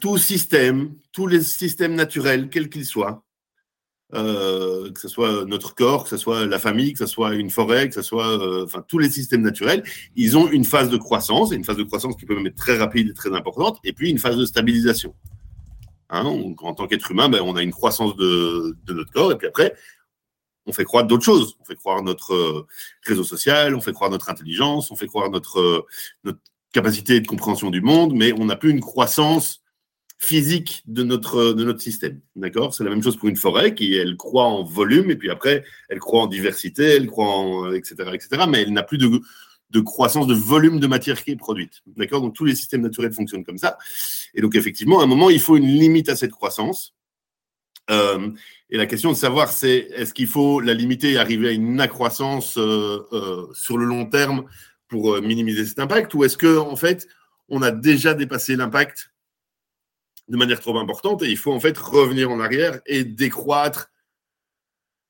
Tout 0.00 0.16
système, 0.16 0.94
tous 1.12 1.26
les 1.26 1.42
systèmes 1.42 1.94
naturels, 1.94 2.48
quels 2.48 2.70
qu'ils 2.70 2.86
soient, 2.86 3.26
euh, 4.12 4.90
que 4.90 4.98
ce 4.98 5.08
soit 5.08 5.44
notre 5.44 5.74
corps, 5.74 6.04
que 6.04 6.10
ce 6.10 6.16
soit 6.16 6.44
la 6.44 6.58
famille, 6.58 6.92
que 6.92 6.98
ce 6.98 7.06
soit 7.06 7.34
une 7.34 7.50
forêt, 7.50 7.88
que 7.88 7.94
ce 7.94 8.02
soit 8.02 8.26
euh, 8.26 8.66
tous 8.88 8.98
les 8.98 9.08
systèmes 9.08 9.42
naturels, 9.42 9.84
ils 10.16 10.36
ont 10.36 10.48
une 10.48 10.64
phase 10.64 10.90
de 10.90 10.96
croissance, 10.96 11.52
et 11.52 11.54
une 11.54 11.64
phase 11.64 11.76
de 11.76 11.84
croissance 11.84 12.16
qui 12.16 12.26
peut 12.26 12.34
même 12.34 12.46
être 12.46 12.56
très 12.56 12.76
rapide 12.76 13.10
et 13.10 13.14
très 13.14 13.32
importante, 13.32 13.78
et 13.84 13.92
puis 13.92 14.10
une 14.10 14.18
phase 14.18 14.36
de 14.36 14.44
stabilisation. 14.44 15.14
Hein, 16.08 16.24
en 16.24 16.74
tant 16.74 16.88
qu'être 16.88 17.10
humain, 17.12 17.28
ben, 17.28 17.40
on 17.42 17.54
a 17.54 17.62
une 17.62 17.70
croissance 17.70 18.16
de, 18.16 18.76
notre 18.88 19.12
corps, 19.12 19.30
et 19.30 19.38
puis 19.38 19.46
après, 19.46 19.74
on 20.66 20.72
fait 20.72 20.84
croire 20.84 21.04
d'autres 21.04 21.24
choses. 21.24 21.56
On 21.60 21.64
fait 21.64 21.76
croire 21.76 22.02
notre 22.02 22.34
euh, 22.34 22.66
réseau 23.06 23.22
social, 23.22 23.76
on 23.76 23.80
fait 23.80 23.92
croire 23.92 24.10
notre 24.10 24.28
intelligence, 24.28 24.90
on 24.90 24.96
fait 24.96 25.06
croire 25.06 25.30
notre 25.30 25.86
capacité 26.72 27.20
de 27.20 27.26
compréhension 27.28 27.70
du 27.70 27.80
monde, 27.80 28.12
mais 28.14 28.32
on 28.32 28.46
n'a 28.46 28.56
plus 28.56 28.70
une 28.70 28.80
croissance 28.80 29.62
physique 30.20 30.82
de 30.86 31.02
notre, 31.02 31.54
de 31.54 31.64
notre 31.64 31.80
système. 31.80 32.20
D'accord? 32.36 32.74
C'est 32.74 32.84
la 32.84 32.90
même 32.90 33.02
chose 33.02 33.16
pour 33.16 33.28
une 33.28 33.36
forêt 33.36 33.74
qui, 33.74 33.94
elle, 33.94 34.16
croît 34.16 34.44
en 34.44 34.62
volume 34.62 35.10
et 35.10 35.16
puis 35.16 35.30
après, 35.30 35.64
elle 35.88 35.98
croît 35.98 36.20
en 36.20 36.26
diversité, 36.26 36.84
elle 36.84 37.06
croît 37.06 37.26
en. 37.26 37.72
etc. 37.72 38.10
etc. 38.12 38.42
mais 38.46 38.60
elle 38.62 38.72
n'a 38.74 38.82
plus 38.82 38.98
de, 38.98 39.08
de 39.70 39.80
croissance 39.80 40.26
de 40.26 40.34
volume 40.34 40.78
de 40.78 40.86
matière 40.86 41.24
qui 41.24 41.30
est 41.30 41.36
produite. 41.36 41.80
D'accord? 41.96 42.20
Donc 42.20 42.34
tous 42.34 42.44
les 42.44 42.54
systèmes 42.54 42.82
naturels 42.82 43.14
fonctionnent 43.14 43.44
comme 43.44 43.56
ça. 43.56 43.78
Et 44.34 44.42
donc, 44.42 44.54
effectivement, 44.54 45.00
à 45.00 45.04
un 45.04 45.06
moment, 45.06 45.30
il 45.30 45.40
faut 45.40 45.56
une 45.56 45.66
limite 45.66 46.10
à 46.10 46.16
cette 46.16 46.32
croissance. 46.32 46.94
Euh, 47.90 48.28
et 48.68 48.76
la 48.76 48.84
question 48.84 49.10
de 49.10 49.16
savoir, 49.16 49.50
c'est 49.50 49.88
est-ce 49.94 50.12
qu'il 50.12 50.28
faut 50.28 50.60
la 50.60 50.74
limiter 50.74 51.12
et 51.12 51.18
arriver 51.18 51.48
à 51.48 51.52
une 51.52 51.80
accroissance 51.80 52.58
euh, 52.58 52.98
euh, 53.12 53.46
sur 53.54 53.78
le 53.78 53.86
long 53.86 54.04
terme 54.04 54.44
pour 54.86 55.20
minimiser 55.22 55.64
cet 55.64 55.78
impact? 55.78 56.12
Ou 56.12 56.24
est-ce 56.24 56.36
que 56.36 56.58
en 56.58 56.76
fait 56.76 57.08
on 57.48 57.62
a 57.62 57.72
déjà 57.72 58.14
dépassé 58.14 58.54
l'impact 58.54 59.10
de 60.30 60.36
manière 60.36 60.60
trop 60.60 60.78
importante 60.78 61.22
et 61.22 61.30
il 61.30 61.36
faut 61.36 61.52
en 61.52 61.60
fait 61.60 61.76
revenir 61.76 62.30
en 62.30 62.40
arrière 62.40 62.80
et 62.86 63.04
décroître 63.04 63.90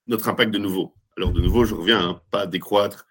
notre 0.06 0.28
impact 0.28 0.52
de 0.52 0.58
nouveau. 0.58 0.94
Alors 1.16 1.32
de 1.32 1.40
nouveau, 1.40 1.64
je 1.64 1.74
reviens, 1.74 2.00
hein, 2.00 2.20
pas 2.30 2.46
décroître 2.46 3.06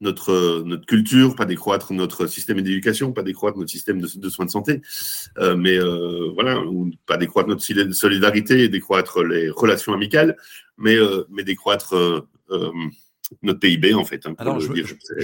notre, 0.00 0.62
notre 0.66 0.84
culture, 0.84 1.34
pas 1.34 1.46
décroître 1.46 1.94
notre 1.94 2.26
système 2.26 2.60
d'éducation, 2.60 3.12
pas 3.12 3.22
décroître 3.22 3.56
notre 3.56 3.70
système 3.70 4.00
de, 4.00 4.28
soins 4.28 4.44
de 4.44 4.50
santé, 4.50 4.82
euh, 5.38 5.56
mais 5.56 5.78
euh, 5.78 6.30
voilà, 6.34 6.60
ou 6.60 6.90
pas 7.06 7.16
décroître 7.16 7.48
notre 7.48 7.62
solidarité, 7.62 8.68
décroître 8.68 9.22
les 9.24 9.48
relations 9.48 9.94
amicales, 9.94 10.36
mais, 10.76 10.96
euh, 10.96 11.24
mais 11.30 11.44
décroître 11.44 12.26
notre 13.42 13.60
PIB 13.60 13.94
en 13.94 14.04
fait. 14.04 14.26
Hein, 14.26 14.34
Alors 14.38 14.60
je, 14.60 14.70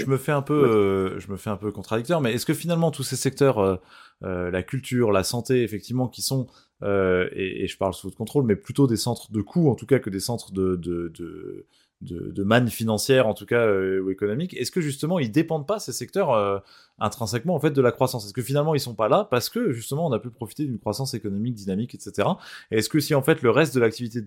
me 0.06 0.16
fais 0.16 0.32
un 0.32 0.42
peu, 0.42 1.18
je 1.18 1.30
me 1.30 1.36
fais 1.36 1.50
un 1.50 1.56
peu 1.56 1.70
contradicteur, 1.72 2.20
mais 2.20 2.32
est-ce 2.32 2.46
que 2.46 2.54
finalement 2.54 2.90
tous 2.90 3.02
ces 3.02 3.16
secteurs 3.16 3.80
euh, 4.22 4.50
la 4.50 4.62
culture, 4.62 5.12
la 5.12 5.24
santé, 5.24 5.62
effectivement, 5.62 6.06
qui 6.08 6.20
sont, 6.20 6.46
euh, 6.82 7.28
et, 7.32 7.66
je 7.66 7.76
parle 7.78 7.94
sous 7.94 8.08
votre 8.08 8.18
contrôle, 8.18 8.44
mais 8.44 8.56
plutôt 8.56 8.86
des 8.86 8.96
centres 8.96 9.32
de 9.32 9.40
coûts, 9.40 9.70
en 9.70 9.74
tout 9.74 9.86
cas, 9.86 9.98
que 9.98 10.10
des 10.10 10.20
centres 10.20 10.52
de, 10.52 10.76
de, 10.76 11.10
de, 11.16 11.66
de, 12.02 12.44
manne 12.44 12.68
financière, 12.68 13.26
en 13.26 13.32
tout 13.32 13.46
cas, 13.46 13.66
euh, 13.66 14.02
ou 14.02 14.10
économique. 14.10 14.54
Est-ce 14.54 14.70
que 14.70 14.82
justement, 14.82 15.18
ils 15.18 15.32
dépendent 15.32 15.66
pas, 15.66 15.78
ces 15.78 15.92
secteurs, 15.92 16.62
intrinsèquement, 16.98 17.54
en 17.54 17.60
fait, 17.60 17.70
de 17.70 17.80
la 17.80 17.92
croissance? 17.92 18.26
Est-ce 18.26 18.34
que 18.34 18.42
finalement, 18.42 18.74
ils 18.74 18.80
sont 18.80 18.94
pas 18.94 19.08
là 19.08 19.26
parce 19.30 19.48
que, 19.48 19.72
justement, 19.72 20.06
on 20.06 20.12
a 20.12 20.18
pu 20.18 20.30
profiter 20.30 20.64
d'une 20.64 20.78
croissance 20.78 21.14
économique 21.14 21.54
dynamique, 21.54 21.94
etc. 21.94 22.28
Et 22.70 22.78
est-ce 22.78 22.90
que 22.90 23.00
si, 23.00 23.14
en 23.14 23.22
fait, 23.22 23.40
le 23.40 23.50
reste 23.50 23.74
de 23.74 23.80
l'activité 23.80 24.20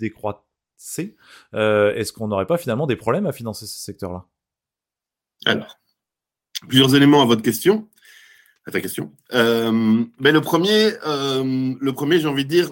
décroissait, 0.83 1.99
est-ce 1.99 2.13
qu'on 2.13 2.27
n'aurait 2.27 2.45
pas 2.45 2.57
finalement 2.57 2.87
des 2.87 2.95
problèmes 2.95 3.25
à 3.25 3.31
financer 3.31 3.65
ces 3.65 3.79
secteurs-là 3.79 4.25
Alors, 5.45 5.79
plusieurs 6.67 6.95
éléments 6.95 7.21
à 7.21 7.25
votre 7.25 7.41
question 7.41 7.87
à 8.65 8.71
ta 8.71 8.81
question. 8.81 9.11
Euh, 9.33 10.03
mais 10.19 10.31
le 10.31 10.41
premier, 10.41 10.93
euh, 11.05 11.73
le 11.79 11.93
premier, 11.93 12.19
j'ai 12.19 12.27
envie 12.27 12.45
de 12.45 12.49
dire, 12.49 12.71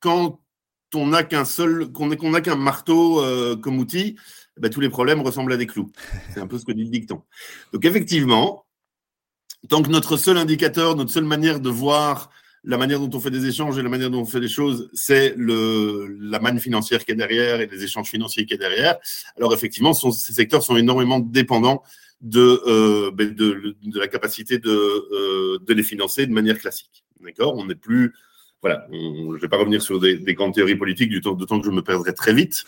quand 0.00 0.40
on 0.94 1.08
n'a 1.08 1.24
qu'un 1.24 1.44
seul, 1.44 1.90
qu'on 1.92 2.08
n'a 2.08 2.40
qu'un 2.40 2.56
marteau 2.56 3.20
euh, 3.20 3.56
comme 3.56 3.78
outil, 3.78 4.16
ben, 4.56 4.70
tous 4.70 4.80
les 4.80 4.88
problèmes 4.88 5.20
ressemblent 5.22 5.52
à 5.52 5.56
des 5.56 5.66
clous. 5.66 5.90
C'est 6.32 6.40
un 6.40 6.46
peu 6.46 6.58
ce 6.58 6.64
que 6.64 6.72
dit 6.72 6.84
le 6.84 6.90
dicton. 6.90 7.22
Donc 7.72 7.84
effectivement, 7.84 8.64
tant 9.68 9.82
que 9.82 9.90
notre 9.90 10.16
seul 10.16 10.36
indicateur, 10.36 10.94
notre 10.94 11.10
seule 11.10 11.24
manière 11.24 11.60
de 11.60 11.70
voir 11.70 12.30
la 12.64 12.78
manière 12.78 12.98
dont 12.98 13.10
on 13.16 13.20
fait 13.20 13.30
des 13.30 13.46
échanges 13.46 13.78
et 13.78 13.82
la 13.82 13.88
manière 13.88 14.10
dont 14.10 14.22
on 14.22 14.24
fait 14.26 14.40
les 14.40 14.48
choses, 14.48 14.88
c'est 14.94 15.34
le, 15.36 16.16
la 16.20 16.40
manne 16.40 16.58
financière 16.58 17.04
qui 17.04 17.12
est 17.12 17.16
derrière 17.16 17.60
et 17.60 17.66
les 17.66 17.84
échanges 17.84 18.08
financiers 18.08 18.46
qui 18.46 18.54
est 18.54 18.58
derrière. 18.58 18.96
Alors 19.36 19.52
effectivement, 19.52 19.92
ces 19.92 20.32
secteurs 20.32 20.62
sont 20.62 20.76
énormément 20.76 21.20
dépendants 21.20 21.82
euh, 22.34 23.10
ben, 23.10 23.34
de, 23.34 23.76
de, 23.82 23.98
la 23.98 24.08
capacité 24.08 24.58
de, 24.58 24.70
euh, 24.70 25.58
de 25.60 25.74
les 25.74 25.82
financer 25.82 26.26
de 26.26 26.32
manière 26.32 26.58
classique. 26.58 27.04
D'accord? 27.20 27.54
On 27.56 27.66
n'est 27.66 27.74
plus. 27.74 28.14
Voilà, 28.62 28.86
je 28.90 28.96
ne 28.96 29.38
vais 29.38 29.48
pas 29.48 29.58
revenir 29.58 29.82
sur 29.82 30.00
des, 30.00 30.16
grandes 30.32 30.54
théories 30.54 30.76
politiques, 30.76 31.10
du 31.10 31.20
temps, 31.20 31.36
que 31.36 31.66
je 31.66 31.70
me 31.70 31.82
perdrai 31.82 32.14
très 32.14 32.32
vite. 32.32 32.64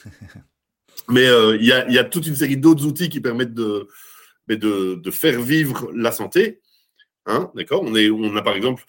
Mais 1.09 1.27
euh, 1.27 1.57
il 1.57 1.65
y, 1.65 1.73
a, 1.73 1.89
y, 1.91 1.99
a, 1.99 2.05
toute 2.05 2.27
une 2.27 2.37
série 2.37 2.59
d'autres 2.59 2.85
outils 2.85 3.09
qui 3.09 3.21
permettent 3.21 3.55
de, 3.55 3.89
ben, 4.47 4.59
de, 4.59 4.97
de, 4.97 5.11
faire 5.11 5.41
vivre 5.41 5.91
la 5.95 6.13
santé. 6.13 6.61
Hein, 7.25 7.51
D'accord? 7.55 7.83
On, 7.83 7.95
on 7.95 8.37
a 8.37 8.43
par 8.43 8.57
exemple 8.57 8.85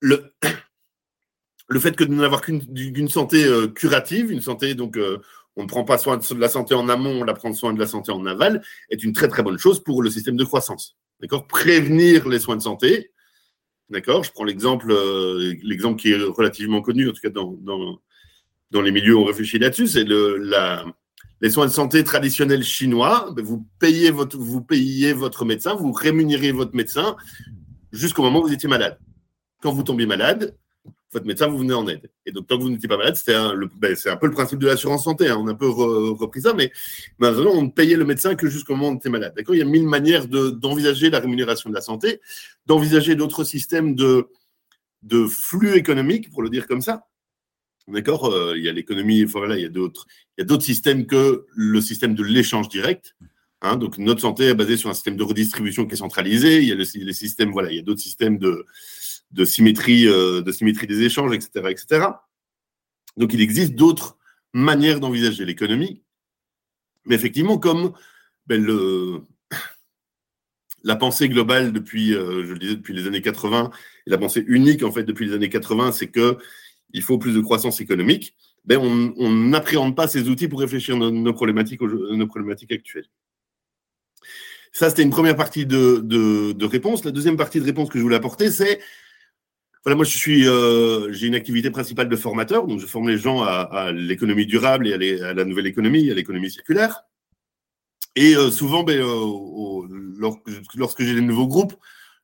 le, 0.00 1.80
fait 1.80 1.96
que 1.96 2.04
de 2.04 2.12
n'avoir 2.14 2.42
qu'une 2.42 3.08
santé 3.08 3.46
curative, 3.74 4.30
une 4.30 4.40
santé 4.40 4.74
donc 4.74 4.98
on 5.56 5.62
ne 5.62 5.68
prend 5.68 5.84
pas 5.84 5.98
soin 5.98 6.18
de 6.18 6.40
la 6.40 6.48
santé 6.48 6.74
en 6.74 6.88
amont, 6.88 7.20
on 7.20 7.24
la 7.24 7.34
prend 7.34 7.52
soin 7.52 7.72
de 7.72 7.78
la 7.78 7.86
santé 7.86 8.12
en 8.12 8.24
aval, 8.26 8.62
est 8.90 9.02
une 9.02 9.12
très 9.12 9.28
très 9.28 9.42
bonne 9.42 9.58
chose 9.58 9.82
pour 9.82 10.02
le 10.02 10.10
système 10.10 10.36
de 10.36 10.44
croissance. 10.44 10.96
D'accord? 11.20 11.46
Prévenir 11.46 12.28
les 12.28 12.38
soins 12.38 12.56
de 12.56 12.62
santé. 12.62 13.10
D'accord? 13.88 14.22
Je 14.22 14.32
prends 14.32 14.44
l'exemple 14.44 14.90
euh, 14.90 15.54
l'exemple 15.62 16.00
qui 16.00 16.12
est 16.12 16.22
relativement 16.22 16.82
connu, 16.82 17.08
en 17.08 17.12
tout 17.12 17.20
cas 17.22 17.30
dans, 17.30 17.56
dans, 18.70 18.82
les 18.82 18.92
milieux 18.92 19.16
où 19.16 19.20
on 19.20 19.24
réfléchit 19.24 19.58
là-dessus, 19.58 19.86
c'est 19.86 20.04
le, 20.04 20.36
la, 20.36 20.84
les 21.40 21.48
soins 21.48 21.64
de 21.64 21.70
santé 21.70 22.04
traditionnels 22.04 22.62
chinois. 22.62 23.30
Ben, 23.34 23.42
vous 23.42 23.66
payez 23.78 24.10
votre, 24.10 24.36
vous 24.36 24.60
payez 24.60 25.14
votre 25.14 25.46
médecin, 25.46 25.74
vous 25.74 25.92
rémunérez 25.92 26.52
votre 26.52 26.74
médecin 26.74 27.16
jusqu'au 27.92 28.22
moment 28.22 28.40
où 28.40 28.48
vous 28.48 28.52
étiez 28.52 28.68
malade. 28.68 28.98
Quand 29.62 29.72
vous 29.72 29.82
tombez 29.82 30.06
malade, 30.06 30.56
votre 31.12 31.26
médecin 31.26 31.46
vous 31.46 31.58
venez 31.58 31.72
en 31.72 31.86
aide. 31.88 32.10
Et 32.26 32.32
donc, 32.32 32.46
tant 32.46 32.58
que 32.58 32.62
vous 32.62 32.70
n'étiez 32.70 32.88
pas 32.88 32.96
malade, 32.96 33.16
c'était 33.16 33.36
ben, 33.76 33.96
c'est 33.96 34.10
un 34.10 34.16
peu 34.16 34.26
le 34.26 34.32
principe 34.32 34.58
de 34.58 34.66
l'assurance 34.66 35.04
santé. 35.04 35.28
Hein. 35.28 35.38
On 35.40 35.46
a 35.46 35.52
un 35.52 35.54
peu 35.54 35.68
repris 35.68 36.42
ça, 36.42 36.52
mais 36.52 36.72
maintenant, 37.18 37.52
on 37.52 37.62
ne 37.62 37.70
payait 37.70 37.96
le 37.96 38.04
médecin 38.04 38.34
que 38.34 38.48
jusqu'au 38.48 38.74
moment 38.74 38.88
où 38.88 38.92
on 38.92 38.96
était 38.96 39.08
malade. 39.08 39.32
D'accord? 39.36 39.54
Il 39.54 39.58
y 39.58 39.62
a 39.62 39.64
mille 39.64 39.86
manières 39.86 40.26
d'envisager 40.28 41.08
la 41.10 41.20
rémunération 41.20 41.70
de 41.70 41.74
la 41.74 41.80
santé, 41.80 42.20
d'envisager 42.66 43.14
d'autres 43.14 43.44
systèmes 43.44 43.94
de, 43.94 44.28
de 45.02 45.26
flux 45.26 45.74
économiques, 45.76 46.30
pour 46.30 46.42
le 46.42 46.50
dire 46.50 46.66
comme 46.66 46.82
ça. 46.82 47.06
D'accord? 47.88 48.26
Euh, 48.26 48.54
Il 48.56 48.64
y 48.64 48.68
a 48.68 48.72
l'économie, 48.72 49.20
il 49.20 49.60
y 49.60 49.64
a 49.64 49.68
d'autres, 49.68 50.06
il 50.36 50.40
y 50.40 50.42
a 50.42 50.44
d'autres 50.44 50.64
systèmes 50.64 51.06
que 51.06 51.46
le 51.54 51.80
système 51.80 52.14
de 52.14 52.24
l'échange 52.24 52.68
direct. 52.68 53.16
Hein. 53.62 53.76
donc, 53.76 53.96
notre 53.96 54.20
santé 54.20 54.44
est 54.48 54.54
basée 54.54 54.76
sur 54.76 54.90
un 54.90 54.94
système 54.94 55.16
de 55.16 55.22
redistribution 55.22 55.86
qui 55.86 55.94
est 55.94 55.98
centralisé. 55.98 56.62
Il 56.62 56.68
y 56.68 56.72
a 56.72 56.74
les 56.74 57.12
systèmes, 57.14 57.52
voilà, 57.52 57.70
il 57.70 57.76
y 57.76 57.78
a 57.78 57.82
d'autres 57.82 58.02
systèmes 58.02 58.38
de 58.38 58.66
de 59.32 59.44
symétrie, 59.44 60.06
euh, 60.06 60.42
de 60.42 60.52
symétrie 60.52 60.86
des 60.86 61.02
échanges, 61.02 61.34
etc., 61.34 61.68
etc. 61.70 62.06
Donc 63.16 63.32
il 63.32 63.40
existe 63.40 63.74
d'autres 63.74 64.18
manières 64.52 65.00
d'envisager 65.00 65.44
l'économie, 65.44 66.02
mais 67.04 67.14
effectivement, 67.14 67.58
comme 67.58 67.92
ben, 68.46 68.64
la 70.82 70.96
pensée 70.96 71.28
globale 71.28 71.72
depuis, 71.72 72.14
euh, 72.14 72.44
je 72.46 72.52
le 72.52 72.58
disais, 72.58 72.76
depuis 72.76 72.94
les 72.94 73.06
années 73.06 73.22
80, 73.22 73.70
et 74.06 74.10
la 74.10 74.18
pensée 74.18 74.44
unique 74.46 74.82
en 74.82 74.92
fait 74.92 75.04
depuis 75.04 75.26
les 75.26 75.34
années 75.34 75.48
80, 75.48 75.92
c'est 75.92 76.08
que 76.08 76.38
il 76.92 77.02
faut 77.02 77.18
plus 77.18 77.34
de 77.34 77.40
croissance 77.40 77.80
économique. 77.80 78.36
Ben, 78.64 78.78
on 78.78 79.30
n'appréhende 79.30 79.94
pas 79.94 80.08
ces 80.08 80.28
outils 80.28 80.48
pour 80.48 80.60
réfléchir 80.60 80.96
nos, 80.96 81.10
nos 81.10 81.32
problématiques, 81.32 81.80
nos 81.80 82.26
problématiques 82.26 82.72
actuelles. 82.72 83.08
Ça, 84.76 84.90
c'était 84.90 85.04
une 85.04 85.10
première 85.10 85.36
partie 85.36 85.64
de, 85.64 86.00
de, 86.04 86.64
réponse. 86.66 87.02
La 87.02 87.10
deuxième 87.10 87.38
partie 87.38 87.60
de 87.60 87.64
réponse 87.64 87.88
que 87.88 87.96
je 87.96 88.02
voulais 88.02 88.16
apporter, 88.16 88.50
c'est 88.50 88.78
voilà, 89.86 89.94
moi, 89.94 90.04
je 90.04 90.18
suis, 90.18 90.48
euh, 90.48 91.12
j'ai 91.12 91.28
une 91.28 91.36
activité 91.36 91.70
principale 91.70 92.08
de 92.08 92.16
formateur, 92.16 92.66
donc 92.66 92.80
je 92.80 92.86
forme 92.86 93.08
les 93.08 93.18
gens 93.18 93.44
à, 93.44 93.92
l'économie 93.92 94.44
durable 94.44 94.88
et 94.88 95.22
à, 95.22 95.32
la 95.32 95.44
nouvelle 95.44 95.68
économie, 95.68 96.10
à 96.10 96.14
l'économie 96.14 96.50
circulaire. 96.50 97.04
Et 98.16 98.34
euh, 98.34 98.50
souvent, 98.50 98.82
ben, 98.82 99.00
euh, 99.00 100.58
lorsque, 100.74 101.02
j'ai 101.04 101.14
des 101.14 101.20
nouveaux 101.20 101.46
groupes, 101.46 101.74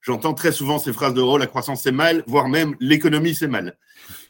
j'entends 0.00 0.34
très 0.34 0.50
souvent 0.50 0.80
ces 0.80 0.92
phrases 0.92 1.14
de 1.14 1.20
oh 1.20 1.38
la 1.38 1.46
croissance 1.46 1.84
c'est 1.84 1.92
mal, 1.92 2.24
voire 2.26 2.48
même 2.48 2.74
l'économie 2.80 3.32
c'est 3.32 3.46
mal. 3.46 3.78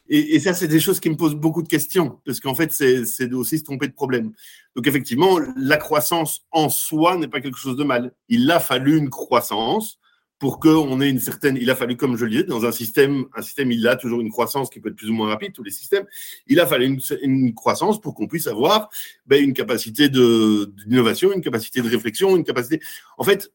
Et, 0.09 0.39
ça, 0.39 0.53
c'est 0.53 0.67
des 0.67 0.79
choses 0.79 0.99
qui 0.99 1.09
me 1.09 1.15
posent 1.15 1.33
beaucoup 1.33 1.63
de 1.63 1.67
questions, 1.67 2.19
parce 2.27 2.39
qu'en 2.39 2.53
fait, 2.53 2.71
c'est 2.71 3.33
aussi 3.33 3.57
se 3.57 3.63
tromper 3.63 3.87
de 3.87 3.93
problème. 3.93 4.31
Donc 4.75 4.85
effectivement, 4.85 5.39
la 5.57 5.77
croissance 5.77 6.45
en 6.51 6.69
soi 6.69 7.17
n'est 7.17 7.29
pas 7.29 7.41
quelque 7.41 7.57
chose 7.57 7.77
de 7.77 7.83
mal. 7.83 8.13
Il 8.29 8.51
a 8.51 8.59
fallu 8.59 8.95
une 8.95 9.09
croissance 9.09 9.97
pour 10.43 10.59
qu'on 10.59 10.99
ait 10.99 11.09
une 11.09 11.21
certaine. 11.21 11.55
Il 11.55 11.69
a 11.69 11.75
fallu, 11.75 11.95
comme 11.95 12.17
je 12.17 12.25
le 12.25 12.31
disais, 12.31 12.43
dans 12.43 12.65
un 12.65 12.73
système, 12.73 13.27
un 13.33 13.41
système, 13.41 13.71
il 13.71 13.87
a 13.87 13.95
toujours 13.95 14.19
une 14.19 14.29
croissance 14.29 14.69
qui 14.69 14.81
peut 14.81 14.89
être 14.89 14.97
plus 14.97 15.09
ou 15.09 15.13
moins 15.13 15.29
rapide, 15.29 15.53
tous 15.53 15.63
les 15.63 15.71
systèmes. 15.71 16.05
Il 16.47 16.59
a 16.59 16.67
fallu 16.67 16.99
une, 17.21 17.53
croissance 17.55 18.01
pour 18.01 18.13
qu'on 18.13 18.27
puisse 18.27 18.47
avoir 18.47 18.89
ben, 19.25 19.41
une 19.41 19.53
capacité 19.53 20.09
d'innovation, 20.09 21.31
une 21.31 21.39
capacité 21.39 21.81
de 21.81 21.87
réflexion, 21.87 22.35
une 22.35 22.43
capacité. 22.43 22.81
En 23.17 23.23
fait, 23.23 23.53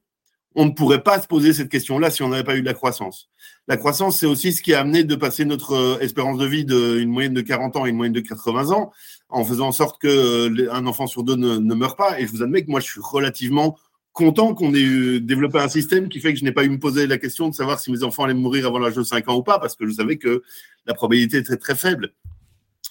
on 0.54 0.64
ne 0.64 0.70
pourrait 0.70 1.02
pas 1.02 1.20
se 1.20 1.26
poser 1.26 1.52
cette 1.52 1.68
question-là 1.68 2.10
si 2.10 2.22
on 2.22 2.30
n'avait 2.30 2.42
pas 2.42 2.56
eu 2.56 2.62
de 2.62 2.66
la 2.66 2.72
croissance. 2.72 3.28
La 3.66 3.76
croissance, 3.76 4.18
c'est 4.18 4.24
aussi 4.24 4.54
ce 4.54 4.62
qui 4.62 4.72
a 4.72 4.80
amené 4.80 5.04
de 5.04 5.14
passer 5.14 5.44
notre 5.44 5.72
euh, 5.74 5.98
espérance 5.98 6.38
de 6.38 6.46
vie 6.46 6.64
d'une 6.64 7.10
moyenne 7.10 7.34
de 7.34 7.42
40 7.42 7.76
ans 7.76 7.84
à 7.84 7.90
une 7.90 7.96
moyenne 7.96 8.14
de 8.14 8.20
80 8.20 8.70
ans, 8.70 8.92
en 9.28 9.44
faisant 9.44 9.66
en 9.66 9.72
sorte 9.72 10.00
qu'un 10.00 10.08
euh, 10.08 10.86
enfant 10.86 11.06
sur 11.06 11.22
deux 11.22 11.36
ne, 11.36 11.58
ne 11.58 11.74
meure 11.74 11.96
pas. 11.96 12.18
Et 12.18 12.26
je 12.26 12.30
vous 12.32 12.42
admets 12.42 12.64
que 12.64 12.70
moi, 12.70 12.80
je 12.80 12.86
suis 12.86 13.02
relativement 13.02 13.76
content 14.18 14.52
qu'on 14.52 14.74
ait 14.74 15.20
développé 15.20 15.60
un 15.60 15.68
système 15.68 16.08
qui 16.08 16.18
fait 16.18 16.32
que 16.32 16.40
je 16.40 16.44
n'ai 16.44 16.50
pas 16.50 16.64
eu 16.64 16.68
me 16.68 16.80
poser 16.80 17.06
la 17.06 17.18
question 17.18 17.48
de 17.48 17.54
savoir 17.54 17.78
si 17.78 17.92
mes 17.92 18.02
enfants 18.02 18.24
allaient 18.24 18.34
mourir 18.34 18.66
avant 18.66 18.80
l'âge 18.80 18.96
de 18.96 19.04
5 19.04 19.28
ans 19.28 19.36
ou 19.36 19.44
pas, 19.44 19.60
parce 19.60 19.76
que 19.76 19.86
je 19.86 19.92
savais 19.92 20.16
que 20.16 20.42
la 20.86 20.94
probabilité 20.94 21.36
était 21.36 21.56
très 21.56 21.76
faible. 21.76 22.12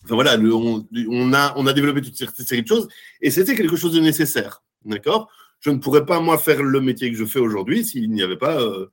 Enfin 0.06 0.16
voilà, 0.16 0.38
on, 0.40 1.34
a, 1.34 1.74
développé 1.74 2.02
toute 2.02 2.16
cette 2.16 2.34
série 2.48 2.62
de 2.62 2.68
choses 2.68 2.88
et 3.20 3.30
c'était 3.30 3.56
quelque 3.56 3.76
chose 3.76 3.92
de 3.94 4.00
nécessaire. 4.00 4.64
D'accord? 4.86 5.30
Je 5.60 5.70
ne 5.70 5.80
pourrais 5.80 6.06
pas, 6.06 6.22
moi, 6.22 6.38
faire 6.38 6.64
le 6.64 6.80
métier 6.80 7.12
que 7.12 7.18
je 7.18 7.26
fais 7.26 7.40
aujourd'hui 7.40 7.84
s'il 7.84 8.10
n'y 8.10 8.24
avait 8.24 8.38
pas 8.38 8.62
euh, 8.62 8.86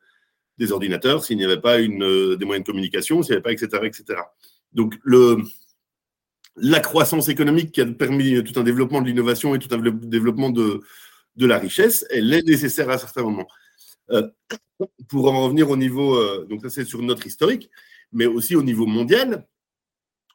des 0.59 0.72
ordinateurs, 0.72 1.24
s'il 1.24 1.37
n'y 1.37 1.45
avait 1.45 1.61
pas 1.61 1.78
une, 1.78 2.03
euh, 2.03 2.37
des 2.37 2.45
moyens 2.47 2.64
de 2.66 2.72
communication, 2.72 3.22
s'il 3.22 3.30
n'y 3.30 3.37
avait 3.37 3.43
pas, 3.43 3.53
etc., 3.53 3.68
etc. 3.85 4.18
Donc, 4.72 4.97
la 6.57 6.80
croissance 6.80 7.28
économique 7.28 7.70
qui 7.70 7.80
a 7.80 7.87
permis 7.87 8.43
tout 8.43 8.59
un 8.59 8.64
développement 8.64 9.03
de 9.03 9.07
l'innovation 9.07 9.55
et 9.55 9.61
tout 9.61 9.72
un 9.72 9.78
développement 9.78 10.51
de, 10.51 10.80
de 11.37 11.47
la 11.47 11.59
richesse, 11.59 12.07
elle 12.11 12.32
est 12.32 12.43
nécessaire 12.43 12.91
à 12.91 12.99
certains 12.99 13.22
moments. 13.22 13.49
Euh, 14.11 14.28
pour 15.09 15.32
en 15.32 15.45
revenir 15.45 15.70
au 15.70 15.76
niveau, 15.76 16.16
euh, 16.16 16.47
donc 16.49 16.61
ça 16.62 16.70
c'est 16.70 16.85
sur 16.85 17.03
notre 17.03 17.26
historique, 17.26 17.70
mais 18.12 18.26
aussi 18.26 18.55
au 18.57 18.62
niveau 18.62 18.87
mondial, 18.87 19.47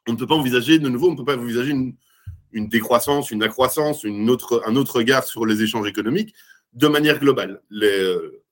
on 0.08 0.12
ne 0.12 0.16
peut 0.16 0.26
pas 0.26 0.34
envisager 0.34 0.78
de 0.78 0.88
nouveau, 0.88 1.08
on 1.08 1.12
ne 1.12 1.16
peut 1.16 1.24
pas 1.24 1.36
envisager 1.36 1.70
une, 1.72 2.68
décroissance, 2.68 3.30
une 3.30 3.42
accroissance, 3.42 4.02
une 4.02 4.28
autre, 4.28 4.62
un 4.66 4.76
autre 4.76 4.96
regard 4.96 5.24
sur 5.24 5.46
les 5.46 5.62
échanges 5.62 5.86
économiques 5.86 6.34
de 6.72 6.88
manière 6.88 7.18
globale. 7.20 7.62
Les, 7.70 7.86
euh, 7.86 8.42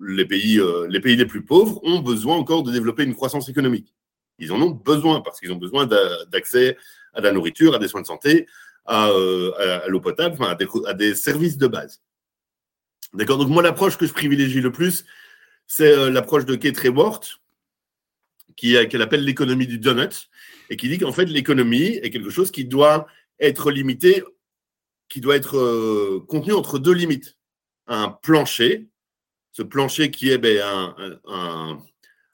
les, 0.00 0.26
pays, 0.26 0.60
les 0.88 1.00
pays 1.00 1.16
les 1.16 1.26
plus 1.26 1.44
pauvres 1.44 1.80
ont 1.84 2.00
besoin 2.00 2.36
encore 2.36 2.62
de 2.62 2.72
développer 2.72 3.04
une 3.04 3.14
croissance 3.14 3.48
économique. 3.48 3.94
Ils 4.38 4.52
en 4.52 4.60
ont 4.60 4.70
besoin 4.70 5.20
parce 5.20 5.40
qu'ils 5.40 5.52
ont 5.52 5.56
besoin 5.56 5.86
d'accès 5.86 6.76
à 7.14 7.20
la 7.20 7.32
nourriture, 7.32 7.74
à 7.74 7.78
des 7.78 7.88
soins 7.88 8.02
de 8.02 8.06
santé, 8.06 8.46
euh, 8.88 9.82
à, 9.84 9.88
l'eau 9.88 10.00
potable, 10.00 10.36
à 10.44 10.94
des, 10.94 11.14
services 11.14 11.58
de 11.58 11.66
base. 11.66 12.02
D'accord? 13.12 13.38
Donc, 13.38 13.48
moi, 13.48 13.62
l'approche 13.62 13.96
que 13.96 14.06
je 14.06 14.12
privilégie 14.12 14.60
le 14.60 14.70
plus, 14.70 15.04
c'est 15.66 15.90
euh, 15.90 16.10
l'approche 16.10 16.44
de 16.44 16.54
Kate 16.54 16.78
Raworth, 16.78 17.40
qu'elle 18.56 19.02
appelle 19.02 19.24
l'économie 19.24 19.66
du 19.66 19.78
donut, 19.78 20.28
et 20.70 20.76
qui 20.76 20.88
dit 20.88 20.98
qu'en 20.98 21.12
fait, 21.12 21.26
l'économie 21.26 21.98
est 22.02 22.10
quelque 22.10 22.30
chose 22.30 22.50
qui 22.50 22.64
doit 22.64 23.06
être 23.40 23.70
limité, 23.70 24.22
qui 25.08 25.20
doit 25.20 25.36
être 25.36 25.58
euh, 25.58 26.24
contenu 26.28 26.52
entre 26.52 26.78
deux 26.78 26.94
limites. 26.94 27.36
Un 27.88 28.08
plancher, 28.08 28.86
ce 29.52 29.62
plancher 29.62 30.10
qui 30.10 30.30
est 30.30 30.38
ben, 30.38 30.60
un, 31.28 31.78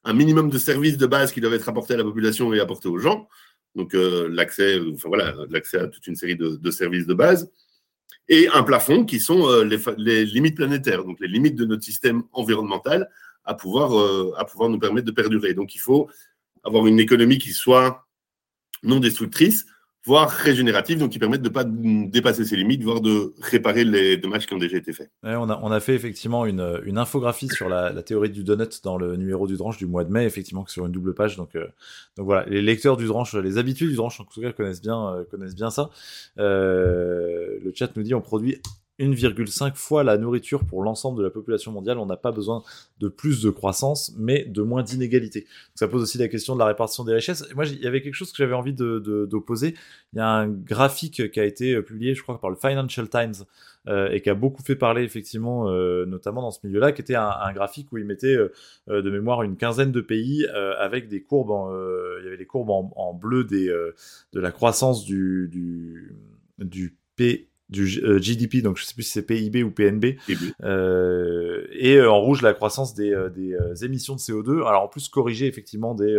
un, 0.05 0.13
minimum 0.13 0.49
de 0.49 0.59
services 0.59 0.97
de 0.97 1.07
base 1.07 1.33
qui 1.33 1.41
doivent 1.41 1.55
être 1.55 1.69
apportés 1.69 1.95
à 1.95 1.99
la 1.99 2.05
population 2.05 2.53
et 2.53 2.61
apportés 2.61 2.89
aux 2.89 2.99
gens, 2.99 3.29
donc 3.75 3.95
euh, 3.95 4.29
l'accès, 4.31 4.79
enfin 4.93 5.09
voilà, 5.09 5.35
l'accès 5.49 5.79
à 5.79 5.87
toute 5.87 6.07
une 6.07 6.17
série 6.17 6.37
de, 6.37 6.71
services 6.71 7.07
de 7.07 7.15
base, 7.15 7.51
et 8.29 8.49
un 8.49 8.63
plafond 8.63 9.05
qui 9.05 9.21
sont 9.21 9.49
euh, 9.49 9.65
les, 9.97 10.25
limites 10.25 10.57
planétaires, 10.57 11.05
donc 11.05 11.21
les 11.21 11.29
limites 11.29 11.57
de 11.57 11.65
notre 11.65 11.83
système 11.83 12.23
environnemental 12.33 13.09
à 13.45 13.55
pouvoir, 13.55 13.99
euh, 13.99 14.33
à 14.37 14.45
pouvoir 14.45 14.69
nous 14.69 14.79
permettre 14.79 15.07
de 15.07 15.13
perdurer. 15.13 15.55
Donc 15.55 15.75
il 15.75 15.79
faut 15.81 16.09
avoir 16.63 16.87
une 16.87 17.01
économie 17.01 17.39
qui 17.39 17.51
soit 17.51 18.07
non 18.83 19.01
destructrice, 19.01 19.67
voire 20.05 20.29
régénérative, 20.29 20.99
donc 20.99 21.11
qui 21.11 21.19
permettent 21.19 21.43
de 21.43 21.49
ne 21.49 21.55
pas 21.55 21.65
dépasser 21.65 22.45
ses 22.45 22.57
limites, 22.57 22.83
voire 22.83 23.01
de 23.01 23.35
réparer 23.41 23.85
les 23.85 24.17
dommages 24.17 24.47
qui 24.47 24.55
ont 24.55 24.59
déjà 24.59 24.77
été 24.77 24.93
faits. 24.93 25.11
on, 25.23 25.49
a, 25.49 25.61
on, 25.63 25.71
a, 25.71 25.81
fait 25.81 25.95
effectivement 25.95 26.45
une, 26.45 26.81
une 26.85 26.99
infographie 26.99 27.49
sur 27.49 27.69
la, 27.69 27.93
la, 27.93 28.03
théorie 28.03 28.31
du 28.31 28.43
donut 28.43 28.83
dans 28.83 28.97
le 28.97 29.17
numéro 29.17 29.47
du 29.47 29.57
Dranche 29.57 29.77
du 29.77 29.87
mois 29.87 30.05
de 30.05 30.11
mai, 30.11 30.25
effectivement, 30.25 30.67
sur 30.67 30.87
une 30.87 30.93
double 30.93 31.15
page. 31.15 31.37
Donc, 31.37 31.55
euh, 31.55 31.67
donc 32.17 32.27
voilà, 32.27 32.45
les 32.49 32.63
lecteurs 32.63 32.97
du 32.97 33.07
Dranche, 33.07 33.35
les 33.35 33.59
habitués 33.59 33.87
du 33.87 33.95
Dranche, 33.95 34.21
en 34.21 34.25
tout 34.25 34.41
cas, 34.41 34.53
connaissent 34.53 34.83
bien, 34.83 35.15
euh, 35.15 35.25
connaissent 35.31 35.55
bien 35.55 35.71
ça. 35.71 35.91
Euh, 36.39 37.59
le 37.63 37.73
chat 37.75 37.95
nous 37.97 38.03
dit 38.03 38.15
on 38.15 38.21
produit 38.21 38.61
1,5 39.03 39.75
fois 39.75 40.05
la 40.05 40.17
nourriture 40.17 40.65
pour 40.65 40.83
l'ensemble 40.83 41.19
de 41.19 41.25
la 41.25 41.31
population 41.31 41.73
mondiale. 41.73 41.99
On 41.99 42.07
n'a 42.07 42.17
pas 42.17 42.33
besoin 42.33 42.63
de 43.01 43.09
plus 43.09 43.43
de 43.43 43.51
croissance, 43.51 44.13
mais 44.17 44.45
de 44.45 44.63
moins 44.63 44.83
d'inégalité. 44.83 45.47
Ça 45.75 45.89
pose 45.89 46.03
aussi 46.03 46.19
la 46.19 46.29
question 46.29 46.55
de 46.55 46.61
la 46.61 46.67
répartition 46.67 47.05
des 47.05 47.15
richesses. 47.15 47.45
moi, 47.55 47.67
il 47.67 47.81
y 47.81 47.87
avait 47.87 48.01
quelque 48.01 48.15
chose 48.15 48.31
que 48.31 48.39
j'avais 48.39 48.55
envie 48.55 48.73
d'opposer. 48.73 49.73
De, 49.73 49.77
il 50.13 50.19
y 50.19 50.21
a 50.21 50.29
un 50.29 50.49
graphique 50.49 51.31
qui 51.31 51.41
a 51.41 51.45
été 51.45 51.75
euh, 51.75 51.83
publié, 51.83 52.15
je 52.15 52.23
crois, 52.23 52.41
par 52.41 52.51
le 52.51 52.57
Financial 52.57 53.09
Times 53.09 53.45
euh, 53.89 54.11
et 54.11 54.21
qui 54.21 54.31
a 54.31 54.35
beaucoup 54.35 54.63
fait 54.63 54.77
parler, 54.77 55.03
effectivement, 55.03 55.69
euh, 55.69 56.07
notamment 56.07 56.43
dans 56.43 56.51
ce 56.51 56.65
milieu-là, 56.65 56.93
qui 56.93 57.01
était 57.01 57.17
un, 57.17 57.53
graphique 57.53 57.93
où 57.93 57.99
il 57.99 58.05
mettait 58.05 58.37
de 58.89 59.11
mémoire 59.11 59.43
une 59.43 59.57
quinzaine 59.57 59.93
de 59.93 60.01
pays 60.01 60.47
avec 60.79 61.09
des 61.09 61.23
courbes. 61.23 61.51
il 62.21 62.25
y 62.25 62.29
avait 62.29 62.37
les 62.37 62.47
courbes 62.47 62.71
en, 62.71 63.13
bleu 63.13 63.45
de 63.45 63.95
la 64.33 64.53
croissance 64.53 65.05
du, 65.05 65.49
du, 65.51 66.17
du 66.59 66.97
P 67.17 67.52
du 67.73 67.87
GDP, 67.87 68.57
euh, 68.57 68.63
donc 68.63 68.77
je 68.77 68.85
sais 68.85 68.95
plus 68.95 69.03
si 69.03 69.13
c'est 69.13 69.27
PIB 69.27 69.65
ou 69.65 69.71
PNB, 69.71 70.17
euh, 70.63 71.67
et 71.73 71.97
euh, 71.97 72.11
en 72.11 72.21
rouge 72.21 72.43
la 72.43 72.53
croissance 72.53 72.95
des, 72.95 73.17
des 73.35 73.85
émissions 73.85 74.15
de 74.15 74.21
CO2. 74.21 74.67
Alors 74.67 74.83
en 74.83 74.89
plus 74.89 75.09
corriger 75.09 75.47
effectivement 75.47 75.95
des, 75.95 76.17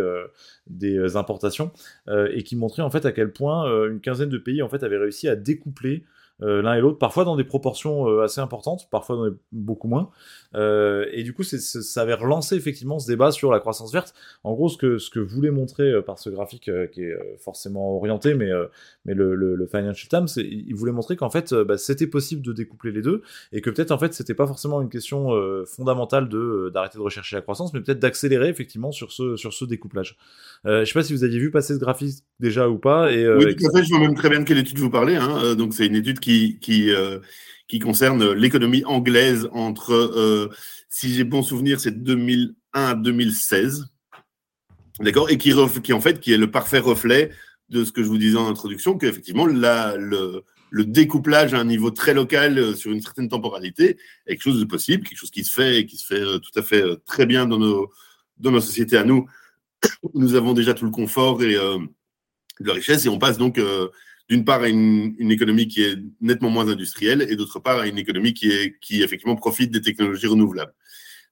des 0.66 1.16
importations 1.16 1.70
et 2.08 2.42
qui 2.42 2.56
montrait 2.56 2.82
en 2.82 2.90
fait 2.90 3.06
à 3.06 3.12
quel 3.12 3.32
point 3.32 3.88
une 3.88 4.00
quinzaine 4.00 4.28
de 4.28 4.38
pays 4.38 4.62
en 4.62 4.68
fait 4.68 4.82
avaient 4.82 4.98
réussi 4.98 5.28
à 5.28 5.36
découpler 5.36 6.04
l'un 6.40 6.74
et 6.74 6.80
l'autre, 6.80 6.98
parfois 6.98 7.24
dans 7.24 7.36
des 7.36 7.44
proportions 7.44 8.08
euh, 8.08 8.22
assez 8.22 8.40
importantes, 8.40 8.88
parfois 8.90 9.30
beaucoup 9.52 9.88
moins. 9.88 10.10
Euh, 10.54 11.06
et 11.12 11.22
du 11.22 11.32
coup, 11.32 11.42
ça 11.42 12.02
avait 12.02 12.14
relancé 12.14 12.56
effectivement 12.56 12.98
ce 12.98 13.06
débat 13.06 13.30
sur 13.30 13.52
la 13.52 13.60
croissance 13.60 13.92
verte. 13.92 14.14
En 14.42 14.52
gros, 14.52 14.68
ce 14.68 14.76
que, 14.76 14.98
ce 14.98 15.10
que 15.10 15.20
voulait 15.20 15.50
montrer 15.50 16.02
par 16.02 16.18
ce 16.18 16.30
graphique, 16.30 16.70
qui 16.92 17.02
est 17.02 17.16
forcément 17.38 17.96
orienté, 17.96 18.34
mais, 18.34 18.50
mais 19.04 19.14
le, 19.14 19.34
le, 19.34 19.66
Financial 19.66 20.08
Times, 20.08 20.44
il 20.44 20.74
voulait 20.74 20.92
montrer 20.92 21.16
qu'en 21.16 21.30
fait, 21.30 21.54
bah, 21.54 21.78
c'était 21.78 22.06
possible 22.06 22.42
de 22.42 22.52
découpler 22.52 22.92
les 22.92 23.02
deux, 23.02 23.22
et 23.52 23.60
que 23.60 23.70
peut-être 23.70 23.90
en 23.90 23.98
fait, 23.98 24.12
c'était 24.12 24.34
pas 24.34 24.46
forcément 24.46 24.82
une 24.82 24.90
question 24.90 25.30
fondamentale 25.66 26.28
d'arrêter 26.72 26.98
de 26.98 27.02
rechercher 27.02 27.36
la 27.36 27.42
croissance, 27.42 27.72
mais 27.72 27.80
peut-être 27.80 27.98
d'accélérer 27.98 28.48
effectivement 28.48 28.92
sur 28.92 29.12
ce, 29.12 29.36
sur 29.36 29.52
ce 29.52 29.64
découplage. 29.64 30.16
je 30.64 30.84
sais 30.84 30.92
pas 30.92 31.02
si 31.02 31.12
vous 31.12 31.24
aviez 31.24 31.38
vu 31.38 31.50
passer 31.50 31.74
ce 31.74 31.78
graphique 31.78 32.18
déjà 32.40 32.68
ou 32.68 32.78
pas. 32.78 33.12
Et, 33.12 33.28
oui, 33.28 33.56
tout 33.56 33.66
à 33.66 33.78
fait, 33.78 33.84
je 33.84 33.90
vois 33.90 34.00
même 34.00 34.14
très 34.14 34.28
bien 34.28 34.40
de 34.40 34.44
quelle 34.44 34.58
étude 34.58 34.78
vous 34.78 34.90
parlez. 34.90 35.16
Hein. 35.16 35.54
Donc, 35.54 35.74
c'est 35.74 35.86
une 35.86 35.96
étude 35.96 36.20
euh, 36.28 37.20
qui 37.68 37.78
concerne 37.78 38.32
l'économie 38.32 38.84
anglaise 38.84 39.48
entre, 39.52 39.92
euh, 39.92 40.50
si 40.88 41.12
j'ai 41.14 41.24
bon 41.24 41.42
souvenir, 41.42 41.80
c'est 41.80 42.02
2001 42.02 42.84
à 42.84 42.94
2016. 42.94 43.86
D'accord? 45.00 45.30
Et 45.30 45.38
qui, 45.38 45.52
en 45.52 46.00
fait, 46.00 46.20
qui 46.20 46.32
est 46.32 46.38
le 46.38 46.50
parfait 46.50 46.78
reflet 46.78 47.30
de 47.68 47.84
ce 47.84 47.92
que 47.92 48.02
je 48.02 48.08
vous 48.08 48.18
disais 48.18 48.36
en 48.36 48.48
introduction, 48.48 48.96
qu'effectivement, 48.96 49.46
le, 49.46 50.42
le 50.70 50.84
découplage 50.84 51.54
à 51.54 51.58
un 51.58 51.64
niveau 51.64 51.90
très 51.90 52.14
local 52.14 52.58
euh, 52.58 52.74
sur 52.74 52.92
une 52.92 53.00
certaine 53.00 53.28
temporalité 53.28 53.96
est 54.26 54.34
quelque 54.34 54.42
chose 54.42 54.60
de 54.60 54.64
possible, 54.64 55.04
quelque 55.06 55.18
chose 55.18 55.30
qui 55.30 55.44
se 55.44 55.52
fait 55.52 55.78
et 55.80 55.86
qui 55.86 55.96
se 55.96 56.06
fait 56.06 56.22
tout 56.40 56.58
à 56.58 56.62
fait 56.62 56.84
très 57.06 57.26
bien 57.26 57.46
dans 57.46 57.58
nos, 57.58 57.90
dans 58.38 58.60
sociétés 58.60 58.96
à 58.96 59.04
nous. 59.04 59.26
Nous 60.14 60.34
avons 60.34 60.52
déjà 60.52 60.74
tout 60.74 60.84
le 60.84 60.90
confort 60.90 61.42
et 61.42 61.56
la 62.60 62.72
richesse 62.72 63.04
et 63.04 63.08
on 63.08 63.18
passe 63.18 63.36
donc 63.36 63.58
d'une 64.28 64.44
part 64.44 64.62
à 64.62 64.68
une, 64.68 65.14
économie 65.30 65.68
qui 65.68 65.82
est 65.82 65.96
nettement 66.20 66.50
moins 66.50 66.68
industrielle 66.68 67.26
et 67.28 67.36
d'autre 67.36 67.58
part 67.58 67.80
à 67.80 67.86
une 67.86 67.98
économie 67.98 68.32
qui, 68.32 68.50
est, 68.50 68.78
qui 68.80 69.02
effectivement 69.02 69.36
profite 69.36 69.70
des 69.70 69.82
technologies 69.82 70.26
renouvelables. 70.26 70.74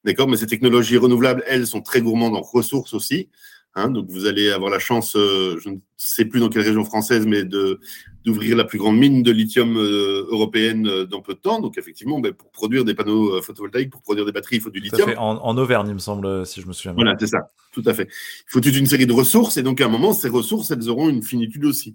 D'accord? 0.05 0.29
Mais 0.29 0.37
ces 0.37 0.47
technologies 0.47 0.97
renouvelables, 0.97 1.43
elles, 1.47 1.67
sont 1.67 1.81
très 1.81 2.03
gourmandes 2.03 2.37
en 2.37 2.43
ressources 2.43 2.93
aussi. 2.93 3.29
Hein, 3.75 3.89
donc 3.89 4.11
vous 4.11 4.27
allez 4.27 4.51
avoir 4.51 4.71
la 4.71 4.79
chance, 4.79 5.17
euh, 5.17 5.59
je 5.65 5.71
ne 5.71 5.77
sais 5.97 6.27
plus 6.27 6.41
dans 6.41 6.51
quelle 6.51 6.63
région 6.63 6.85
française, 6.85 7.27
mais 7.27 7.43
de 7.45 7.81
d'ouvrir 8.23 8.55
la 8.55 8.65
plus 8.65 8.79
grande 8.79 8.99
mine 8.99 9.23
de 9.23 9.33
lithium 9.33 9.79
euh, 9.79 10.27
européenne 10.29 10.87
euh, 10.87 11.07
dans 11.07 11.23
peu 11.23 11.33
de 11.33 11.39
temps. 11.39 11.59
Donc 11.59 11.79
effectivement, 11.79 12.21
ben, 12.21 12.35
pour 12.35 12.51
produire 12.51 12.85
des 12.85 12.95
panneaux 12.95 13.41
photovoltaïques, 13.41 13.91
pour 13.91 14.03
produire 14.03 14.27
des 14.27 14.33
batteries, 14.33 14.57
il 14.57 14.61
faut 14.61 14.71
du 14.71 14.79
lithium. 14.79 15.15
En, 15.17 15.39
en, 15.43 15.57
Auvergne, 15.57 15.89
il 15.89 15.95
me 15.95 15.99
semble, 15.99 16.45
si 16.45 16.61
je 16.61 16.67
me 16.67 16.75
souviens 16.75 16.93
bien. 16.93 17.05
Voilà, 17.05 17.17
c'est 17.19 17.29
ça, 17.29 17.51
tout 17.73 17.83
à 17.87 17.95
fait. 17.95 18.09
Il 18.11 18.53
faut 18.53 18.61
toute 18.61 18.77
une 18.77 18.87
série 18.87 19.07
de 19.07 19.13
ressources, 19.13 19.57
et 19.57 19.63
donc 19.63 19.81
à 19.81 19.87
un 19.87 19.89
moment, 19.89 20.13
ces 20.13 20.29
ressources, 20.29 20.71
elles 20.71 20.91
auront 20.91 21.09
une 21.09 21.23
finitude 21.23 21.65
aussi. 21.65 21.95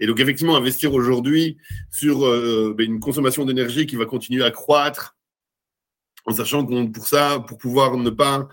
Et 0.00 0.06
donc, 0.06 0.20
effectivement, 0.20 0.56
investir 0.56 0.94
aujourd'hui 0.94 1.58
sur 1.90 2.24
euh, 2.24 2.74
ben, 2.76 2.86
une 2.86 3.00
consommation 3.00 3.44
d'énergie 3.44 3.86
qui 3.86 3.96
va 3.96 4.06
continuer 4.06 4.44
à 4.44 4.50
croître, 4.50 5.16
en 6.24 6.32
sachant 6.32 6.64
que 6.64 6.86
pour 6.86 7.06
ça, 7.06 7.44
pour 7.46 7.58
pouvoir 7.58 7.96
ne 7.96 8.10
pas 8.10 8.48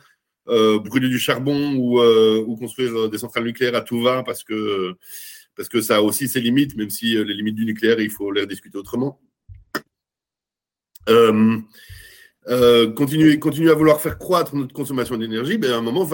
euh, 0.48 0.80
brûler 0.80 1.10
du 1.10 1.20
charbon 1.20 1.76
ou, 1.76 2.00
euh, 2.00 2.44
construire 2.58 3.10
des 3.10 3.18
centrales 3.18 3.44
nucléaires 3.44 3.76
à 3.76 3.82
tout 3.82 4.02
va, 4.02 4.24
parce 4.24 4.44
que, 4.44 4.96
parce 5.56 5.70
que 5.70 5.82
ça 5.82 5.98
a 5.98 6.02
aussi 6.02 6.28
ses 6.28 6.42
limites, 6.42 6.76
même 6.76 6.90
si 6.90 7.12
les 7.12 7.34
limites 7.34 7.56
du 7.56 7.66
nucléaire, 7.66 8.00
il 8.00 8.10
faut 8.10 8.32
les 8.32 8.48
discuter 8.48 8.78
autrement. 8.78 9.22
continuer, 12.96 13.40
continuer 13.40 13.72
à 13.72 13.76
vouloir 13.76 14.02
faire 14.02 14.18
croître 14.18 14.56
notre 14.56 14.74
consommation 14.74 15.18
d'énergie, 15.18 15.58
ben 15.58 15.72
à 15.72 15.78
un 15.78 15.82
moment, 15.82 16.08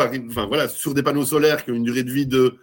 sur 0.67 0.93
des 0.93 1.03
panneaux 1.03 1.25
solaires 1.25 1.63
qui 1.63 1.71
ont 1.71 1.75
une 1.75 1.83
durée 1.83 2.03
de 2.03 2.11
vie 2.11 2.27
de 2.27 2.57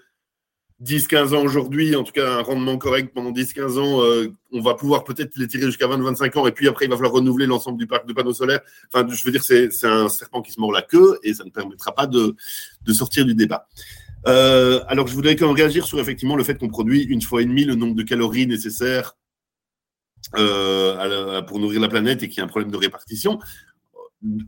10-15 0.85 1.35
ans 1.35 1.43
aujourd'hui, 1.43 1.97
en 1.97 2.05
tout 2.05 2.13
cas 2.13 2.39
un 2.39 2.43
rendement 2.43 2.79
correct 2.79 3.13
pendant 3.13 3.33
10-15 3.33 3.79
ans, 3.79 4.03
euh, 4.03 4.29
on 4.53 4.61
va 4.61 4.75
pouvoir 4.75 5.03
peut-être 5.03 5.37
les 5.37 5.49
tirer 5.49 5.67
jusqu'à 5.67 5.87
20-25 5.87 6.39
ans, 6.39 6.47
et 6.47 6.53
puis 6.53 6.69
après 6.69 6.85
il 6.85 6.89
va 6.89 6.97
falloir 6.97 7.15
renouveler 7.15 7.47
l'ensemble 7.47 7.79
du 7.79 7.87
parc 7.87 8.07
de 8.07 8.13
panneaux 8.13 8.33
solaires. 8.33 8.61
Enfin, 8.93 9.07
je 9.11 9.25
veux 9.25 9.33
dire, 9.33 9.43
c'est 9.43 9.69
un 9.85 10.09
serpent 10.09 10.41
qui 10.41 10.53
se 10.53 10.61
mord 10.61 10.71
la 10.71 10.83
queue, 10.83 11.19
et 11.25 11.35
ça 11.35 11.45
ne 11.45 11.51
permettra 11.51 11.93
pas 11.93 12.07
de, 12.07 12.37
de 12.85 12.93
sortir 12.93 13.25
du 13.25 13.35
débat. 13.35 13.67
Euh, 14.27 14.81
alors, 14.89 15.07
je 15.07 15.15
voudrais 15.15 15.37
quand 15.37 15.47
même 15.47 15.57
réagir 15.57 15.87
sur 15.87 15.99
effectivement 16.01 16.37
le 16.37 16.45
fait 16.45 16.57
qu'on 16.57 16.69
produit 16.69 17.03
une 17.03 17.23
fois 17.23 17.43
et 17.43 17.45
demie 17.45 17.65
le 17.65 17.75
nombre 17.75 17.95
de 17.95 18.03
calories 18.03 18.47
nécessaires 18.47 19.17
euh, 20.37 21.43
pour 21.43 21.59
nourrir 21.59 21.81
la 21.81 21.89
planète 21.89 22.23
et 22.23 22.29
qu'il 22.29 22.39
y 22.39 22.41
a 22.41 22.45
un 22.45 22.49
problème 22.49 22.71
de 22.71 22.77
répartition. 22.77 23.39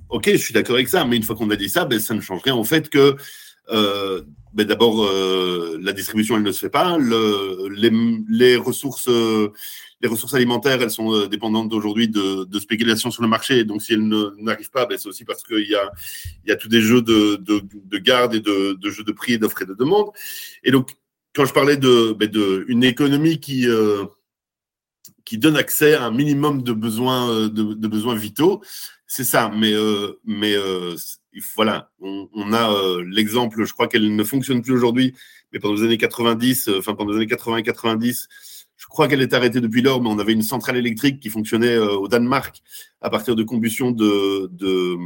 Ok, 0.08 0.28
je 0.30 0.36
suis 0.36 0.52
d'accord 0.52 0.74
avec 0.74 0.88
ça, 0.88 1.04
mais 1.04 1.16
une 1.16 1.22
fois 1.22 1.36
qu'on 1.36 1.50
a 1.50 1.56
dit 1.56 1.68
ça, 1.68 1.84
ben, 1.84 2.00
ça 2.00 2.14
ne 2.14 2.20
change 2.20 2.42
rien 2.42 2.54
au 2.54 2.64
fait 2.64 2.88
que 2.88 3.16
euh, 3.72 4.22
ben 4.52 4.66
d'abord, 4.66 5.04
euh, 5.04 5.78
la 5.80 5.92
distribution, 5.92 6.36
elle 6.36 6.42
ne 6.42 6.52
se 6.52 6.60
fait 6.60 6.70
pas. 6.70 6.98
Le, 6.98 7.68
les, 8.28 8.56
ressources, 8.56 9.08
euh, 9.08 9.52
les 10.00 10.08
ressources 10.08 10.34
alimentaires, 10.34 10.82
elles 10.82 10.90
sont 10.90 11.26
dépendantes 11.26 11.72
aujourd'hui 11.72 12.08
de, 12.08 12.44
de 12.44 12.58
spéculation 12.58 13.10
sur 13.10 13.22
le 13.22 13.28
marché. 13.28 13.64
Donc, 13.64 13.82
si 13.82 13.92
elles 13.92 14.08
n'arrivent 14.38 14.70
pas, 14.70 14.86
ben, 14.86 14.98
c'est 14.98 15.08
aussi 15.08 15.24
parce 15.24 15.42
qu'il 15.42 15.68
y 15.68 15.74
a, 15.74 15.90
y 16.46 16.50
a 16.50 16.56
tous 16.56 16.68
des 16.68 16.80
jeux 16.80 17.02
de, 17.02 17.36
de, 17.36 17.62
de 17.72 17.98
garde 17.98 18.34
et 18.34 18.40
de, 18.40 18.76
jeux 18.84 19.04
de 19.04 19.12
prix, 19.12 19.38
d'offres 19.38 19.62
et 19.62 19.66
de 19.66 19.74
demande. 19.74 20.08
Et 20.64 20.72
donc, 20.72 20.96
quand 21.34 21.44
je 21.44 21.52
parlais 21.52 21.76
de, 21.76 22.12
ben, 22.12 22.28
de 22.28 22.66
économie 22.84 23.38
qui 23.38 23.66
qui 25.24 25.38
donne 25.38 25.56
accès 25.56 25.94
à 25.94 26.06
un 26.06 26.10
minimum 26.10 26.64
de 26.64 26.72
besoins, 26.72 27.46
de, 27.48 27.86
besoins 27.86 28.16
vitaux, 28.16 28.62
c'est 29.06 29.24
ça. 29.24 29.50
Mais, 29.54 29.72
euh, 29.72 30.20
mais 30.24 30.54
euh, 30.54 30.96
voilà, 31.54 31.90
on, 32.00 32.52
a 32.52 32.72
euh, 32.72 33.04
l'exemple, 33.08 33.64
je 33.64 33.72
crois 33.72 33.86
qu'elle 33.88 34.14
ne 34.14 34.24
fonctionne 34.24 34.62
plus 34.62 34.72
aujourd'hui, 34.72 35.14
mais 35.52 35.60
pendant 35.60 35.74
les 35.74 35.84
années 35.84 35.98
90, 35.98 36.70
enfin 36.78 36.94
pendant 36.94 37.12
les 37.12 37.18
années 37.18 37.26
80 37.26 37.58
et 37.58 37.62
90, 37.62 38.28
je 38.76 38.86
crois 38.86 39.08
qu'elle 39.08 39.22
est 39.22 39.34
arrêtée 39.34 39.60
depuis 39.60 39.82
lors, 39.82 40.02
mais 40.02 40.08
on 40.08 40.18
avait 40.18 40.32
une 40.32 40.42
centrale 40.42 40.76
électrique 40.76 41.20
qui 41.20 41.28
fonctionnait 41.28 41.76
au 41.78 42.08
Danemark 42.08 42.62
à 43.00 43.10
partir 43.10 43.36
de 43.36 43.42
combustion 43.42 43.90
de, 43.90 44.48
de, 44.52 44.96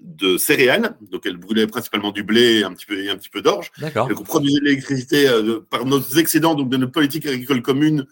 de 0.00 0.36
céréales. 0.36 0.96
Donc, 1.10 1.24
elle 1.24 1.36
brûlait 1.36 1.68
principalement 1.68 2.10
du 2.10 2.24
blé 2.24 2.58
et 2.58 2.64
un 2.64 2.72
petit 2.74 2.86
peu, 2.86 2.98
et 2.98 3.08
un 3.08 3.16
petit 3.16 3.30
peu 3.30 3.42
d'orge. 3.42 3.70
D'accord. 3.78 4.08
Donc, 4.08 4.20
on 4.20 4.24
produisait 4.24 4.58
de 4.60 4.64
l'électricité 4.64 5.30
par 5.70 5.86
nos 5.86 6.00
excédents 6.00 6.54
donc 6.54 6.68
de 6.68 6.76
notre 6.76 6.92
politique 6.92 7.26
agricole 7.26 7.62
commune 7.62 8.06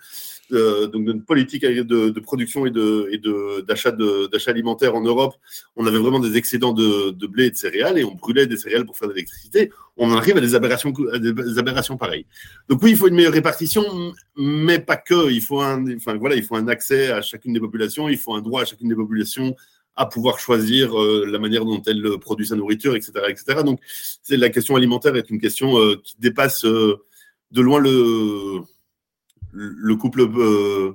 donc 0.50 1.04
d'une 1.04 1.22
politique 1.22 1.64
de, 1.64 2.10
de, 2.10 2.20
production 2.20 2.66
et 2.66 2.70
de 2.70 3.60
d'achat 3.62 3.90
de, 3.90 4.26
d'achat 4.26 4.50
alimentaire 4.50 4.94
en 4.94 5.00
Europe, 5.00 5.34
on 5.76 5.86
avait 5.86 5.98
vraiment 5.98 6.20
des 6.20 6.36
excédents 6.36 6.72
de, 6.72 7.10
de, 7.10 7.26
blé 7.26 7.46
et 7.46 7.50
de 7.50 7.56
céréales 7.56 7.98
et 7.98 8.04
on 8.04 8.14
brûlait 8.14 8.46
des 8.46 8.56
céréales 8.56 8.84
pour 8.84 8.96
faire 8.98 9.08
de 9.08 9.14
l'électricité. 9.14 9.70
On 9.96 10.10
en 10.10 10.16
arrive 10.16 10.36
à 10.36 10.40
des 10.40 10.54
aberrations, 10.54 10.90
des 10.90 11.58
aberrations 11.58 11.96
pareilles. 11.96 12.26
Donc 12.68 12.82
oui, 12.82 12.92
il 12.92 12.96
faut 12.96 13.08
une 13.08 13.14
meilleure 13.14 13.32
répartition, 13.32 13.84
mais 14.36 14.78
pas 14.78 14.96
que. 14.96 15.30
Il 15.30 15.42
faut 15.42 15.60
un, 15.60 15.96
enfin 15.96 16.16
voilà, 16.16 16.36
il 16.36 16.42
faut 16.42 16.56
un 16.56 16.68
accès 16.68 17.10
à 17.10 17.22
chacune 17.22 17.52
des 17.52 17.60
populations, 17.60 18.08
il 18.08 18.18
faut 18.18 18.34
un 18.34 18.40
droit 18.40 18.62
à 18.62 18.64
chacune 18.64 18.88
des 18.88 18.94
populations 18.94 19.54
à 19.96 20.06
pouvoir 20.06 20.38
choisir 20.38 20.98
euh, 20.98 21.26
la 21.26 21.38
manière 21.38 21.64
dont 21.64 21.82
elle 21.86 22.18
produit 22.20 22.46
sa 22.46 22.56
nourriture, 22.56 22.96
etc., 22.96 23.12
etc. 23.28 23.62
Donc, 23.62 23.80
la 24.30 24.48
question 24.48 24.76
alimentaire 24.76 25.14
est 25.16 25.28
une 25.28 25.40
question 25.40 25.78
euh, 25.78 25.96
qui 26.02 26.16
dépasse 26.18 26.64
euh, 26.64 27.04
de 27.50 27.60
loin 27.60 27.78
le 27.80 28.60
le 29.52 29.96
couple, 29.96 30.20
euh, 30.22 30.92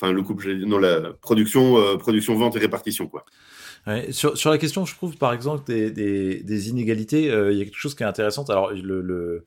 enfin 0.00 0.12
le 0.12 0.22
couple, 0.22 0.52
non, 0.66 0.78
la 0.78 1.12
production, 1.20 1.78
euh, 1.78 1.96
production, 1.96 2.34
vente 2.34 2.56
et 2.56 2.58
répartition, 2.58 3.08
quoi. 3.08 3.24
sur, 4.10 4.36
sur, 4.36 4.50
la 4.50 4.58
question, 4.58 4.84
je 4.84 4.94
trouve 4.94 5.16
par 5.16 5.32
exemple 5.32 5.64
des, 5.66 5.90
des, 5.90 6.68
inégalités, 6.68 7.30
euh, 7.30 7.52
il 7.52 7.58
y 7.58 7.62
a 7.62 7.64
quelque 7.64 7.76
chose 7.76 7.94
qui 7.94 8.02
est 8.02 8.06
intéressant. 8.06 8.44
Alors 8.44 8.72
le 8.72 9.44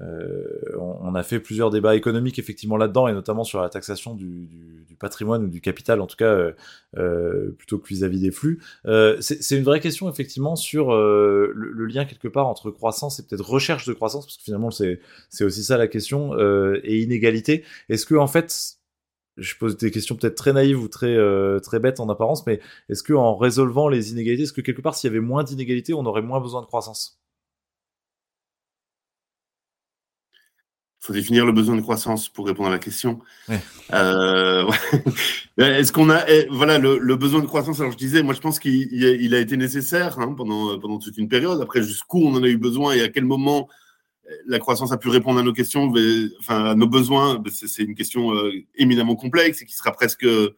euh, 0.00 0.44
on, 0.76 1.14
a 1.14 1.22
fait 1.22 1.38
plusieurs 1.38 1.70
débats 1.70 1.94
économiques 1.94 2.40
effectivement 2.40 2.76
là-dedans 2.76 3.06
et 3.06 3.12
notamment 3.12 3.44
sur 3.44 3.60
la 3.60 3.68
taxation 3.68 4.14
du, 4.14 4.46
du, 4.46 4.84
du, 4.88 4.96
patrimoine 4.96 5.44
ou 5.44 5.48
du 5.48 5.60
capital 5.60 6.00
en 6.00 6.08
tout 6.08 6.16
cas 6.16 6.32
euh, 6.32 6.52
euh 6.96 7.52
plutôt 7.56 7.78
que 7.78 7.86
vis-à-vis 7.86 8.18
des 8.18 8.32
flux. 8.32 8.60
Euh, 8.86 9.16
c'est 9.20 9.56
une 9.56 9.62
vraie 9.62 9.78
question 9.78 10.10
effectivement 10.10 10.56
sur 10.56 10.90
le, 10.90 11.52
le, 11.54 11.86
lien 11.86 12.06
quelque 12.06 12.26
part 12.26 12.48
entre 12.48 12.72
croissance 12.72 13.20
et 13.20 13.26
peut-être 13.26 13.48
recherche 13.48 13.86
de 13.86 13.92
croissance 13.92 14.26
parce 14.26 14.36
que 14.36 14.42
finalement 14.42 14.70
c'est 14.72 14.98
aussi 15.42 15.62
ça 15.62 15.78
la 15.78 15.86
question 15.86 16.36
et 16.82 17.00
inégalité. 17.00 17.64
Est-ce 17.88 18.04
que 18.04 18.16
en 18.16 18.26
fait 18.26 18.78
je 19.36 19.54
pose 19.56 19.76
des 19.76 19.90
questions 19.92 20.16
peut-être 20.16 20.36
très 20.36 20.52
naïves 20.52 20.80
ou 20.80 20.88
très 20.88 21.16
très 21.60 21.78
bêtes 21.78 22.00
en 22.00 22.08
apparence, 22.08 22.46
mais 22.46 22.60
est-ce 22.88 23.04
que 23.04 23.12
en 23.12 23.36
résolvant 23.36 23.88
les 23.88 24.10
inégalités, 24.10 24.44
est-ce 24.44 24.52
que 24.52 24.60
quelque 24.60 24.82
part 24.82 24.96
s'il 24.96 25.08
y 25.08 25.12
avait 25.12 25.24
moins 25.24 25.44
d'inégalités, 25.44 25.94
on 25.94 26.04
aurait 26.06 26.22
moins 26.22 26.40
besoin 26.40 26.62
de 26.62 26.66
croissance? 26.66 27.23
Faut 31.04 31.12
définir 31.12 31.44
le 31.44 31.52
besoin 31.52 31.76
de 31.76 31.82
croissance 31.82 32.30
pour 32.30 32.46
répondre 32.46 32.70
à 32.70 32.72
la 32.72 32.78
question. 32.78 33.20
Euh, 33.92 34.64
est-ce 35.58 35.92
qu'on 35.92 36.08
a, 36.08 36.26
eh, 36.26 36.48
voilà, 36.50 36.78
le, 36.78 37.16
besoin 37.16 37.40
de 37.40 37.46
croissance 37.46 37.80
Alors 37.80 37.92
je 37.92 37.98
disais, 37.98 38.22
moi 38.22 38.32
je 38.32 38.40
pense 38.40 38.58
qu'il 38.58 39.34
a, 39.34 39.38
été 39.38 39.58
nécessaire 39.58 40.18
hein, 40.18 40.32
pendant 40.34 40.78
pendant 40.80 40.98
toute 40.98 41.18
une 41.18 41.28
période. 41.28 41.60
Après, 41.60 41.82
jusqu'où 41.82 42.24
on 42.24 42.34
en 42.34 42.42
a 42.42 42.48
eu 42.48 42.56
besoin 42.56 42.94
et 42.94 43.02
à 43.02 43.08
quel 43.10 43.26
moment 43.26 43.68
eh, 44.26 44.32
la 44.46 44.58
croissance 44.58 44.90
a 44.90 44.96
pu 44.96 45.10
répondre 45.10 45.38
à 45.38 45.42
nos 45.42 45.52
questions, 45.52 45.92
enfin 46.40 46.64
à 46.64 46.74
nos 46.74 46.88
besoins, 46.88 47.40
c'est 47.52 47.82
une 47.82 47.94
question 47.94 48.34
euh, 48.34 48.52
éminemment 48.74 49.16
complexe 49.16 49.60
et 49.60 49.66
qui 49.66 49.74
sera 49.74 49.92
presque 49.92 50.24
euh, 50.24 50.56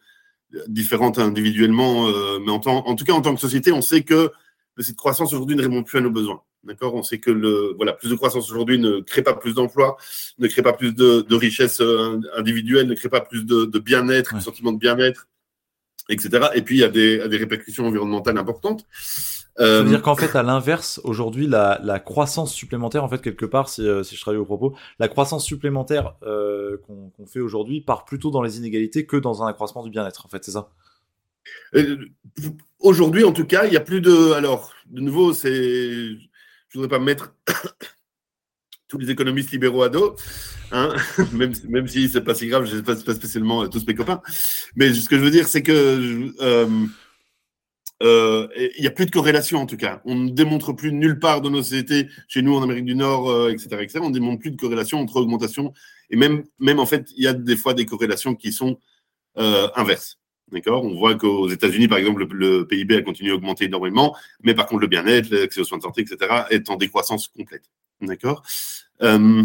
différente 0.69 1.19
individuellement, 1.19 2.07
mais 2.39 2.53
en, 2.53 2.61
en 2.65 2.95
tout 2.95 3.05
cas 3.05 3.13
en 3.13 3.23
tant 3.23 3.35
que 3.35 3.41
société, 3.41 3.73
on 3.73 3.83
sait 3.83 4.03
que 4.03 4.31
cette 4.79 4.97
croissance 4.97 5.33
aujourd'hui 5.33 5.57
ne 5.57 5.63
répond 5.63 5.83
plus 5.83 5.99
à 5.99 6.03
nos 6.03 6.13
besoins. 6.13 6.41
D'accord 6.67 6.95
On 6.95 7.03
sait 7.03 7.19
que 7.19 7.31
le, 7.31 7.75
voilà, 7.77 7.93
plus 7.93 8.11
de 8.11 8.15
croissance 8.15 8.51
aujourd'hui 8.51 8.79
ne 8.79 9.01
crée 9.01 9.23
pas 9.23 9.35
plus 9.35 9.55
d'emplois, 9.55 9.97
ne 10.39 10.49
crée 10.49 10.63
pas 10.63 10.73
plus 10.73 10.93
de, 10.93 11.21
de 11.21 11.35
richesse 11.37 11.81
euh, 11.81 12.21
individuelle, 12.37 12.89
ne 12.89 12.95
crée 12.95 13.09
pas 13.09 13.21
plus 13.21 13.45
de, 13.45 13.65
de 13.65 13.79
bien-être, 13.79 14.35
de 14.35 14.41
sentiment 14.41 14.73
de 14.73 14.79
bien-être, 14.79 15.29
etc. 16.09 16.49
Et 16.55 16.63
puis, 16.63 16.77
il 16.77 16.81
y 16.81 16.85
a 16.85 16.89
des, 16.89 17.29
des 17.29 17.37
répercussions 17.37 17.87
environnementales 17.87 18.37
importantes. 18.39 18.85
Euh... 19.59 19.79
Ça 19.79 19.83
veut 19.85 19.89
dire 19.91 20.03
qu'en 20.03 20.17
fait, 20.17 20.37
à 20.37 20.43
l'inverse, 20.43 21.01
aujourd'hui, 21.05 21.47
la, 21.47 21.81
la, 21.83 22.01
croissance 22.01 22.53
supplémentaire, 22.53 23.05
en 23.05 23.09
fait, 23.09 23.23
quelque 23.23 23.47
part, 23.47 23.69
si, 23.69 23.87
euh, 23.87 24.03
si 24.03 24.17
je 24.17 24.21
travaille 24.21 24.41
au 24.41 24.45
propos, 24.45 24.75
la 24.99 25.09
croissance 25.09 25.45
supplémentaire 25.45 26.15
euh, 26.25 26.79
qu'on 26.87 27.27
fait 27.27 27.41
aujourd'hui 27.41 27.81
part 27.81 28.05
plutôt 28.05 28.31
dans 28.31 28.43
les 28.43 28.59
inégalités 28.59 29.07
que 29.07 29.17
dans 29.17 29.43
un 29.43 29.47
accroissement 29.47 29.85
du 29.85 29.91
bien-être, 29.91 30.27
en 30.27 30.29
fait, 30.29 30.45
c'est 30.45 30.51
ça? 30.51 30.71
Euh, 31.75 31.97
Aujourd'hui, 32.79 33.25
en 33.25 33.33
tout 33.33 33.47
cas, 33.47 33.65
il 33.65 33.71
n'y 33.71 33.77
a 33.77 33.81
plus 33.81 34.01
de. 34.01 34.33
Alors, 34.33 34.73
de 34.87 35.01
nouveau, 35.01 35.33
c'est 35.33 36.11
je 36.77 36.83
voudrais 36.83 36.99
pas 36.99 37.03
mettre 37.03 37.35
tous 38.89 38.99
les 38.99 39.11
économistes 39.11 39.51
libéraux 39.51 39.83
à 39.83 39.89
dos, 39.89 40.15
hein, 40.73 40.95
même, 41.33 41.55
même 41.69 41.89
si 41.89 42.09
c'est 42.09 42.21
pas 42.21 42.35
si 42.35 42.49
grave, 42.49 42.67
je 42.67 42.77
sais 42.77 42.83
pas, 42.83 42.97
spécialement 42.97 43.63
euh, 43.63 43.69
tous 43.69 43.87
mes 43.87 43.95
copains. 43.95 44.21
Mais 44.77 44.93
ce 44.93 45.09
que 45.09 45.17
je 45.17 45.23
veux 45.23 45.31
dire, 45.31 45.49
c'est 45.49 45.63
que 45.63 46.33
euh, 46.41 46.87
euh, 48.03 48.49
il 48.57 48.83
n'y 48.83 48.87
a 48.87 48.91
plus 48.91 49.07
de 49.07 49.11
corrélation 49.11 49.59
en 49.59 49.67
tout 49.67 49.79
cas. 49.79 50.03
On 50.05 50.17
ne 50.17 50.29
démontre 50.29 50.75
plus 50.75 50.93
nulle 50.93 51.19
part 51.19 51.41
dans 51.41 51.51
nos 51.51 51.63
sociétés, 51.63 52.09
chez 52.29 52.43
nous 52.43 52.55
en 52.55 52.63
Amérique 52.63 52.85
du 52.85 52.95
Nord, 52.95 53.49
etc., 53.49 53.79
etc., 53.81 54.01
On 54.03 54.11
ne 54.11 54.15
démontre 54.15 54.41
plus 54.41 54.51
de 54.51 54.61
corrélation 54.61 55.01
entre 55.01 55.17
augmentation 55.17 55.73
et 56.11 56.17
même, 56.17 56.45
même 56.59 56.79
en 56.79 56.87
fait, 56.87 57.09
il 57.17 57.25
y 57.25 57.27
a 57.27 57.33
des 57.33 57.57
fois 57.57 57.73
des 57.73 57.87
corrélations 57.87 58.35
qui 58.35 58.53
sont 58.53 58.79
inverses. 59.35 60.19
D'accord? 60.53 60.85
On 60.85 60.95
voit 60.95 61.17
qu'aux 61.17 61.49
États-Unis, 61.49 61.89
par 61.89 61.99
exemple, 61.99 62.25
le, 62.31 62.67
PIB 62.67 62.97
a 62.97 63.03
continué 63.03 63.33
à 63.33 63.35
augmenter 63.35 63.65
énormément, 63.65 64.17
mais 64.43 64.55
par 64.55 64.67
contre, 64.67 64.83
le 64.83 64.87
bien-être, 64.87 65.31
l'accès 65.31 65.61
aux 65.61 65.65
soins 65.65 65.79
de 65.79 65.83
santé, 65.83 66.03
etc., 66.03 66.45
est 66.51 66.71
en 66.71 66.77
décroissance 66.77 67.29
complète. 67.29 67.65
D'accord? 68.01 68.43
Euh, 69.03 69.43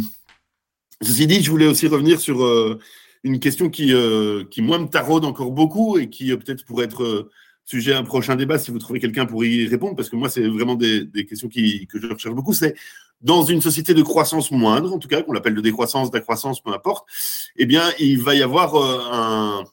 Ceci 1.02 1.26
dit, 1.26 1.41
je 1.41 1.49
voulais 1.49 1.66
aussi 1.66 1.88
revenir 1.88 2.20
sur 2.20 2.43
euh, 2.43 2.78
une 3.24 3.39
question 3.39 3.72
qui, 3.72 3.91
euh, 3.93 4.43
qui, 4.52 4.62
moi, 4.62 4.78
me 4.78 4.86
taraude 4.86 5.26
encore 5.26 5.52
beaucoup 5.52 5.97
et 5.97 6.10
qui 6.10 6.36
peut-être 6.38 6.64
pourrait 6.66 6.86
être 6.86 7.32
sujet 7.66 7.93
à 7.93 7.97
un 7.97 8.04
prochain 8.04 8.36
débat 8.36 8.60
si 8.60 8.70
vous 8.70 8.78
trouvez 8.78 8.99
quelqu'un 8.99 9.26
pour 9.26 9.43
y 9.43 9.66
répondre, 9.68 9.95
parce 9.95 10.10
que 10.10 10.16
moi, 10.16 10.30
c'est 10.30 10.47
vraiment 10.47 10.76
des, 10.76 11.10
questions 11.28 11.47
qui, 11.47 11.88
que 11.88 11.99
je 11.99 12.06
recherche 12.06 12.36
beaucoup. 12.36 12.54
C'est 12.54 12.76
dans 13.22 13.43
une 13.43 13.62
société 13.62 13.95
de 13.95 14.04
croissance 14.04 14.52
moindre, 14.52 14.93
en 14.93 14.99
tout 14.99 15.08
cas, 15.08 15.24
qu'on 15.24 15.34
l'appelle 15.34 15.56
de 15.56 15.62
décroissance, 15.62 16.12
d'accroissance, 16.12 16.62
peu 16.62 16.72
importe, 16.72 17.08
eh 17.56 17.66
bien, 17.66 17.84
il 17.97 18.22
va 18.22 18.36
y 18.36 18.43
avoir 18.43 18.76
un 18.76 19.64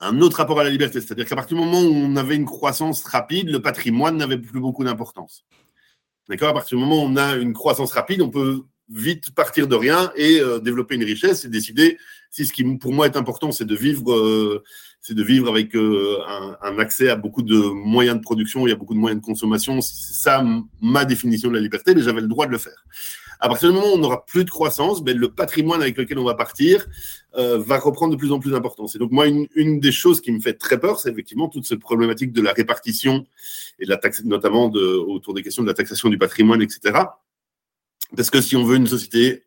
un 0.00 0.20
autre 0.20 0.38
rapport 0.38 0.60
à 0.60 0.64
la 0.64 0.70
liberté. 0.70 1.00
C'est-à-dire 1.00 1.26
qu'à 1.26 1.36
partir 1.36 1.56
du 1.56 1.62
moment 1.62 1.80
où 1.80 1.92
on 1.92 2.16
avait 2.16 2.36
une 2.36 2.44
croissance 2.44 3.04
rapide, 3.04 3.50
le 3.50 3.60
patrimoine 3.60 4.16
n'avait 4.16 4.38
plus 4.38 4.60
beaucoup 4.60 4.84
d'importance. 4.84 5.44
D'accord? 6.28 6.50
À 6.50 6.54
partir 6.54 6.76
du 6.76 6.84
moment 6.84 7.02
où 7.02 7.06
on 7.06 7.16
a 7.16 7.36
une 7.36 7.52
croissance 7.52 7.92
rapide, 7.92 8.20
on 8.20 8.30
peut 8.30 8.62
vite 8.88 9.34
partir 9.34 9.66
de 9.66 9.74
rien 9.74 10.12
et 10.16 10.40
euh, 10.40 10.60
développer 10.60 10.94
une 10.94 11.04
richesse 11.04 11.44
et 11.44 11.48
décider 11.48 11.98
si 12.30 12.44
ce 12.44 12.52
qui 12.52 12.64
pour 12.76 12.92
moi 12.92 13.06
est 13.06 13.16
important, 13.16 13.50
c'est 13.50 13.64
de 13.64 13.74
vivre, 13.74 14.12
euh, 14.12 14.62
c'est 15.00 15.14
de 15.14 15.22
vivre 15.22 15.48
avec 15.48 15.74
euh, 15.74 16.18
un, 16.62 16.78
accès 16.78 17.08
à 17.08 17.16
beaucoup 17.16 17.42
de 17.42 17.56
moyens 17.56 18.18
de 18.18 18.22
production, 18.22 18.66
il 18.66 18.70
y 18.70 18.72
a 18.72 18.76
beaucoup 18.76 18.92
de 18.92 18.98
moyens 18.98 19.22
de 19.22 19.26
consommation. 19.26 19.80
C'est 19.80 20.12
ça 20.12 20.44
ma 20.82 21.06
définition 21.06 21.48
de 21.48 21.54
la 21.54 21.60
liberté, 21.60 21.94
mais 21.94 22.02
j'avais 22.02 22.20
le 22.20 22.28
droit 22.28 22.46
de 22.46 22.52
le 22.52 22.58
faire. 22.58 22.84
À 23.40 23.48
partir 23.48 23.68
du 23.68 23.74
moment 23.74 23.88
où 23.88 23.96
on 23.96 23.98
n'aura 23.98 24.24
plus 24.24 24.44
de 24.44 24.50
croissance, 24.50 25.02
ben, 25.02 25.16
le 25.16 25.30
patrimoine 25.30 25.82
avec 25.82 25.96
lequel 25.96 26.18
on 26.18 26.24
va 26.24 26.34
partir 26.34 26.86
euh, 27.36 27.58
va 27.58 27.78
reprendre 27.78 28.12
de 28.12 28.18
plus 28.18 28.32
en 28.32 28.38
plus 28.38 28.52
d'importance. 28.52 28.94
Et 28.96 28.98
donc 28.98 29.12
moi, 29.12 29.26
une, 29.26 29.80
des 29.80 29.92
choses 29.92 30.20
qui 30.20 30.32
me 30.32 30.40
fait 30.40 30.54
très 30.54 30.80
peur, 30.80 30.98
c'est 31.00 31.10
effectivement 31.10 31.48
toute 31.48 31.66
cette 31.66 31.80
problématique 31.80 32.32
de 32.32 32.40
la 32.40 32.52
répartition 32.52 33.26
et 33.78 33.84
de 33.84 33.90
la 33.90 33.98
taxe, 33.98 34.24
notamment 34.24 34.70
autour 34.70 35.34
des 35.34 35.42
questions 35.42 35.62
de 35.62 35.68
la 35.68 35.74
taxation 35.74 36.08
du 36.08 36.18
patrimoine, 36.18 36.62
etc. 36.62 36.98
Parce 38.16 38.30
que 38.30 38.40
si 38.40 38.56
on 38.56 38.64
veut 38.64 38.76
une 38.76 38.86
société 38.86 39.44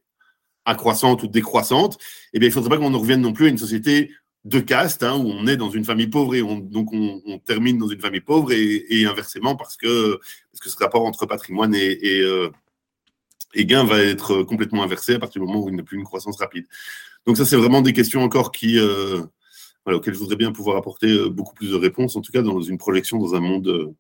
accroissante 0.65 1.23
ou 1.23 1.27
décroissante, 1.27 1.97
eh 2.33 2.39
bien, 2.39 2.47
il 2.47 2.51
ne 2.51 2.53
faudrait 2.53 2.77
pas 2.77 2.77
qu'on 2.77 2.95
revienne 2.97 3.21
non 3.21 3.33
plus 3.33 3.47
à 3.47 3.49
une 3.49 3.57
société 3.57 4.11
de 4.45 4.59
caste, 4.59 5.03
hein, 5.03 5.17
où 5.17 5.29
on 5.29 5.47
est 5.47 5.57
dans 5.57 5.69
une 5.69 5.83
famille 5.83 6.07
pauvre 6.07 6.35
et 6.35 6.41
on, 6.41 6.59
donc 6.59 6.93
on, 6.93 7.39
termine 7.39 7.77
dans 7.77 7.87
une 7.87 7.99
famille 7.99 8.21
pauvre 8.21 8.51
et, 8.51 9.05
inversement 9.05 9.55
parce 9.55 9.75
que, 9.75 10.19
parce 10.51 10.59
que 10.61 10.69
ce 10.69 10.77
rapport 10.77 11.05
entre 11.05 11.25
patrimoine 11.25 11.73
et, 11.75 11.97
et, 12.01 12.21
euh, 12.21 12.49
et, 13.53 13.65
gain 13.65 13.83
va 13.83 13.99
être 13.99 14.43
complètement 14.43 14.83
inversé 14.83 15.15
à 15.15 15.19
partir 15.19 15.41
du 15.41 15.47
moment 15.47 15.63
où 15.63 15.69
il 15.69 15.75
n'y 15.75 15.81
a 15.81 15.83
plus 15.83 15.97
une 15.97 16.03
croissance 16.03 16.37
rapide. 16.37 16.65
Donc 17.25 17.37
ça, 17.37 17.45
c'est 17.45 17.55
vraiment 17.55 17.81
des 17.81 17.93
questions 17.93 18.21
encore 18.21 18.51
qui, 18.51 18.79
euh, 18.79 19.21
voilà, 19.85 19.97
auxquelles 19.97 20.13
je 20.13 20.19
voudrais 20.19 20.35
bien 20.35 20.51
pouvoir 20.51 20.77
apporter 20.77 21.07
euh, 21.07 21.29
beaucoup 21.29 21.53
plus 21.53 21.71
de 21.71 21.75
réponses, 21.75 22.15
en 22.15 22.21
tout 22.21 22.31
cas 22.31 22.41
dans 22.41 22.61
une 22.61 22.77
projection 22.77 23.17
dans 23.17 23.35
un 23.35 23.41
monde, 23.41 23.93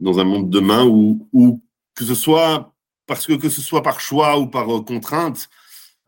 dans 0.00 0.18
un 0.18 0.24
monde 0.24 0.50
demain 0.50 0.84
où, 0.86 1.62
que 1.94 2.04
ce 2.04 2.14
soit 2.14 2.74
parce 3.06 3.26
que 3.26 3.32
que 3.32 3.48
ce 3.48 3.62
soit 3.62 3.82
par 3.82 4.00
choix 4.00 4.38
ou 4.38 4.46
par 4.46 4.66
contrainte, 4.84 5.48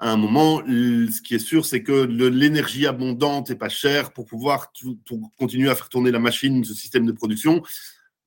à 0.01 0.13
un 0.13 0.17
moment, 0.17 0.63
ce 0.67 1.21
qui 1.21 1.35
est 1.35 1.39
sûr, 1.39 1.67
c'est 1.67 1.83
que 1.83 1.93
l'énergie 1.93 2.87
abondante 2.87 3.51
et 3.51 3.55
pas 3.55 3.69
chère 3.69 4.13
pour 4.13 4.25
pouvoir 4.25 4.73
continuer 5.39 5.69
à 5.69 5.75
faire 5.75 5.91
tourner 5.91 6.11
la 6.11 6.19
machine, 6.19 6.65
ce 6.65 6.73
système 6.73 7.05
de 7.05 7.13
production, 7.13 7.63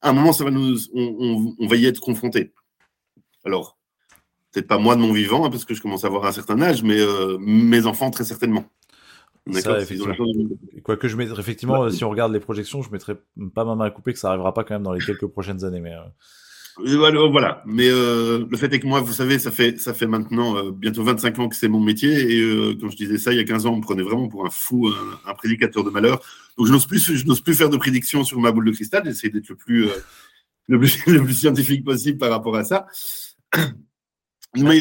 à 0.03 0.09
un 0.09 0.13
moment, 0.13 0.33
ça 0.33 0.43
va 0.43 0.51
nous, 0.51 0.77
on, 0.93 1.67
va 1.67 1.75
y 1.75 1.85
être 1.85 1.99
confronté. 1.99 2.53
Alors, 3.43 3.79
peut-être 4.53 4.67
pas 4.67 4.77
moi 4.77 4.95
de 4.95 5.01
mon 5.01 5.11
vivant, 5.11 5.45
hein, 5.45 5.49
parce 5.49 5.65
que 5.65 5.73
je 5.73 5.81
commence 5.81 6.03
à 6.03 6.07
avoir 6.07 6.25
un 6.25 6.31
certain 6.31 6.61
âge, 6.61 6.83
mais 6.83 6.99
euh, 6.99 7.37
mes 7.39 7.85
enfants, 7.85 8.11
très 8.11 8.23
certainement. 8.23 8.65
Ça, 9.51 9.79
effectivement. 9.79 10.15
Quoique 10.83 11.07
je 11.07 11.17
mettrais, 11.17 11.39
effectivement, 11.39 11.89
si 11.89 12.03
on 12.05 12.09
regarde 12.09 12.31
les 12.31 12.39
projections, 12.39 12.81
je 12.81 12.89
mettrais 12.91 13.17
pas 13.53 13.65
ma 13.65 13.75
main 13.75 13.85
à 13.85 13.89
couper 13.89 14.13
que 14.13 14.19
ça 14.19 14.29
arrivera 14.29 14.53
pas 14.53 14.63
quand 14.63 14.75
même 14.75 14.83
dans 14.83 14.93
les 14.93 15.03
quelques 15.03 15.27
prochaines 15.27 15.65
années. 15.65 15.81
Mais, 15.81 15.93
euh, 15.93 15.99
voilà, 16.77 17.61
mais 17.65 17.87
euh, 17.89 18.45
le 18.49 18.57
fait 18.57 18.73
est 18.73 18.79
que 18.79 18.87
moi, 18.87 19.01
vous 19.01 19.13
savez, 19.13 19.37
ça 19.39 19.51
fait, 19.51 19.79
ça 19.79 19.93
fait 19.93 20.07
maintenant 20.07 20.57
euh, 20.57 20.71
bientôt 20.71 21.03
25 21.03 21.39
ans 21.39 21.49
que 21.49 21.55
c'est 21.55 21.67
mon 21.67 21.79
métier. 21.79 22.37
Et 22.37 22.41
euh, 22.41 22.75
quand 22.79 22.89
je 22.89 22.95
disais 22.95 23.17
ça, 23.17 23.31
il 23.31 23.37
y 23.37 23.41
a 23.41 23.43
15 23.43 23.65
ans, 23.65 23.73
on 23.73 23.77
me 23.77 23.81
prenait 23.81 24.01
vraiment 24.01 24.27
pour 24.27 24.45
un 24.45 24.49
fou, 24.49 24.89
un, 25.25 25.33
prédicateur 25.33 25.83
de 25.83 25.89
malheur. 25.89 26.21
Donc 26.57 26.67
je 26.67 26.71
n'ose 26.71 26.85
plus, 26.85 27.13
je 27.13 27.25
n'ose 27.25 27.41
plus 27.41 27.53
faire 27.53 27.69
de 27.69 27.77
prédictions 27.77 28.23
sur 28.23 28.39
ma 28.39 28.51
boule 28.51 28.65
de 28.65 28.71
cristal. 28.71 29.03
J'essaie 29.05 29.29
d'être 29.29 29.49
le 29.49 29.55
plus, 29.55 29.87
le 30.67 30.79
plus, 30.79 31.05
le 31.07 31.23
plus 31.23 31.33
scientifique 31.33 31.83
possible 31.83 32.17
par 32.17 32.31
rapport 32.31 32.55
à 32.55 32.63
ça. 32.63 32.87
Mais 34.55 34.77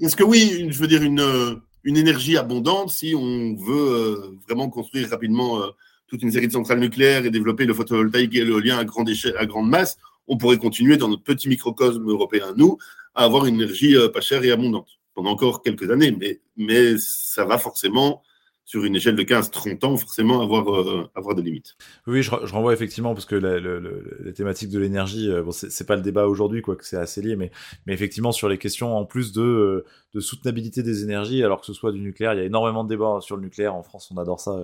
est-ce 0.00 0.16
que 0.16 0.24
oui, 0.24 0.68
je 0.70 0.78
veux 0.78 0.86
dire 0.86 1.02
une, 1.02 1.60
une 1.84 1.96
énergie 1.96 2.36
abondante, 2.36 2.90
si 2.90 3.14
on 3.16 3.54
veut 3.56 4.38
vraiment 4.46 4.68
construire 4.70 5.10
rapidement 5.10 5.62
toute 6.08 6.22
une 6.22 6.30
série 6.30 6.46
de 6.46 6.52
centrales 6.52 6.78
nucléaires 6.78 7.26
et 7.26 7.30
développer 7.30 7.66
le 7.66 7.74
photovoltaïque 7.74 8.34
et 8.34 8.44
l'éolien 8.44 8.78
à 8.78 8.84
grande 8.84 9.08
échelle, 9.08 9.36
à 9.38 9.46
grande 9.46 9.68
masse, 9.68 9.98
on 10.28 10.36
pourrait 10.36 10.58
continuer 10.58 10.96
dans 10.96 11.08
notre 11.08 11.22
petit 11.22 11.48
microcosme 11.48 12.08
européen, 12.08 12.54
nous, 12.56 12.78
à 13.14 13.24
avoir 13.24 13.46
une 13.46 13.56
énergie 13.56 13.96
euh, 13.96 14.08
pas 14.08 14.20
chère 14.20 14.44
et 14.44 14.50
abondante 14.50 14.88
pendant 15.14 15.30
encore 15.30 15.62
quelques 15.62 15.90
années. 15.90 16.12
Mais, 16.12 16.40
mais 16.56 16.96
ça 16.98 17.44
va 17.44 17.58
forcément 17.58 18.22
sur 18.66 18.84
une 18.84 18.96
échelle 18.96 19.14
de 19.14 19.22
15-30 19.22 19.86
ans, 19.86 19.96
forcément 19.96 20.42
avoir, 20.42 20.68
euh, 20.74 21.08
avoir 21.14 21.36
des 21.36 21.42
limites. 21.42 21.76
Oui, 22.08 22.22
je, 22.22 22.32
je, 22.44 22.52
renvoie 22.52 22.72
effectivement, 22.72 23.14
parce 23.14 23.24
que 23.24 23.36
la, 23.36 23.60
les 23.60 24.32
thématiques 24.32 24.70
de 24.70 24.80
l'énergie, 24.80 25.30
euh, 25.30 25.44
bon, 25.44 25.52
c'est 25.52 25.86
pas 25.86 25.94
le 25.94 26.02
débat 26.02 26.26
aujourd'hui, 26.26 26.62
quoi, 26.62 26.74
que 26.74 26.84
c'est 26.84 26.96
assez 26.96 27.22
lié, 27.22 27.36
mais, 27.36 27.52
mais 27.86 27.94
effectivement, 27.94 28.32
sur 28.32 28.48
les 28.48 28.58
questions 28.58 28.96
en 28.96 29.04
plus 29.04 29.32
de, 29.32 29.40
euh, 29.40 29.84
de 30.16 30.20
soutenabilité 30.20 30.82
des 30.82 31.04
énergies, 31.04 31.44
alors 31.44 31.60
que 31.60 31.66
ce 31.66 31.72
soit 31.72 31.92
du 31.92 32.00
nucléaire, 32.00 32.34
il 32.34 32.38
y 32.38 32.42
a 32.42 32.44
énormément 32.44 32.82
de 32.82 32.88
débats 32.88 33.18
sur 33.20 33.36
le 33.36 33.42
nucléaire, 33.42 33.74
en 33.74 33.82
France, 33.82 34.10
on 34.12 34.18
adore 34.18 34.40
ça, 34.40 34.60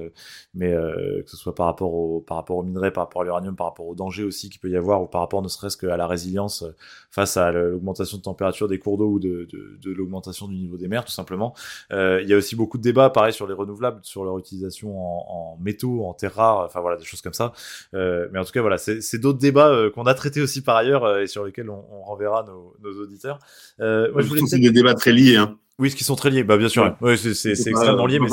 mais 0.55 0.71
que 0.73 1.31
ce 1.31 1.37
soit 1.37 1.55
par 1.55 1.67
rapport, 1.67 1.95
au, 1.95 2.21
par 2.21 2.37
rapport 2.39 2.57
au 2.57 2.63
minerai, 2.63 2.93
par 2.93 3.05
rapport 3.05 3.23
à 3.23 3.25
l'uranium, 3.25 3.55
par 3.55 3.67
rapport 3.69 3.87
aux 3.87 3.95
dangers 3.95 4.25
aussi 4.25 4.51
qu'il 4.51 4.61
peut 4.61 4.71
y 4.71 4.77
avoir, 4.77 5.03
ou 5.03 5.07
par 5.07 5.21
rapport 5.21 5.43
ne 5.43 5.49
serait-ce 5.49 5.77
qu'à 5.77 5.97
la 5.97 6.07
résilience 6.07 6.65
face 7.11 7.37
à 7.37 7.53
l'augmentation 7.53 8.19
de 8.19 8.23
température 8.23 8.69
des 8.69 8.79
cours 8.79 8.99
d'eau 8.99 9.11
ou 9.11 9.19
de, 9.21 9.47
de, 9.53 9.79
de 9.81 9.93
l'augmentation 9.93 10.49
du 10.49 10.57
niveau 10.57 10.77
des 10.77 10.89
mers, 10.89 11.05
tout 11.05 11.13
simplement. 11.13 11.55
il 11.91 12.27
y 12.27 12.33
a 12.33 12.37
aussi 12.37 12.57
beaucoup 12.57 12.79
de 12.79 12.83
débats, 12.83 13.11
pareil, 13.11 13.33
sur 13.33 13.47
les 13.47 13.55
renouvelables 13.55 14.01
sur 14.03 14.25
leur 14.25 14.39
utilisation 14.39 14.99
en, 14.99 15.57
métaux, 15.61 16.05
en 16.05 16.15
terres 16.15 16.35
rares, 16.35 16.65
enfin 16.65 16.81
voilà, 16.81 16.97
des 16.97 17.05
choses 17.05 17.23
comme 17.23 17.33
ça. 17.33 17.53
Euh, 17.95 18.29
mais 18.33 18.39
en 18.39 18.45
tout 18.45 18.53
cas, 18.53 18.61
voilà, 18.61 18.79
c'est 18.79 19.19
d'autres 19.19 19.39
débats 19.39 19.69
euh, 19.69 19.91
qu'on 19.91 20.05
a 20.05 20.15
traités 20.15 20.41
aussi 20.41 20.63
par 20.63 20.77
ailleurs 20.77 21.05
euh, 21.05 21.23
et 21.23 21.27
sur 21.27 21.45
lesquels 21.45 21.71
on, 21.71 21.83
renverra 22.03 22.45
nos, 22.45 22.93
auditeurs. 23.01 23.39
moi, 23.79 24.11
je 24.19 24.27
voulais 24.27 24.43
c'est 24.47 24.59
des 24.59 24.71
débats 24.71 24.95
très 24.95 25.13
liés. 25.13 25.37
Hein. 25.37 25.42
Oui, 25.79 25.91
ce 25.91 25.97
qui 25.97 26.05
sont 26.05 26.17
très 26.17 26.31
liés, 26.31 26.45
bah 26.45 26.57
bien 26.57 26.69
sûr. 26.69 26.97
Ouais. 27.01 27.17
c'est 27.17 27.51
extrêmement 27.51 28.07
lié, 28.07 28.21
mais 28.21 28.29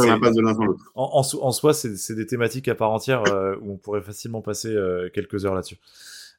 en, 0.95 1.23
en, 1.41 1.51
soi, 1.51 1.73
c'est 1.73 2.15
des 2.15 2.25
thématiques 2.25 2.67
à 2.67 2.75
part 2.75 2.91
entière 2.91 3.23
où 3.61 3.73
on 3.73 3.77
pourrait 3.77 4.01
facilement 4.01 4.41
passer 4.41 4.75
quelques 5.13 5.45
heures 5.45 5.55
là-dessus. 5.55 5.77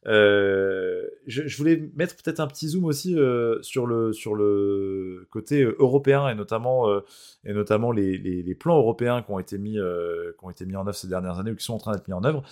Euh, 0.06 1.06
je, 1.26 1.46
je, 1.46 1.56
voulais 1.58 1.90
mettre 1.94 2.16
peut-être 2.16 2.40
un 2.40 2.46
petit 2.46 2.68
zoom 2.68 2.86
aussi 2.86 3.18
euh, 3.18 3.60
sur, 3.60 3.86
le, 3.86 4.14
sur 4.14 4.34
le 4.34 5.26
côté 5.30 5.62
euh, 5.62 5.76
européen 5.78 6.28
et 6.28 6.34
notamment, 6.34 6.88
euh, 6.88 7.00
et 7.44 7.52
notamment 7.52 7.92
les, 7.92 8.16
les, 8.16 8.42
les, 8.42 8.54
plans 8.54 8.78
européens 8.78 9.20
qui 9.20 9.30
ont, 9.30 9.38
été 9.38 9.58
mis, 9.58 9.78
euh, 9.78 10.32
qui 10.38 10.44
ont 10.44 10.50
été 10.50 10.64
mis 10.64 10.76
en 10.76 10.86
œuvre 10.86 10.94
ces 10.94 11.08
dernières 11.08 11.38
années 11.38 11.50
ou 11.50 11.56
qui 11.56 11.64
sont 11.64 11.74
en 11.74 11.78
train 11.78 11.92
d'être 11.92 12.08
mis 12.08 12.14
en 12.14 12.24
œuvre, 12.24 12.42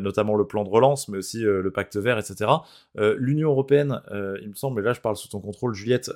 notamment 0.00 0.34
le 0.34 0.46
plan 0.46 0.64
de 0.64 0.68
relance, 0.68 1.08
mais 1.08 1.18
aussi 1.18 1.40
le 1.42 1.70
pacte 1.70 1.96
vert, 1.96 2.18
etc. 2.18 2.50
L'Union 2.96 3.50
européenne, 3.50 4.00
il 4.42 4.48
me 4.48 4.54
semble, 4.54 4.80
et 4.80 4.84
là 4.84 4.92
je 4.92 5.00
parle 5.00 5.16
sous 5.16 5.28
ton 5.28 5.40
contrôle, 5.40 5.74
Juliette, 5.74 6.10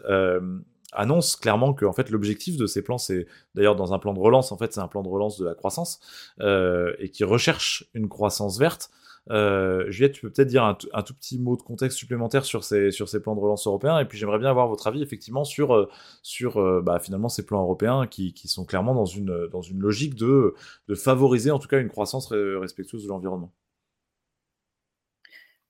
annonce 0.93 1.36
clairement 1.36 1.72
que 1.72 1.84
en 1.84 1.93
fait 1.93 2.11
l'objectif 2.11 2.57
de 2.57 2.66
ces 2.66 2.82
plans 2.82 2.99
c'est 2.99 3.26
d'ailleurs 3.55 3.76
dans 3.76 3.93
un 3.93 3.99
plan 3.99 4.12
de 4.12 4.18
relance 4.18 4.53
en 4.53 4.57
fait 4.57 4.72
c'est 4.72 4.80
un 4.80 4.88
plan 4.88 5.03
de 5.03 5.09
relance 5.09 5.38
de 5.38 5.45
la 5.45 5.55
croissance 5.55 6.01
euh, 6.41 6.95
et 6.99 7.11
qui 7.11 7.24
recherche 7.24 7.88
une 7.95 8.09
croissance 8.09 8.59
verte 8.59 8.91
euh, 9.30 9.88
Juliette, 9.91 10.12
tu 10.12 10.22
peux 10.22 10.30
peut-être 10.30 10.49
dire 10.49 10.64
un, 10.64 10.74
tout 10.74 11.14
petit 11.14 11.38
mot 11.38 11.55
de 11.57 11.62
contexte 11.62 11.99
supplémentaire 11.99 12.45
sur 12.45 12.64
ces, 12.64 12.91
sur 12.91 13.09
ces 13.09 13.20
plans 13.20 13.36
de 13.36 13.41
relance 13.41 13.66
européens, 13.66 13.99
et 13.99 14.07
puis 14.07 14.18
j'aimerais 14.18 14.38
bien 14.38 14.49
avoir 14.49 14.66
votre 14.66 14.86
avis 14.86 15.03
effectivement 15.03 15.45
sur, 15.45 15.74
euh, 15.74 15.88
sur 16.22 16.82
bah, 16.82 16.99
finalement 16.99 17.28
ces 17.28 17.45
plans 17.45 17.61
européens 17.61 18.07
qui, 18.07 18.32
qui, 18.32 18.49
sont 18.49 18.64
clairement 18.64 18.95
dans 18.95 19.05
une, 19.05 19.47
dans 19.49 19.61
une 19.61 19.78
logique 19.78 20.14
de, 20.14 20.55
de 20.88 20.95
favoriser 20.95 21.51
en 21.51 21.59
tout 21.59 21.68
cas 21.68 21.78
une 21.80 21.91
croissance 21.91 22.32
respectueuse 22.32 23.05
de 23.05 23.09
l'environnement. 23.09 23.53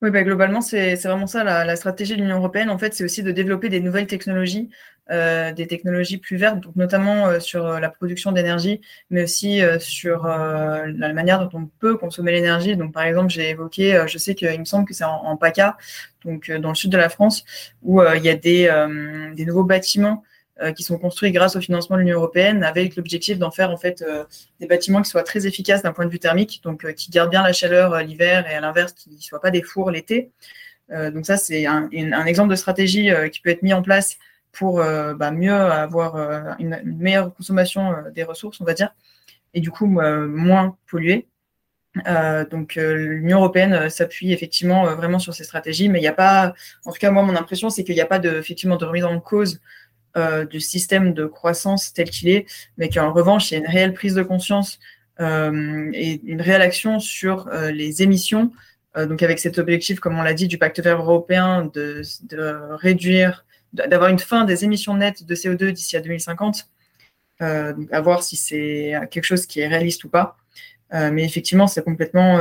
Oui, 0.02 0.10
bah, 0.10 0.22
globalement, 0.22 0.62
c'est 0.62 0.94
vraiment 0.94 1.26
ça. 1.26 1.44
La, 1.44 1.76
stratégie 1.76 2.16
de 2.16 2.22
l'Union 2.22 2.38
européenne, 2.38 2.70
en 2.70 2.78
fait, 2.78 2.94
c'est 2.94 3.04
aussi 3.04 3.22
de 3.22 3.32
développer 3.32 3.68
des 3.68 3.80
nouvelles 3.80 4.06
technologies, 4.06 4.70
euh, 5.10 5.52
des 5.52 5.66
technologies 5.66 6.16
plus 6.16 6.38
vertes, 6.38 6.60
donc 6.60 6.74
notamment 6.74 7.26
euh, 7.26 7.38
sur 7.38 7.66
euh, 7.66 7.80
la 7.80 7.90
production 7.90 8.32
d'énergie, 8.32 8.80
mais 9.10 9.24
aussi 9.24 9.60
sur 9.78 10.24
la 10.26 11.12
manière 11.12 11.46
dont 11.46 11.58
on 11.58 11.66
peut 11.66 11.98
consommer 11.98 12.32
l'énergie. 12.32 12.76
Donc, 12.78 12.94
par 12.94 13.02
exemple, 13.02 13.28
j'ai 13.28 13.50
évoqué, 13.50 14.02
je 14.06 14.16
sais 14.16 14.34
qu'il 14.34 14.58
me 14.58 14.64
semble 14.64 14.86
que 14.86 14.94
c'est 14.94 15.04
en, 15.04 15.22
en, 15.22 15.36
PACA, 15.36 15.76
donc 16.24 16.50
dans 16.50 16.70
le 16.70 16.74
sud 16.74 16.90
de 16.90 16.96
la 16.96 17.10
France, 17.10 17.44
où 17.82 18.02
il 18.02 18.24
y 18.24 18.30
a 18.30 18.36
des, 18.36 18.70
des 19.36 19.44
nouveaux 19.44 19.64
bâtiments 19.64 20.22
euh, 20.22 20.39
qui 20.74 20.82
sont 20.82 20.98
construits 20.98 21.32
grâce 21.32 21.56
au 21.56 21.60
financement 21.60 21.96
de 21.96 22.02
l'Union 22.02 22.16
européenne, 22.16 22.62
avec 22.62 22.96
l'objectif 22.96 23.38
d'en 23.38 23.50
faire 23.50 23.70
en 23.70 23.76
fait 23.76 24.02
euh, 24.02 24.24
des 24.60 24.66
bâtiments 24.66 25.00
qui 25.02 25.10
soient 25.10 25.22
très 25.22 25.46
efficaces 25.46 25.82
d'un 25.82 25.92
point 25.92 26.06
de 26.06 26.10
vue 26.10 26.18
thermique, 26.18 26.60
donc 26.62 26.84
euh, 26.84 26.92
qui 26.92 27.10
gardent 27.10 27.30
bien 27.30 27.42
la 27.42 27.52
chaleur 27.52 27.98
l'hiver 28.02 28.48
et 28.50 28.54
à 28.54 28.60
l'inverse 28.60 28.92
qui 28.92 29.10
ne 29.10 29.20
soient 29.20 29.40
pas 29.40 29.50
des 29.50 29.62
fours 29.62 29.90
l'été. 29.90 30.30
donc 30.90 31.24
ça 31.24 31.36
c'est 31.36 31.66
un, 31.66 31.88
exemple 32.26 32.50
de 32.50 32.56
stratégie 32.56 33.10
qui 33.32 33.40
peut 33.40 33.50
être 33.50 33.62
mis 33.62 33.72
en 33.72 33.82
place 33.82 34.18
pour 34.52 34.82
bah, 34.82 35.30
mieux 35.30 35.54
avoir 35.54 36.16
une, 36.58 36.80
meilleure 36.84 37.32
consommation 37.34 37.94
des 38.12 38.24
ressources, 38.24 38.60
on 38.60 38.64
va 38.64 38.74
dire, 38.74 38.92
et 39.54 39.60
du 39.60 39.70
coup 39.70 39.86
moins 39.86 40.76
polluer. 40.88 41.28
Euh, 42.06 42.44
donc 42.44 42.76
l'Union 42.76 43.38
européenne 43.38 43.90
s'appuie 43.90 44.32
effectivement 44.32 44.94
vraiment 44.94 45.18
sur 45.18 45.34
ces 45.34 45.44
stratégies, 45.44 45.88
mais 45.88 45.98
il 45.98 46.02
n'y 46.02 46.08
a 46.08 46.12
pas, 46.12 46.54
en 46.84 46.92
tout 46.92 46.98
cas 46.98 47.10
moi 47.10 47.22
mon 47.22 47.36
impression 47.36 47.70
c'est 47.70 47.82
qu'il 47.84 47.94
n'y 47.94 48.00
a 48.00 48.06
pas 48.06 48.18
de, 48.18 48.30
effectivement 48.38 48.76
de 48.76 48.84
remise 48.84 49.04
en 49.04 49.18
cause 49.20 49.60
euh, 50.16 50.44
du 50.44 50.58
système 50.58 51.14
de 51.14 51.24
croissance 51.24 51.92
tel 51.92 52.10
qu'il 52.10 52.30
est, 52.30 52.44
mais 52.78 52.88
qu'en 52.88 53.12
revanche, 53.12 53.50
il 53.50 53.54
y 53.54 53.56
a 53.58 53.60
une 53.60 53.70
réelle 53.70 53.94
prise 53.94 54.14
de 54.14 54.24
conscience 54.24 54.80
euh, 55.20 55.88
et 55.94 56.20
une 56.24 56.40
réelle 56.40 56.62
action 56.62 56.98
sur 56.98 57.46
euh, 57.46 57.70
les 57.70 58.02
émissions. 58.02 58.50
donc 58.96 59.22
avec 59.22 59.38
cet 59.38 59.58
objectif, 59.58 60.00
comme 60.00 60.18
on 60.18 60.22
l'a 60.22 60.34
dit, 60.34 60.48
du 60.48 60.58
pacte 60.58 60.80
vert 60.80 60.98
européen 61.00 61.70
de, 61.72 62.02
réduire, 62.74 63.44
d'avoir 63.72 64.10
une 64.10 64.18
fin 64.18 64.44
des 64.44 64.64
émissions 64.64 64.94
nettes 64.94 65.24
de 65.24 65.34
CO2 65.36 65.70
d'ici 65.70 65.96
à 65.96 66.00
2050. 66.00 66.66
donc 67.38 67.92
à 67.92 68.00
voir 68.00 68.24
si 68.24 68.34
c'est 68.36 68.94
quelque 69.12 69.24
chose 69.24 69.46
qui 69.46 69.60
est 69.60 69.68
réaliste 69.68 70.02
ou 70.02 70.08
pas. 70.08 70.36
mais 70.92 71.22
effectivement, 71.24 71.68
c'est 71.68 71.84
complètement 71.84 72.38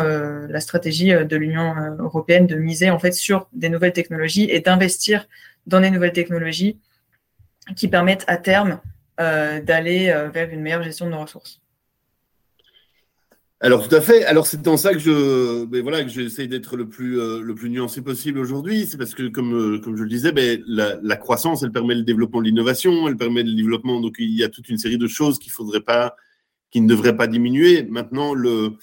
la 0.55 0.59
stratégie 0.59 1.11
de 1.11 1.35
l'Union 1.37 1.75
européenne 1.99 2.47
de 2.47 2.55
miser 2.55 2.89
en 2.89 2.97
fait 2.97 3.11
sur 3.11 3.47
des 3.53 3.69
nouvelles 3.69 3.93
technologies 3.93 4.49
et 4.49 4.59
d'investir 4.59 5.27
dans 5.67 5.81
des 5.81 5.91
nouvelles 5.91 6.13
technologies 6.13 6.79
qui 7.75 7.87
permettent 7.87 8.25
à 8.27 8.37
terme 8.37 8.79
euh, 9.19 9.61
d'aller 9.61 10.09
euh, 10.09 10.29
vers 10.29 10.49
une 10.49 10.61
meilleure 10.61 10.83
gestion 10.83 11.05
de 11.05 11.11
nos 11.11 11.21
ressources. 11.21 11.59
Alors 13.61 13.85
tout 13.85 13.93
à 13.93 13.99
fait. 13.99 14.23
Alors 14.23 14.47
c'est 14.47 14.61
dans 14.61 14.77
ça 14.77 14.93
que 14.93 14.99
je, 14.99 15.65
ben, 15.65 15.81
voilà, 15.81 16.03
que 16.03 16.09
j'essaie 16.09 16.47
d'être 16.47 16.77
le 16.77 16.87
plus 16.87 17.19
euh, 17.19 17.41
le 17.41 17.53
plus 17.53 17.69
nuancé 17.69 18.01
possible 18.01 18.39
aujourd'hui. 18.39 18.85
C'est 18.85 18.97
parce 18.97 19.13
que 19.13 19.27
comme 19.27 19.81
comme 19.81 19.97
je 19.97 20.03
le 20.03 20.09
disais, 20.09 20.31
ben, 20.31 20.63
la, 20.65 21.17
croissance, 21.17 21.63
elle 21.63 21.71
permet 21.71 21.95
le 21.95 22.03
développement 22.03 22.39
de 22.39 22.45
l'innovation, 22.45 23.09
elle 23.09 23.17
permet 23.17 23.43
le 23.43 23.53
développement. 23.53 23.99
Donc 23.99 24.15
il 24.19 24.33
y 24.33 24.43
a 24.45 24.49
toute 24.49 24.69
une 24.69 24.77
série 24.77 24.97
de 24.97 25.07
choses 25.07 25.37
qu'il 25.37 25.51
faudrait 25.51 25.81
pas 25.81 26.15
qui 26.71 26.81
ne 26.81 26.87
devrait 26.87 27.15
pas 27.15 27.27
diminuer. 27.27 27.83
Maintenant, 27.83 28.33
le, 28.33 28.73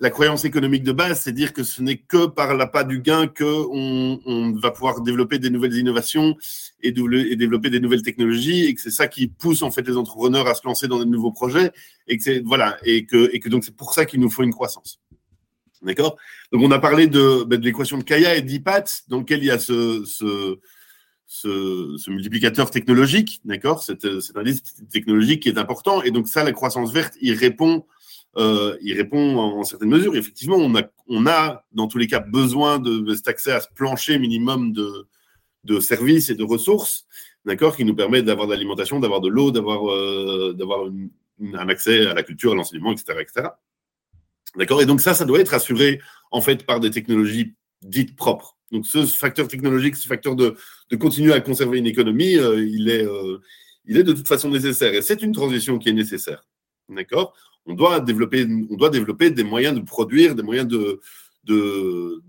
la 0.00 0.10
croyance 0.10 0.44
économique 0.44 0.82
de 0.82 0.92
base, 0.92 1.20
c'est 1.20 1.32
dire 1.32 1.52
que 1.52 1.62
ce 1.62 1.82
n'est 1.82 1.98
que 1.98 2.26
par 2.26 2.54
l'appât 2.54 2.84
du 2.84 3.00
gain 3.00 3.26
qu'on 3.26 4.20
on 4.24 4.52
va 4.52 4.70
pouvoir 4.70 5.00
développer 5.02 5.38
des 5.38 5.50
nouvelles 5.50 5.74
innovations 5.74 6.36
et, 6.82 6.92
développer 6.92 7.70
des 7.70 7.80
nouvelles 7.80 8.02
technologies 8.02 8.66
et 8.66 8.74
que 8.74 8.80
c'est 8.80 8.90
ça 8.90 9.08
qui 9.08 9.28
pousse 9.28 9.62
en 9.62 9.70
fait 9.70 9.86
les 9.86 9.96
entrepreneurs 9.96 10.46
à 10.46 10.54
se 10.54 10.66
lancer 10.66 10.88
dans 10.88 10.98
de 10.98 11.04
nouveaux 11.04 11.32
projets 11.32 11.72
et 12.08 12.18
que 12.18 12.42
voilà 12.44 12.78
et 12.84 13.06
que, 13.06 13.30
et 13.32 13.40
que 13.40 13.48
donc 13.48 13.64
c'est 13.64 13.76
pour 13.76 13.94
ça 13.94 14.04
qu'il 14.04 14.20
nous 14.20 14.30
faut 14.30 14.42
une 14.42 14.52
croissance. 14.52 15.00
D'accord? 15.82 16.16
Donc 16.52 16.62
on 16.62 16.70
a 16.70 16.78
parlé 16.78 17.06
de, 17.06 17.44
ben, 17.44 17.60
de 17.60 17.64
l'équation 17.64 17.98
de 17.98 18.02
Kaya 18.02 18.34
et 18.34 18.42
d'IPAT 18.42 18.84
dans 19.08 19.18
lequel 19.18 19.40
il 19.40 19.46
y 19.46 19.50
a 19.50 19.58
ce, 19.58 20.04
ce 20.04 20.58
ce, 21.26 22.10
multiplicateur 22.10 22.70
technologique, 22.70 23.40
d'accord 23.44 23.82
C'est 23.82 24.04
un 24.04 24.40
indice 24.40 24.62
technologique 24.90 25.42
qui 25.42 25.48
est 25.48 25.58
important. 25.58 26.02
Et 26.02 26.10
donc 26.10 26.28
ça, 26.28 26.44
la 26.44 26.52
croissance 26.52 26.92
verte, 26.92 27.14
il 27.20 27.34
répond, 27.34 27.84
euh, 28.36 28.76
il 28.80 28.96
répond 28.96 29.38
en, 29.38 29.64
certaines 29.64 29.90
mesures. 29.90 30.16
effectivement, 30.16 30.56
on 30.56 30.74
a, 30.76 30.82
on 31.08 31.26
a 31.26 31.64
dans 31.72 31.88
tous 31.88 31.98
les 31.98 32.06
cas 32.06 32.20
besoin 32.20 32.78
de, 32.78 33.14
cet 33.14 33.28
accès 33.28 33.52
à 33.52 33.60
ce 33.60 33.68
plancher 33.74 34.18
minimum 34.18 34.72
de, 34.72 35.08
de 35.64 35.80
services 35.80 36.30
et 36.30 36.34
de 36.34 36.44
ressources, 36.44 37.06
d'accord, 37.44 37.76
qui 37.76 37.84
nous 37.84 37.94
permet 37.94 38.22
d'avoir 38.22 38.46
de 38.46 38.52
l'alimentation, 38.52 39.00
d'avoir 39.00 39.20
de 39.20 39.28
l'eau, 39.28 39.50
d'avoir 39.50 39.90
euh, 39.90 40.54
d'avoir 40.56 40.88
un 41.54 41.68
accès 41.68 42.06
à 42.06 42.14
la 42.14 42.22
culture, 42.22 42.52
à 42.52 42.54
l'enseignement, 42.54 42.92
etc., 42.92 43.18
etc. 43.20 43.48
D'accord 44.56 44.80
Et 44.80 44.86
donc 44.86 45.00
ça, 45.00 45.12
ça 45.12 45.24
doit 45.24 45.40
être 45.40 45.54
assuré 45.54 46.00
en 46.30 46.40
fait 46.40 46.64
par 46.64 46.80
des 46.80 46.90
technologies 46.90 47.54
dites 47.82 48.16
propres. 48.16 48.55
Donc 48.72 48.86
ce 48.86 49.06
facteur 49.06 49.48
technologique, 49.48 49.96
ce 49.96 50.08
facteur 50.08 50.34
de, 50.34 50.56
de 50.90 50.96
continuer 50.96 51.32
à 51.32 51.40
conserver 51.40 51.78
une 51.78 51.86
économie, 51.86 52.36
euh, 52.36 52.64
il, 52.64 52.88
est, 52.88 53.04
euh, 53.04 53.38
il 53.84 53.96
est 53.96 54.02
de 54.02 54.12
toute 54.12 54.26
façon 54.26 54.50
nécessaire. 54.50 54.92
Et 54.94 55.02
c'est 55.02 55.22
une 55.22 55.32
transition 55.32 55.78
qui 55.78 55.88
est 55.88 55.92
nécessaire. 55.92 56.46
D'accord? 56.88 57.34
On 57.66 57.74
doit, 57.74 58.00
développer, 58.00 58.46
on 58.70 58.76
doit 58.76 58.90
développer 58.90 59.30
des 59.30 59.44
moyens 59.44 59.74
de 59.74 59.80
produire, 59.80 60.34
des 60.34 60.42
moyens 60.42 60.68
de, 60.68 61.00
de, 61.44 62.22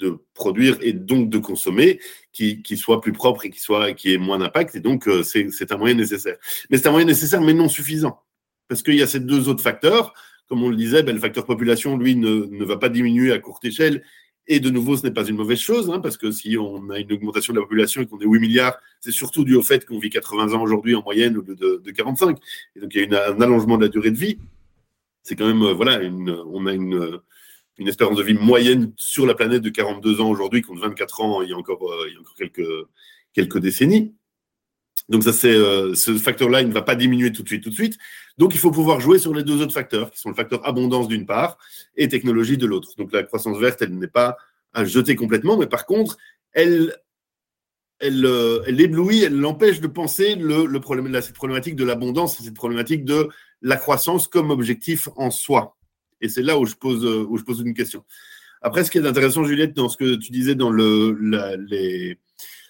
de, 0.00 0.18
produire 0.32 0.78
et 0.80 0.92
donc 0.92 1.28
de 1.28 1.38
consommer 1.38 1.98
qui, 2.32 2.62
qui 2.62 2.76
soient 2.76 3.00
plus 3.00 3.12
propres 3.12 3.46
et 3.46 3.50
qui, 3.50 3.58
soient, 3.58 3.92
qui 3.94 4.14
aient 4.14 4.18
moins 4.18 4.38
d'impact. 4.38 4.76
Et 4.76 4.80
donc, 4.80 5.08
euh, 5.08 5.24
c'est 5.24 5.72
un 5.72 5.76
moyen 5.76 5.96
nécessaire. 5.96 6.36
Mais 6.70 6.78
c'est 6.78 6.86
un 6.86 6.92
moyen 6.92 7.06
nécessaire, 7.06 7.40
mais 7.40 7.52
non 7.52 7.68
suffisant. 7.68 8.22
Parce 8.68 8.82
qu'il 8.82 8.94
y 8.94 9.02
a 9.02 9.08
ces 9.08 9.18
deux 9.18 9.48
autres 9.48 9.62
facteurs. 9.62 10.14
Comme 10.48 10.62
on 10.62 10.70
le 10.70 10.76
disait, 10.76 11.02
ben, 11.02 11.14
le 11.14 11.20
facteur 11.20 11.44
population, 11.44 11.96
lui, 11.96 12.14
ne, 12.14 12.46
ne 12.46 12.64
va 12.64 12.76
pas 12.76 12.88
diminuer 12.88 13.32
à 13.32 13.38
courte 13.38 13.64
échelle 13.64 14.04
et 14.50 14.60
de 14.60 14.70
nouveau, 14.70 14.96
ce 14.96 15.02
n'est 15.02 15.12
pas 15.12 15.26
une 15.26 15.36
mauvaise 15.36 15.60
chose, 15.60 15.90
hein, 15.90 16.00
parce 16.00 16.16
que 16.16 16.30
si 16.30 16.56
on 16.56 16.88
a 16.88 16.98
une 16.98 17.12
augmentation 17.12 17.52
de 17.52 17.58
la 17.58 17.64
population 17.64 18.00
et 18.00 18.06
qu'on 18.06 18.18
est 18.18 18.24
8 18.24 18.40
milliards, 18.40 18.78
c'est 18.98 19.12
surtout 19.12 19.44
dû 19.44 19.54
au 19.54 19.62
fait 19.62 19.84
qu'on 19.84 19.98
vit 19.98 20.08
80 20.08 20.54
ans 20.54 20.62
aujourd'hui 20.62 20.94
en 20.94 21.02
moyenne 21.02 21.36
au 21.36 21.42
lieu 21.42 21.54
de, 21.54 21.90
45. 21.90 22.38
Et 22.74 22.80
donc, 22.80 22.94
il 22.94 23.10
y 23.10 23.14
a 23.14 23.30
un 23.30 23.40
allongement 23.42 23.76
de 23.76 23.82
la 23.82 23.88
durée 23.88 24.10
de 24.10 24.16
vie. 24.16 24.38
C'est 25.22 25.36
quand 25.36 25.46
même, 25.46 25.62
euh, 25.62 25.74
voilà, 25.74 26.02
une, 26.02 26.30
on 26.30 26.64
a 26.64 26.72
une, 26.72 27.20
une, 27.76 27.88
espérance 27.88 28.16
de 28.16 28.22
vie 28.22 28.32
moyenne 28.32 28.92
sur 28.96 29.26
la 29.26 29.34
planète 29.34 29.60
de 29.60 29.68
42 29.68 30.22
ans 30.22 30.30
aujourd'hui, 30.30 30.62
contre 30.62 30.80
24 30.80 31.20
ans 31.20 31.42
il 31.42 31.50
y 31.50 31.52
a 31.52 31.56
encore, 31.56 31.92
euh, 31.92 32.06
il 32.08 32.14
y 32.14 32.16
a 32.16 32.20
encore 32.20 32.34
quelques, 32.34 32.86
quelques 33.34 33.58
décennies. 33.58 34.14
Donc 35.08 35.24
c'est 35.24 35.54
euh, 35.54 35.94
ce 35.94 36.16
facteur-là, 36.16 36.60
il 36.60 36.68
ne 36.68 36.72
va 36.72 36.82
pas 36.82 36.94
diminuer 36.94 37.32
tout 37.32 37.42
de 37.42 37.48
suite, 37.48 37.62
tout 37.62 37.70
de 37.70 37.74
suite. 37.74 37.98
Donc 38.36 38.54
il 38.54 38.58
faut 38.58 38.70
pouvoir 38.70 39.00
jouer 39.00 39.18
sur 39.18 39.34
les 39.34 39.42
deux 39.42 39.62
autres 39.62 39.72
facteurs, 39.72 40.10
qui 40.10 40.18
sont 40.20 40.28
le 40.28 40.34
facteur 40.34 40.66
abondance 40.66 41.08
d'une 41.08 41.24
part 41.24 41.58
et 41.96 42.08
technologie 42.08 42.58
de 42.58 42.66
l'autre. 42.66 42.90
Donc 42.98 43.12
la 43.12 43.22
croissance 43.22 43.58
verte, 43.58 43.80
elle 43.82 43.96
n'est 43.96 44.06
pas 44.06 44.36
à 44.74 44.84
jeter 44.84 45.16
complètement, 45.16 45.56
mais 45.56 45.66
par 45.66 45.86
contre, 45.86 46.18
elle, 46.52 46.94
elle, 48.00 48.24
euh, 48.26 48.62
elle 48.66 48.80
éblouit, 48.80 49.22
elle 49.22 49.36
l'empêche 49.36 49.80
de 49.80 49.86
penser 49.86 50.34
le, 50.34 50.78
problème, 50.78 51.20
cette 51.22 51.34
problématique 51.34 51.74
de 51.74 51.84
l'abondance, 51.84 52.38
cette 52.38 52.54
problématique 52.54 53.04
de 53.04 53.28
la 53.62 53.76
croissance 53.76 54.28
comme 54.28 54.50
objectif 54.50 55.08
en 55.16 55.30
soi. 55.30 55.76
Et 56.20 56.28
c'est 56.28 56.42
là 56.42 56.58
où 56.58 56.66
je 56.66 56.74
pose, 56.74 57.04
euh, 57.04 57.24
où 57.28 57.38
je 57.38 57.44
pose 57.44 57.60
une 57.60 57.74
question. 57.74 58.04
Après, 58.60 58.84
ce 58.84 58.90
qui 58.90 58.98
est 58.98 59.06
intéressant, 59.06 59.44
Juliette, 59.44 59.74
dans 59.74 59.88
ce 59.88 59.96
que 59.96 60.16
tu 60.16 60.32
disais 60.32 60.54
dans 60.54 60.72
les 60.72 62.18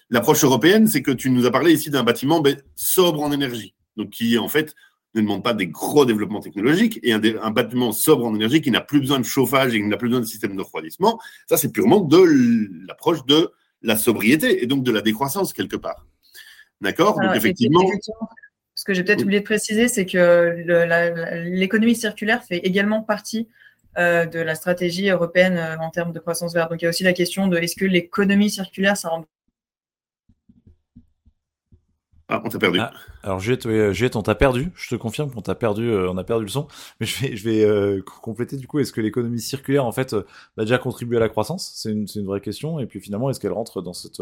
L'approche 0.09 0.43
européenne, 0.43 0.87
c'est 0.87 1.01
que 1.01 1.11
tu 1.11 1.29
nous 1.29 1.45
as 1.45 1.51
parlé 1.51 1.73
ici 1.73 1.89
d'un 1.89 2.03
bâtiment 2.03 2.39
ben, 2.39 2.57
sobre 2.75 3.21
en 3.21 3.31
énergie, 3.31 3.75
donc 3.95 4.09
qui 4.09 4.37
en 4.37 4.47
fait 4.47 4.75
ne 5.15 5.21
demande 5.21 5.43
pas 5.43 5.53
des 5.53 5.67
gros 5.67 6.05
développements 6.05 6.39
technologiques, 6.39 6.99
et 7.03 7.13
un, 7.13 7.51
bâtiment 7.51 7.91
sobre 7.91 8.25
en 8.25 8.35
énergie 8.35 8.61
qui 8.61 8.71
n'a 8.71 8.81
plus 8.81 8.99
besoin 8.99 9.19
de 9.19 9.25
chauffage 9.25 9.73
et 9.73 9.81
qui 9.81 9.87
n'a 9.87 9.97
plus 9.97 10.09
besoin 10.09 10.21
de 10.21 10.25
système 10.25 10.55
de 10.55 10.61
refroidissement, 10.61 11.19
ça 11.47 11.57
c'est 11.57 11.71
purement 11.71 12.01
de 12.01 12.67
l'approche 12.87 13.25
de 13.25 13.51
la 13.81 13.97
sobriété 13.97 14.63
et 14.63 14.67
donc 14.67 14.83
de 14.83 14.91
la 14.91 15.01
décroissance 15.01 15.53
quelque 15.53 15.75
part. 15.75 16.05
D'accord? 16.81 17.19
Donc 17.19 17.35
effectivement. 17.35 17.83
Ce 18.75 18.85
que 18.85 18.93
j'ai 18.93 19.03
peut-être 19.03 19.23
oublié 19.23 19.41
de 19.41 19.45
préciser, 19.45 19.89
c'est 19.89 20.05
que 20.05 20.55
l'économie 21.49 21.95
circulaire 21.95 22.43
fait 22.43 22.59
également 22.59 23.01
partie 23.01 23.49
euh, 23.97 24.25
de 24.25 24.39
la 24.39 24.55
stratégie 24.55 25.09
européenne 25.09 25.57
euh, 25.57 25.77
en 25.79 25.89
termes 25.89 26.13
de 26.13 26.19
croissance 26.19 26.53
verte. 26.53 26.69
Donc 26.71 26.81
il 26.81 26.85
y 26.85 26.87
a 26.87 26.89
aussi 26.89 27.03
la 27.03 27.11
question 27.11 27.47
de 27.47 27.57
est-ce 27.57 27.75
que 27.75 27.85
l'économie 27.85 28.49
circulaire, 28.49 28.95
ça 28.95 29.09
rentre 29.09 29.27
ah, 32.31 32.43
on 32.45 32.49
t'a 32.49 32.59
perdu. 32.59 32.79
Ah, 32.79 32.91
alors 33.23 33.39
Juliette, 33.39 33.65
oui, 33.65 34.09
on 34.13 34.21
t'a 34.21 34.35
perdu. 34.35 34.71
Je 34.75 34.89
te 34.89 34.95
confirme 34.95 35.31
qu'on 35.31 35.41
t'a 35.41 35.55
perdu. 35.55 35.89
Euh, 35.89 36.11
on 36.11 36.17
a 36.17 36.23
perdu 36.23 36.45
le 36.45 36.51
son. 36.51 36.67
Mais 36.99 37.07
je 37.07 37.19
vais, 37.19 37.35
je 37.35 37.43
vais 37.43 37.63
euh, 37.63 38.03
compléter 38.21 38.55
du 38.55 38.67
coup. 38.67 38.77
Est-ce 38.77 38.93
que 38.93 39.01
l'économie 39.01 39.39
circulaire, 39.39 39.83
en 39.83 39.91
fait, 39.91 40.13
euh, 40.13 40.27
va 40.55 40.63
déjà 40.63 40.77
contribuer 40.77 41.17
à 41.17 41.19
la 41.19 41.29
croissance? 41.29 41.71
C'est 41.73 41.91
une, 41.91 42.05
une, 42.15 42.25
vraie 42.25 42.39
question. 42.39 42.79
Et 42.79 42.85
puis 42.85 42.99
finalement, 42.99 43.31
est-ce 43.31 43.39
qu'elle 43.39 43.51
rentre 43.51 43.81
dans 43.81 43.93
cette, 43.93 44.21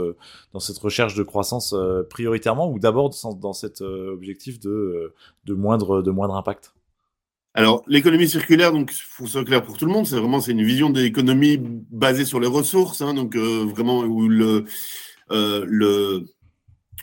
dans 0.53 0.61
cette 0.61 0.77
recherche 0.77 1.15
de 1.15 1.23
croissance 1.23 1.75
prioritairement 2.09 2.71
ou 2.71 2.79
d'abord 2.79 3.09
dans, 3.09 3.33
dans 3.33 3.53
cet 3.53 3.81
objectif 3.81 4.61
de, 4.61 5.13
de 5.45 5.53
moindre, 5.53 6.01
de 6.01 6.11
moindre 6.11 6.35
impact? 6.35 6.73
Alors, 7.55 7.83
l'économie 7.87 8.29
circulaire, 8.29 8.71
donc, 8.71 8.93
pour 9.17 9.25
que 9.25 9.31
ce 9.31 9.33
soit 9.33 9.43
clair 9.43 9.63
pour 9.63 9.77
tout 9.77 9.85
le 9.85 9.91
monde, 9.91 10.05
c'est 10.05 10.17
vraiment 10.17 10.39
c'est 10.39 10.51
une 10.51 10.63
vision 10.63 10.91
d'économie 10.91 11.57
basée 11.59 12.23
sur 12.23 12.39
les 12.39 12.47
ressources, 12.47 13.01
hein, 13.01 13.15
donc 13.15 13.35
vraiment 13.35 14.01
où 14.01 14.29
le, 14.29 14.65
le 15.29 16.25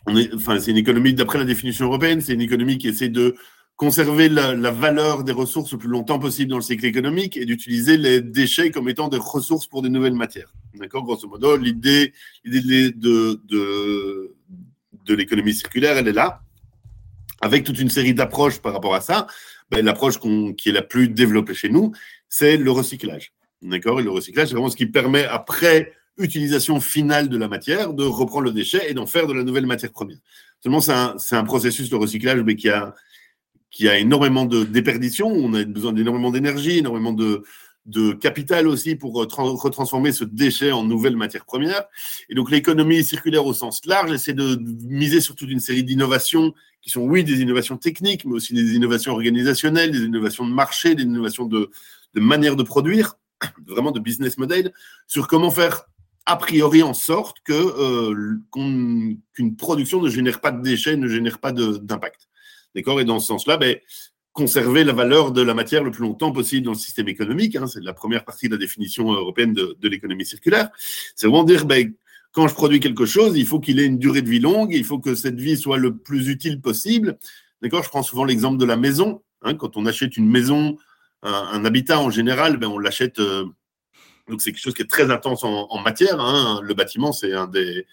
enfin, 0.06 0.58
c'est 0.58 0.70
une 0.70 0.76
économie, 0.76 1.14
d'après 1.14 1.38
la 1.38 1.44
définition 1.44 1.86
européenne, 1.86 2.20
c'est 2.20 2.34
une 2.34 2.40
économie 2.40 2.78
qui 2.78 2.88
essaie 2.88 3.08
de 3.08 3.36
conserver 3.76 4.28
la, 4.28 4.70
valeur 4.70 5.24
des 5.24 5.32
ressources 5.32 5.72
le 5.72 5.78
plus 5.78 5.88
longtemps 5.88 6.18
possible 6.18 6.50
dans 6.50 6.56
le 6.56 6.62
cycle 6.62 6.86
économique 6.86 7.36
et 7.36 7.44
d'utiliser 7.44 7.96
les 7.96 8.20
déchets 8.20 8.70
comme 8.70 8.88
étant 8.88 9.08
des 9.08 9.18
ressources 9.18 9.66
pour 9.66 9.82
des 9.82 9.88
nouvelles 9.88 10.14
matières. 10.14 10.52
D'accord? 10.74 11.02
Grosso 11.04 11.28
modo, 11.28 11.56
l'idée, 11.56 12.12
de, 12.44 13.40
de, 13.44 15.14
l'économie 15.14 15.54
circulaire, 15.54 15.96
elle 15.96 16.08
est 16.08 16.12
là, 16.12 16.42
avec 17.40 17.64
toute 17.64 17.78
une 17.80 17.90
série 17.90 18.14
d'approches 18.14 18.60
par 18.60 18.72
rapport 18.72 18.94
à 18.94 19.00
ça. 19.00 19.26
Ben, 19.70 19.84
L'approche 19.84 20.20
qui 20.56 20.68
est 20.68 20.72
la 20.72 20.82
plus 20.82 21.08
développée 21.08 21.54
chez 21.54 21.68
nous, 21.68 21.92
c'est 22.28 22.56
le 22.56 22.70
recyclage. 22.70 23.32
D'accord? 23.60 24.00
Et 24.00 24.04
le 24.04 24.10
recyclage, 24.10 24.48
c'est 24.48 24.54
vraiment 24.54 24.70
ce 24.70 24.76
qui 24.76 24.86
permet, 24.86 25.24
après 25.24 25.92
utilisation 26.18 26.80
finale 26.80 27.28
de 27.28 27.36
la 27.36 27.48
matière, 27.48 27.92
de 27.92 28.04
reprendre 28.04 28.44
le 28.44 28.52
déchet 28.52 28.90
et 28.90 28.94
d'en 28.94 29.06
faire 29.06 29.26
de 29.26 29.32
la 29.32 29.42
nouvelle 29.42 29.66
matière 29.66 29.92
première. 29.92 30.18
Seulement, 30.62 30.80
c'est 30.80 30.92
un, 30.92 31.16
un, 31.32 31.44
processus 31.44 31.90
de 31.90 31.96
recyclage 31.96 32.40
mais 32.42 32.56
qui, 32.56 32.68
a, 32.68 32.94
qui 33.70 33.88
a 33.88 33.98
énormément 33.98 34.46
de 34.46 34.64
déperdition. 34.64 35.28
On 35.28 35.52
a 35.54 35.64
besoin 35.64 35.92
d'énormément 35.92 36.30
d'énergie, 36.30 36.78
énormément 36.78 37.12
de, 37.12 37.42
de 37.86 38.12
capital 38.12 38.66
aussi 38.66 38.96
pour 38.96 39.14
retransformer 39.14 40.12
ce 40.12 40.24
déchet 40.24 40.72
en 40.72 40.84
nouvelle 40.84 41.16
matière 41.16 41.44
première. 41.44 41.84
Et 42.28 42.34
donc 42.34 42.50
l'économie 42.50 43.04
circulaire 43.04 43.44
au 43.44 43.52
sens 43.52 43.84
large 43.84 44.12
essaie 44.12 44.32
de 44.32 44.58
miser 44.86 45.20
sur 45.20 45.34
toute 45.34 45.50
une 45.50 45.60
série 45.60 45.84
d'innovations 45.84 46.54
qui 46.80 46.90
sont, 46.90 47.02
oui, 47.02 47.24
des 47.24 47.40
innovations 47.40 47.76
techniques, 47.76 48.24
mais 48.24 48.34
aussi 48.34 48.54
des 48.54 48.74
innovations 48.74 49.12
organisationnelles, 49.12 49.90
des 49.90 50.04
innovations 50.04 50.46
de 50.46 50.52
marché, 50.52 50.94
des 50.94 51.02
innovations 51.02 51.46
de, 51.46 51.70
de 52.14 52.20
manière 52.20 52.56
de 52.56 52.62
produire, 52.62 53.16
vraiment 53.66 53.90
de 53.90 54.00
business 54.00 54.38
model, 54.38 54.72
sur 55.06 55.26
comment 55.26 55.50
faire 55.50 55.86
a 56.26 56.36
priori 56.36 56.82
en 56.82 56.94
sorte 56.94 57.38
que 57.44 57.52
euh, 57.52 58.38
qu'une 58.52 59.56
production 59.56 60.00
ne 60.00 60.08
génère 60.08 60.40
pas 60.40 60.52
de 60.52 60.62
déchets, 60.62 60.96
ne 60.96 61.08
génère 61.08 61.38
pas 61.38 61.52
d'impact. 61.52 62.28
D'accord? 62.74 63.00
Et 63.00 63.04
dans 63.04 63.20
ce 63.20 63.26
sens-là, 63.26 63.56
ben, 63.56 63.76
conserver 64.32 64.84
la 64.84 64.92
valeur 64.92 65.32
de 65.32 65.42
la 65.42 65.54
matière 65.54 65.84
le 65.84 65.90
plus 65.90 66.02
longtemps 66.02 66.32
possible 66.32 66.64
dans 66.64 66.72
le 66.72 66.78
système 66.78 67.08
économique, 67.08 67.56
hein, 67.56 67.66
c'est 67.66 67.82
la 67.82 67.92
première 67.92 68.24
partie 68.24 68.48
de 68.48 68.54
la 68.54 68.58
définition 68.58 69.12
européenne 69.12 69.52
de, 69.52 69.88
l'économie 69.88 70.24
circulaire. 70.24 70.70
C'est 71.14 71.26
vraiment 71.26 71.44
dire, 71.44 71.66
ben, 71.66 71.92
quand 72.32 72.48
je 72.48 72.54
produis 72.54 72.80
quelque 72.80 73.06
chose, 73.06 73.36
il 73.36 73.46
faut 73.46 73.60
qu'il 73.60 73.78
ait 73.78 73.86
une 73.86 73.98
durée 73.98 74.22
de 74.22 74.28
vie 74.28 74.40
longue, 74.40 74.72
il 74.72 74.84
faut 74.84 74.98
que 74.98 75.14
cette 75.14 75.38
vie 75.38 75.56
soit 75.56 75.78
le 75.78 75.96
plus 75.96 76.28
utile 76.28 76.60
possible. 76.60 77.18
D'accord? 77.62 77.84
Je 77.84 77.90
prends 77.90 78.02
souvent 78.02 78.24
l'exemple 78.24 78.58
de 78.58 78.64
la 78.64 78.76
maison. 78.76 79.22
Hein, 79.42 79.54
quand 79.54 79.76
on 79.76 79.86
achète 79.86 80.16
une 80.16 80.28
maison, 80.28 80.78
un, 81.22 81.64
habitat 81.64 82.00
en 82.00 82.10
général, 82.10 82.56
ben, 82.56 82.68
on 82.68 82.78
l'achète. 82.78 83.20
Euh, 83.20 83.44
donc 84.28 84.40
c'est 84.40 84.52
quelque 84.52 84.62
chose 84.62 84.74
qui 84.74 84.82
est 84.82 84.90
très 84.90 85.10
intense 85.10 85.44
en, 85.44 85.78
matière. 85.82 86.18
Hein. 86.20 86.60
Le 86.62 86.74
bâtiment, 86.74 87.12
c'est 87.12 87.32
un, 87.32 87.46
des, 87.46 87.86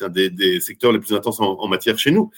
un 0.00 0.08
des, 0.08 0.60
secteurs 0.60 0.92
les 0.92 0.98
plus 0.98 1.14
intenses 1.14 1.40
en, 1.40 1.66
matière 1.68 1.98
chez 1.98 2.10
nous. 2.10 2.30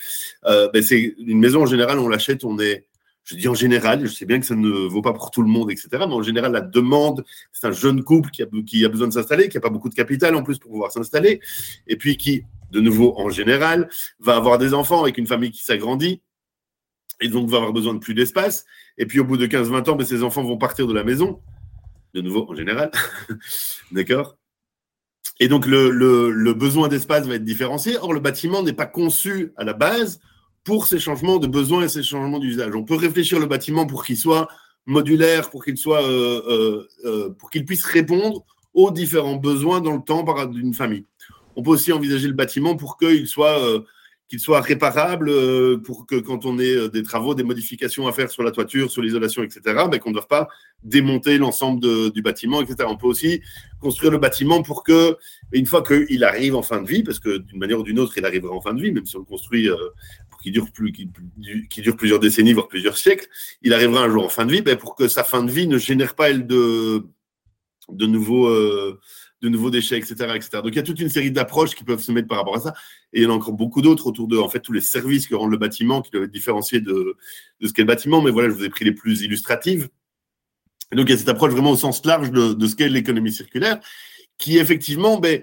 Euh, 0.46 0.68
ben 0.72 0.82
c'est 0.82 1.14
une 1.18 1.38
maison 1.38 1.62
en 1.62 1.66
général, 1.66 1.98
on 1.98 2.08
l'achète, 2.08 2.44
on 2.44 2.58
est, 2.58 2.86
je 3.24 3.36
dis 3.36 3.48
en 3.48 3.54
général, 3.54 4.06
je 4.06 4.12
sais 4.12 4.24
bien 4.24 4.38
que 4.38 4.46
ça 4.46 4.54
ne 4.54 4.68
vaut 4.68 5.02
pas 5.02 5.12
pour 5.12 5.30
tout 5.30 5.42
le 5.42 5.48
monde, 5.48 5.70
etc. 5.70 5.88
Mais 5.92 6.04
en 6.04 6.22
général, 6.22 6.52
la 6.52 6.60
demande, 6.60 7.24
c'est 7.52 7.66
un 7.66 7.72
jeune 7.72 8.02
couple 8.04 8.30
qui 8.30 8.42
a, 8.42 8.46
qui 8.66 8.84
a 8.84 8.88
besoin 8.88 9.08
de 9.08 9.12
s'installer, 9.12 9.48
qui 9.48 9.56
n'a 9.56 9.60
pas 9.60 9.70
beaucoup 9.70 9.88
de 9.88 9.94
capital 9.94 10.34
en 10.36 10.42
plus 10.42 10.58
pour 10.58 10.70
pouvoir 10.70 10.92
s'installer, 10.92 11.40
et 11.88 11.96
puis 11.96 12.16
qui, 12.16 12.44
de 12.70 12.80
nouveau, 12.80 13.14
en 13.18 13.30
général, 13.30 13.88
va 14.20 14.36
avoir 14.36 14.58
des 14.58 14.74
enfants 14.74 15.02
avec 15.02 15.18
une 15.18 15.26
famille 15.26 15.50
qui 15.50 15.64
s'agrandit 15.64 16.22
et 17.20 17.28
donc 17.28 17.48
va 17.50 17.58
avoir 17.58 17.72
besoin 17.72 17.94
de 17.94 17.98
plus 17.98 18.14
d'espace. 18.14 18.64
Et 18.96 19.06
puis 19.06 19.20
au 19.20 19.24
bout 19.24 19.36
de 19.36 19.46
15-20 19.46 19.90
ans, 19.90 19.96
ben, 19.96 20.06
ces 20.06 20.22
enfants 20.22 20.42
vont 20.42 20.56
partir 20.56 20.86
de 20.86 20.94
la 20.94 21.04
maison, 21.04 21.40
de 22.14 22.20
nouveau 22.20 22.46
en 22.48 22.54
général. 22.54 22.90
D'accord? 23.92 24.36
Et 25.40 25.48
donc 25.48 25.66
le, 25.66 26.52
besoin 26.52 26.88
d'espace 26.88 27.26
va 27.26 27.34
être 27.34 27.44
différencié. 27.44 27.96
Or, 27.98 28.12
le 28.12 28.20
bâtiment 28.20 28.62
n'est 28.62 28.74
pas 28.74 28.86
conçu 28.86 29.52
à 29.56 29.64
la 29.64 29.72
base 29.72 30.20
pour 30.64 30.86
ces 30.86 30.98
changements 30.98 31.38
de 31.38 31.46
besoins 31.46 31.84
et 31.84 31.88
ces 31.88 32.02
changements 32.02 32.38
d'usage. 32.38 32.74
On 32.74 32.84
peut 32.84 32.96
réfléchir 32.96 33.38
le 33.38 33.46
bâtiment 33.46 33.86
pour 33.86 34.04
qu'il 34.04 34.18
soit 34.18 34.48
modulaire, 34.86 35.48
pour 35.50 35.64
qu'il 35.64 35.78
soit, 35.78 36.02
euh, 36.02 36.42
euh, 36.46 36.88
euh, 37.06 37.30
pour 37.30 37.50
qu'il 37.50 37.64
puisse 37.64 37.84
répondre 37.84 38.44
aux 38.74 38.90
différents 38.90 39.36
besoins 39.36 39.80
dans 39.80 39.94
le 39.94 40.02
temps 40.02 40.24
d'une 40.46 40.74
famille. 40.74 41.06
On 41.56 41.62
peut 41.62 41.70
aussi 41.70 41.92
envisager 41.92 42.28
le 42.28 42.34
bâtiment 42.34 42.76
pour 42.76 42.98
qu'il 42.98 43.26
soit 43.26 43.58
qu'il 44.30 44.40
soit 44.40 44.62
réparable 44.62 45.82
pour 45.82 46.06
que 46.06 46.14
quand 46.14 46.46
on 46.46 46.58
ait 46.58 46.88
des 46.88 47.02
travaux, 47.02 47.34
des 47.34 47.42
modifications 47.42 48.06
à 48.06 48.12
faire 48.12 48.30
sur 48.30 48.42
la 48.42 48.52
toiture, 48.52 48.90
sur 48.90 49.02
l'isolation, 49.02 49.42
etc., 49.42 49.60
ben, 49.90 49.98
qu'on 49.98 50.10
ne 50.10 50.14
doive 50.14 50.28
pas 50.28 50.48
démonter 50.82 51.36
l'ensemble 51.36 52.10
du 52.12 52.22
bâtiment, 52.22 52.62
etc. 52.62 52.88
On 52.88 52.96
peut 52.96 53.08
aussi 53.08 53.42
construire 53.80 54.12
le 54.12 54.18
bâtiment 54.18 54.62
pour 54.62 54.84
que, 54.84 55.18
une 55.52 55.66
fois 55.66 55.82
qu'il 55.82 56.24
arrive 56.24 56.54
en 56.54 56.62
fin 56.62 56.80
de 56.80 56.88
vie, 56.88 57.02
parce 57.02 57.18
que 57.18 57.38
d'une 57.38 57.58
manière 57.58 57.80
ou 57.80 57.82
d'une 57.82 57.98
autre, 57.98 58.16
il 58.16 58.24
arrivera 58.24 58.54
en 58.54 58.60
fin 58.62 58.72
de 58.72 58.80
vie, 58.80 58.92
même 58.92 59.04
si 59.04 59.16
on 59.16 59.18
le 59.18 59.24
construit 59.26 59.68
qui 60.42 60.50
dure, 60.50 60.70
plus, 60.72 60.92
qui, 60.92 61.08
qui, 61.68 61.82
dure 61.82 61.96
plusieurs 61.96 62.18
décennies, 62.18 62.52
voire 62.52 62.68
plusieurs 62.68 62.96
siècles, 62.96 63.26
il 63.62 63.72
arrivera 63.74 64.02
un 64.04 64.10
jour 64.10 64.24
en 64.24 64.28
fin 64.28 64.46
de 64.46 64.52
vie, 64.52 64.62
ben 64.62 64.76
pour 64.76 64.94
que 64.94 65.08
sa 65.08 65.24
fin 65.24 65.42
de 65.42 65.50
vie 65.50 65.66
ne 65.66 65.78
génère 65.78 66.14
pas, 66.14 66.32
de, 66.32 67.04
nouveaux, 67.88 68.48
euh, 68.48 68.98
de 69.42 69.48
nouveaux 69.48 69.70
déchets, 69.70 69.96
etc., 69.96 70.14
etc. 70.34 70.48
Donc, 70.62 70.68
il 70.68 70.76
y 70.76 70.78
a 70.80 70.82
toute 70.82 71.00
une 71.00 71.08
série 71.08 71.30
d'approches 71.30 71.74
qui 71.74 71.84
peuvent 71.84 72.00
se 72.00 72.12
mettre 72.12 72.28
par 72.28 72.38
rapport 72.38 72.56
à 72.56 72.60
ça. 72.60 72.74
Et 73.12 73.20
il 73.20 73.22
y 73.24 73.26
en 73.26 73.30
a 73.30 73.34
encore 73.34 73.54
beaucoup 73.54 73.80
d'autres 73.82 74.06
autour 74.06 74.28
de, 74.28 74.36
en 74.36 74.48
fait, 74.48 74.60
tous 74.60 74.72
les 74.72 74.80
services 74.80 75.26
que 75.26 75.34
rend 75.34 75.46
le 75.46 75.56
bâtiment, 75.56 76.02
qui 76.02 76.10
doivent 76.10 76.24
être 76.24 76.30
différenciés 76.30 76.80
de, 76.80 77.16
de 77.60 77.66
ce 77.66 77.72
qu'est 77.72 77.82
le 77.82 77.88
bâtiment. 77.88 78.20
Mais 78.20 78.30
voilà, 78.30 78.50
je 78.50 78.54
vous 78.54 78.64
ai 78.64 78.68
pris 78.68 78.84
les 78.84 78.92
plus 78.92 79.22
illustratives. 79.22 79.88
Donc, 80.92 81.08
il 81.08 81.12
y 81.12 81.14
a 81.14 81.18
cette 81.18 81.28
approche 81.28 81.52
vraiment 81.52 81.70
au 81.70 81.76
sens 81.76 82.04
large 82.04 82.30
de, 82.30 82.52
de 82.52 82.66
ce 82.66 82.76
qu'est 82.76 82.88
l'économie 82.88 83.32
circulaire, 83.32 83.80
qui, 84.36 84.58
effectivement, 84.58 85.18
ben, 85.18 85.42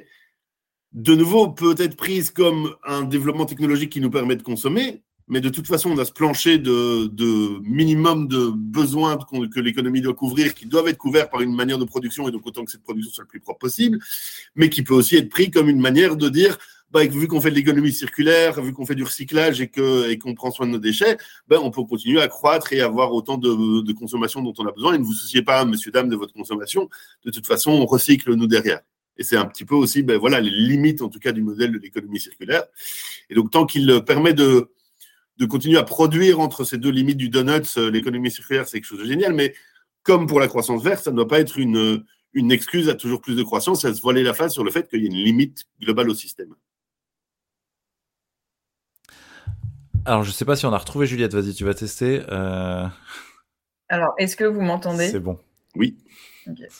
de 0.94 1.16
nouveau, 1.16 1.50
peut 1.50 1.76
être 1.78 1.96
prise 1.96 2.32
comme 2.32 2.76
un 2.84 3.04
développement 3.04 3.46
technologique 3.46 3.92
qui 3.92 4.02
nous 4.02 4.10
permet 4.10 4.36
de 4.36 4.44
consommer, 4.44 5.04
mais 5.28 5.42
de 5.42 5.50
toute 5.50 5.68
façon, 5.68 5.92
on 5.92 5.98
a 5.98 6.06
ce 6.06 6.12
plancher 6.12 6.58
de, 6.58 7.60
minimum 7.62 8.28
de 8.28 8.50
besoins 8.50 9.18
que 9.54 9.60
l'économie 9.60 10.02
doit 10.02 10.14
couvrir, 10.14 10.54
qui 10.54 10.66
doivent 10.66 10.88
être 10.88 10.98
couverts 10.98 11.30
par 11.30 11.42
une 11.42 11.54
manière 11.54 11.78
de 11.78 11.86
production, 11.86 12.28
et 12.28 12.32
donc 12.32 12.46
autant 12.48 12.64
que 12.64 12.72
cette 12.72 12.84
production 12.84 13.12
soit 13.12 13.24
le 13.24 13.28
plus 13.28 13.40
propre 13.42 13.60
possible, 13.60 14.00
mais 14.56 14.70
qui 14.70 14.84
peut 14.84 14.94
aussi 14.94 15.18
être 15.18 15.30
pris 15.30 15.52
comme 15.52 15.68
une 15.70 15.82
manière 15.82 16.16
de 16.16 16.30
dire, 16.30 16.58
bah, 16.92 17.06
vu 17.06 17.28
qu'on 17.28 17.42
fait 17.42 17.50
de 17.50 17.56
l'économie 17.56 17.92
circulaire, 17.92 18.62
vu 18.62 18.72
qu'on 18.72 18.86
fait 18.86 18.96
du 18.96 19.04
recyclage 19.04 19.60
et 19.60 19.68
qu'on 19.68 20.06
et 20.06 20.18
qu'on 20.18 20.34
prend 20.34 20.52
soin 20.52 20.66
de 20.66 20.72
nos 20.72 20.78
déchets, 20.78 21.18
ben, 21.50 21.60
on 21.62 21.72
peut 21.72 21.84
continuer 21.84 22.22
à 22.22 22.30
croître 22.30 22.72
et 22.72 22.80
avoir 22.80 23.12
autant 23.12 23.38
de, 23.38 23.82
de 23.82 23.94
consommation 23.94 24.42
dont 24.42 24.54
on 24.58 24.66
a 24.66 24.72
besoin. 24.72 24.94
Et 24.94 24.98
ne 24.98 25.04
vous 25.04 25.14
souciez 25.14 25.42
pas, 25.42 25.66
monsieur, 25.66 25.92
dame, 25.92 26.08
de 26.08 26.16
votre 26.16 26.34
consommation. 26.34 26.90
De 27.26 27.32
toute 27.32 27.46
façon, 27.46 27.72
on 27.72 27.86
recycle 27.86 28.34
nous 28.36 28.48
derrière. 28.48 28.80
Et 29.18 29.24
c'est 29.24 29.36
un 29.36 29.46
petit 29.46 29.66
peu 29.66 29.76
aussi, 29.76 30.04
ben 30.04 30.18
voilà, 30.18 30.40
les 30.40 30.50
limites 30.50 31.02
en 31.02 31.10
tout 31.10 31.20
cas 31.20 31.34
du 31.34 31.42
modèle 31.42 31.72
de 31.74 31.80
l'économie 31.80 32.20
circulaire. 32.20 32.64
Et 33.30 33.36
donc, 33.36 33.52
tant 33.52 33.66
qu'il 33.66 34.02
permet 34.06 34.34
de, 34.34 34.70
de 35.38 35.46
continuer 35.46 35.78
à 35.78 35.84
produire 35.84 36.40
entre 36.40 36.64
ces 36.64 36.78
deux 36.78 36.90
limites 36.90 37.18
du 37.18 37.30
donut, 37.30 37.78
euh, 37.78 37.92
l'économie 37.92 38.32
circulaire, 38.32 38.68
c'est 38.68 38.80
quelque 38.80 38.90
chose 38.90 39.00
de 39.00 39.06
génial. 39.06 39.34
Mais 39.34 39.54
comme 40.04 40.28
pour 40.28 40.40
la 40.40 40.48
croissance 40.48 40.84
verte, 40.84 41.04
ça 41.04 41.12
ne 41.12 41.16
doit 41.16 41.28
pas 41.28 41.40
être 41.40 41.58
une, 41.58 42.04
une 42.34 42.52
excuse 42.52 42.90
à 42.90 42.96
toujours 42.96 43.22
plus 43.22 43.36
de 43.36 43.44
croissance, 43.44 43.86
à 43.86 43.94
se 43.94 44.02
voiler 44.02 44.24
la 44.24 44.34
face 44.34 44.54
sur 44.54 44.64
le 44.64 44.72
fait 44.72 44.90
qu'il 44.90 45.02
y 45.02 45.06
a 45.06 45.08
une 45.08 45.24
limite 45.24 45.66
globale 45.82 46.10
au 46.10 46.16
système. 46.16 46.56
Alors, 50.06 50.24
je 50.24 50.30
ne 50.30 50.34
sais 50.34 50.46
pas 50.46 50.56
si 50.56 50.66
on 50.66 50.72
a 50.72 50.78
retrouvé 50.78 51.06
Juliette. 51.06 51.34
Vas-y, 51.34 51.54
tu 51.54 51.66
vas 51.66 51.74
tester. 51.74 52.24
Euh. 52.30 52.88
Alors, 53.90 54.14
est-ce 54.18 54.38
que 54.38 54.46
vous 54.46 54.62
m'entendez? 54.62 55.10
C'est 55.10 55.20
bon. 55.20 55.38
Oui. 55.76 55.98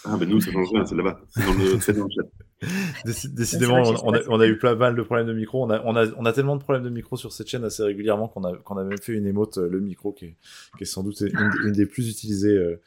Ah, 0.06 0.16
ben 0.18 0.30
nous, 0.30 0.40
c'est 0.40 0.52
dans 0.52 0.62
le 0.62 0.86
c'est 0.86 0.96
là-bas. 0.96 1.20
C'est 1.30 1.46
dans, 1.94 2.06
le, 2.06 2.10
chat. 2.10 2.24
Décidément, 3.06 3.84
on, 4.04 4.14
a, 4.14 4.20
on, 4.28 4.40
a, 4.40 4.48
eu 4.48 4.58
plein 4.58 4.76
mal 4.76 4.96
de 4.96 5.02
problèmes 5.04 5.28
de 5.28 5.34
micro. 5.34 5.64
On 5.64 5.70
a, 5.70 5.82
on, 5.86 5.96
a, 5.96 6.08
on 6.18 6.26
a 6.26 6.34
tellement 6.34 6.56
de 6.56 6.62
problèmes 6.62 6.84
de 6.84 6.90
micro 6.90 7.16
sur 7.16 7.32
cette 7.32 7.48
chaîne 7.48 7.64
assez 7.64 7.84
régulièrement 7.84 8.28
qu'on 8.28 8.44
a, 8.44 8.58
qu'on 8.58 8.78
a 8.78 8.84
même 8.84 8.98
fait 8.98 9.14
une 9.14 9.28
émote, 9.28 9.60
euh, 9.60 9.70
le 9.70 9.80
micro, 9.80 10.12
qui 10.12 10.26
est, 10.26 10.36
qui 10.78 10.84
est 10.84 10.88
sans 10.88 11.04
doute 11.04 11.22
une, 11.22 11.72
des 11.72 11.86
plus 11.86 12.10
utilisées. 12.10 12.58
Euh. 12.58 12.82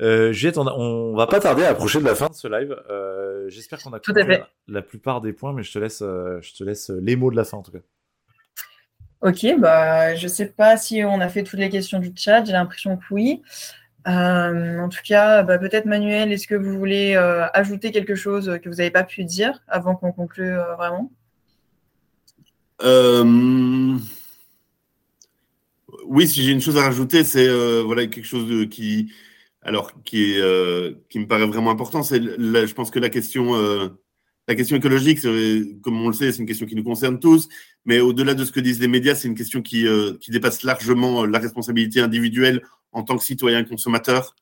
Euh, 0.00 0.32
Juliette, 0.32 0.58
on, 0.58 0.66
on, 0.66 1.14
va 1.14 1.28
pas 1.28 1.38
tarder 1.38 1.62
à 1.62 1.68
approcher 1.68 2.00
de 2.00 2.04
la 2.04 2.16
fin 2.16 2.28
de 2.28 2.34
ce 2.34 2.48
live. 2.48 2.76
Euh, 2.90 3.48
J'espère 3.48 3.80
qu'on 3.80 3.92
a 3.92 4.00
couvert 4.00 4.26
la, 4.26 4.48
la, 4.66 4.82
plupart 4.82 5.20
des 5.20 5.32
points, 5.32 5.52
mais 5.52 5.62
je 5.62 5.72
te 5.72 5.78
laisse, 5.78 6.00
je 6.00 6.56
te 6.56 6.64
laisse 6.64 6.90
les 6.90 7.14
mots 7.14 7.30
de 7.30 7.36
la 7.36 7.44
fin 7.44 7.58
en 7.58 7.62
tout 7.62 7.70
cas. 7.70 7.78
Ok, 9.20 9.46
bah, 9.58 10.16
je 10.16 10.26
sais 10.26 10.48
pas 10.48 10.76
si 10.76 11.04
on 11.04 11.20
a 11.20 11.28
fait 11.28 11.44
toutes 11.44 11.60
les 11.60 11.70
questions 11.70 12.00
du 12.00 12.12
chat. 12.16 12.44
J'ai 12.44 12.52
l'impression 12.52 12.96
que 12.96 13.04
oui. 13.12 13.42
Euh, 14.06 14.78
en 14.80 14.88
tout 14.88 15.00
cas, 15.04 15.42
bah, 15.42 15.58
peut-être 15.58 15.86
Manuel, 15.86 16.30
est-ce 16.32 16.46
que 16.46 16.54
vous 16.54 16.78
voulez 16.78 17.14
euh, 17.16 17.46
ajouter 17.54 17.90
quelque 17.90 18.14
chose 18.14 18.58
que 18.62 18.68
vous 18.68 18.76
n'avez 18.76 18.90
pas 18.90 19.04
pu 19.04 19.24
dire 19.24 19.62
avant 19.66 19.94
qu'on 19.96 20.12
conclue 20.12 20.52
euh, 20.58 20.74
vraiment? 20.76 21.10
Oui, 26.06 26.28
si 26.28 26.42
j'ai 26.42 26.52
une 26.52 26.60
chose 26.60 26.76
à 26.76 26.82
rajouter, 26.82 27.24
c'est 27.24 27.48
voilà 27.82 28.06
quelque 28.06 28.26
chose 28.26 28.68
qui, 28.68 29.10
alors 29.62 29.90
qui 30.04 30.34
est, 30.34 31.08
qui 31.08 31.18
me 31.18 31.26
paraît 31.26 31.46
vraiment 31.46 31.70
important. 31.70 32.02
C'est, 32.02 32.22
je 32.22 32.74
pense 32.74 32.90
que 32.90 32.98
la 32.98 33.08
question 33.08 33.54
la 34.46 34.54
question 34.54 34.76
écologique, 34.76 35.22
comme 35.80 35.98
on 36.02 36.08
le 36.08 36.12
sait, 36.12 36.30
c'est 36.30 36.40
une 36.40 36.46
question 36.46 36.66
qui 36.66 36.74
nous 36.74 36.84
concerne 36.84 37.18
tous, 37.18 37.48
mais 37.86 38.00
au-delà 38.00 38.34
de 38.34 38.44
ce 38.44 38.52
que 38.52 38.60
disent 38.60 38.80
les 38.80 38.88
médias, 38.88 39.14
c'est 39.14 39.28
une 39.28 39.34
question 39.34 39.62
qui 39.62 39.86
dépasse 40.28 40.62
largement 40.62 41.24
la 41.24 41.38
responsabilité 41.38 42.00
individuelle 42.00 42.60
en 42.94 43.02
tant 43.02 43.18
que 43.18 43.24
citoyen 43.24 43.64
consommateur. 43.64 44.34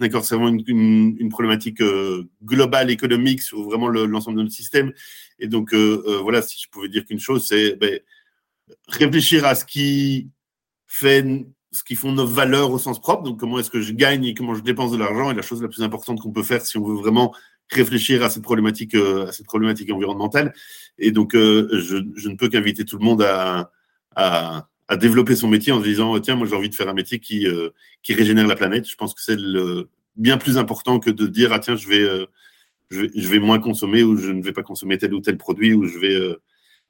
D'accord, 0.00 0.24
c'est 0.24 0.34
vraiment 0.34 0.56
une, 0.66 1.28
problématique 1.28 1.80
euh, 1.80 2.28
globale, 2.44 2.90
économique 2.90 3.42
sur 3.42 3.62
vraiment 3.62 3.88
l'ensemble 3.88 4.38
de 4.38 4.42
notre 4.42 4.54
système. 4.54 4.92
Et 5.38 5.46
donc, 5.46 5.72
euh, 5.72 6.02
euh, 6.06 6.18
voilà, 6.18 6.42
si 6.42 6.60
je 6.60 6.68
pouvais 6.68 6.88
dire 6.88 7.04
qu'une 7.04 7.20
chose, 7.20 7.46
c'est 7.46 7.76
ben, 7.76 8.00
réfléchir 8.88 9.44
à 9.44 9.54
ce 9.54 9.64
qui 9.64 10.30
fait, 10.88 11.24
ce 11.70 11.84
qui 11.84 11.94
font 11.94 12.10
nos 12.10 12.26
valeurs 12.26 12.72
au 12.72 12.78
sens 12.78 13.00
propre. 13.00 13.22
Donc, 13.22 13.38
comment 13.38 13.58
est-ce 13.60 13.70
que 13.70 13.80
je 13.80 13.92
gagne 13.92 14.24
et 14.24 14.34
comment 14.34 14.54
je 14.54 14.62
dépense 14.62 14.90
de 14.90 14.96
l'argent 14.96 15.30
est 15.30 15.34
la 15.34 15.42
chose 15.42 15.62
la 15.62 15.68
plus 15.68 15.82
importante 15.82 16.20
qu'on 16.20 16.32
peut 16.32 16.42
faire 16.42 16.66
si 16.66 16.76
on 16.76 16.84
veut 16.84 16.96
vraiment 16.96 17.32
réfléchir 17.70 18.24
à 18.24 18.30
cette 18.30 18.42
problématique, 18.42 18.96
à 18.96 19.30
cette 19.30 19.46
problématique 19.46 19.92
environnementale. 19.92 20.54
Et 20.98 21.12
donc, 21.12 21.34
je, 21.34 22.28
ne 22.28 22.34
peux 22.34 22.48
qu'inviter 22.48 22.84
tout 22.84 22.98
le 22.98 23.04
monde 23.04 23.22
à 23.22 24.68
à 24.88 24.96
développer 24.96 25.34
son 25.34 25.48
métier 25.48 25.72
en 25.72 25.80
se 25.80 25.84
disant 25.84 26.18
tiens 26.20 26.36
moi 26.36 26.46
j'ai 26.46 26.56
envie 26.56 26.68
de 26.68 26.74
faire 26.74 26.88
un 26.88 26.94
métier 26.94 27.18
qui 27.18 27.46
euh, 27.46 27.70
qui 28.02 28.14
régénère 28.14 28.46
la 28.46 28.56
planète. 28.56 28.88
Je 28.88 28.96
pense 28.96 29.14
que 29.14 29.22
c'est 29.22 29.38
le 29.38 29.88
bien 30.16 30.36
plus 30.38 30.58
important 30.58 30.98
que 30.98 31.10
de 31.10 31.26
dire 31.26 31.52
ah 31.52 31.58
tiens 31.58 31.76
je 31.76 31.88
vais, 31.88 32.02
euh, 32.02 32.26
je 32.90 33.28
vais, 33.28 33.38
moins 33.38 33.58
consommer 33.58 34.02
ou 34.02 34.16
je 34.16 34.30
ne 34.30 34.42
vais 34.42 34.52
pas 34.52 34.62
consommer 34.62 34.98
tel 34.98 35.14
ou 35.14 35.20
tel 35.20 35.38
produit 35.38 35.72
ou 35.74 35.86
je 35.86 35.98
vais 35.98 36.14
euh, 36.14 36.40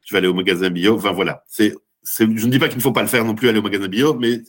je 0.04 0.14
vais 0.14 0.18
aller 0.18 0.28
au 0.28 0.34
magasin 0.34 0.70
bio. 0.70 0.96
Enfin 0.96 1.12
voilà. 1.12 1.44
C'est 1.46 1.74
je 2.06 2.24
ne 2.24 2.50
dis 2.50 2.58
pas 2.58 2.68
qu'il 2.68 2.76
ne 2.76 2.82
faut 2.82 2.92
pas 2.92 3.02
le 3.02 3.08
faire 3.08 3.24
non 3.24 3.34
plus 3.34 3.48
aller 3.48 3.58
au 3.58 3.62
magasin 3.62 3.88
bio 3.88 4.14
mais 4.14 4.42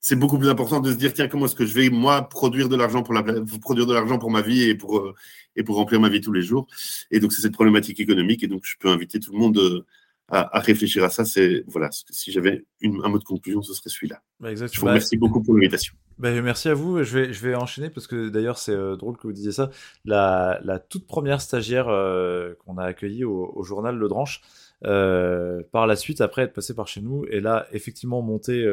c'est 0.00 0.16
beaucoup 0.16 0.38
plus 0.38 0.48
important 0.48 0.80
de 0.80 0.90
se 0.92 0.96
dire 0.96 1.12
tiens 1.12 1.28
comment 1.28 1.46
est-ce 1.46 1.54
que 1.54 1.66
je 1.66 1.74
vais 1.74 1.90
moi 1.90 2.28
produire 2.28 2.68
de 2.68 2.76
l'argent 2.76 3.02
pour 3.02 3.14
la 3.14 3.22
produire 3.60 3.86
de 3.86 3.94
l'argent 3.94 4.18
pour 4.18 4.30
ma 4.30 4.40
vie 4.42 4.62
et 4.62 4.74
pour 4.74 5.14
et 5.56 5.62
pour 5.64 5.76
remplir 5.76 6.00
ma 6.00 6.08
vie 6.08 6.20
tous 6.20 6.32
les 6.32 6.42
jours. 6.42 6.66
Et 7.10 7.20
donc 7.20 7.32
c'est 7.32 7.42
cette 7.42 7.52
problématique 7.54 8.00
économique 8.00 8.42
et 8.44 8.46
donc 8.46 8.62
je 8.64 8.76
peux 8.78 8.88
inviter 8.88 9.18
tout 9.18 9.32
le 9.32 9.38
monde 9.38 9.84
à, 10.28 10.58
réfléchir 10.60 11.04
à 11.04 11.10
ça. 11.10 11.24
C'est 11.24 11.64
voilà, 11.66 11.90
si 11.90 12.32
j'avais 12.32 12.64
un 12.82 13.08
mot 13.08 13.18
de 13.18 13.24
conclusion, 13.24 13.62
ce 13.62 13.74
serait 13.74 13.90
celui-là. 13.90 14.22
Bah, 14.40 14.54
je 14.54 14.80
vous 14.80 14.86
remercie 14.86 15.16
beaucoup 15.16 15.42
pour 15.42 15.54
l'invitation. 15.54 15.94
Bah, 16.18 16.30
merci 16.40 16.68
à 16.68 16.74
vous. 16.74 17.02
Je 17.02 17.18
vais, 17.18 17.32
je 17.32 17.46
vais 17.46 17.54
enchaîner 17.54 17.90
parce 17.90 18.06
que 18.06 18.28
d'ailleurs 18.28 18.58
c'est 18.58 18.72
euh, 18.72 18.96
drôle 18.96 19.16
que 19.16 19.26
vous 19.26 19.32
disiez 19.32 19.52
ça. 19.52 19.70
La, 20.04 20.60
la 20.62 20.78
toute 20.78 21.06
première 21.06 21.40
stagiaire 21.40 21.88
euh, 21.88 22.54
qu'on 22.64 22.78
a 22.78 22.84
accueillie 22.84 23.24
au, 23.24 23.62
journal 23.64 23.96
Le 23.96 24.08
Dranche, 24.08 24.40
euh, 24.84 25.62
par 25.72 25.86
la 25.86 25.96
suite, 25.96 26.20
après 26.20 26.42
être 26.42 26.52
passée 26.52 26.74
par 26.74 26.86
chez 26.86 27.00
nous, 27.00 27.24
elle 27.30 27.46
a 27.46 27.66
effectivement 27.72 28.22
monté 28.22 28.64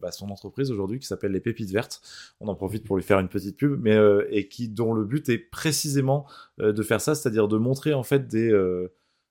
bah, 0.00 0.12
son 0.12 0.30
entreprise 0.30 0.70
aujourd'hui 0.70 0.98
qui 0.98 1.06
s'appelle 1.06 1.32
Les 1.32 1.40
Pépites 1.40 1.70
Vertes. 1.70 2.00
On 2.40 2.48
en 2.48 2.54
profite 2.54 2.84
pour 2.84 2.96
lui 2.96 3.02
faire 3.02 3.18
une 3.18 3.28
petite 3.28 3.56
pub, 3.56 3.78
mais 3.82 3.98
et 4.30 4.48
qui 4.48 4.68
dont 4.68 4.94
le 4.94 5.04
but 5.04 5.28
est 5.28 5.38
précisément 5.38 6.26
de 6.58 6.82
faire 6.82 7.00
ça, 7.00 7.14
c'est-à-dire 7.14 7.48
de 7.48 7.58
montrer 7.58 7.92
en 7.92 8.04
fait 8.04 8.28
des 8.28 8.50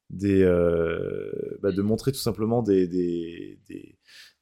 des, 0.10 0.44
euh, 0.44 1.58
bah, 1.62 1.72
de 1.72 1.82
montrer 1.82 2.12
tout 2.12 2.20
simplement 2.20 2.62
des, 2.62 2.88
des, 2.88 3.60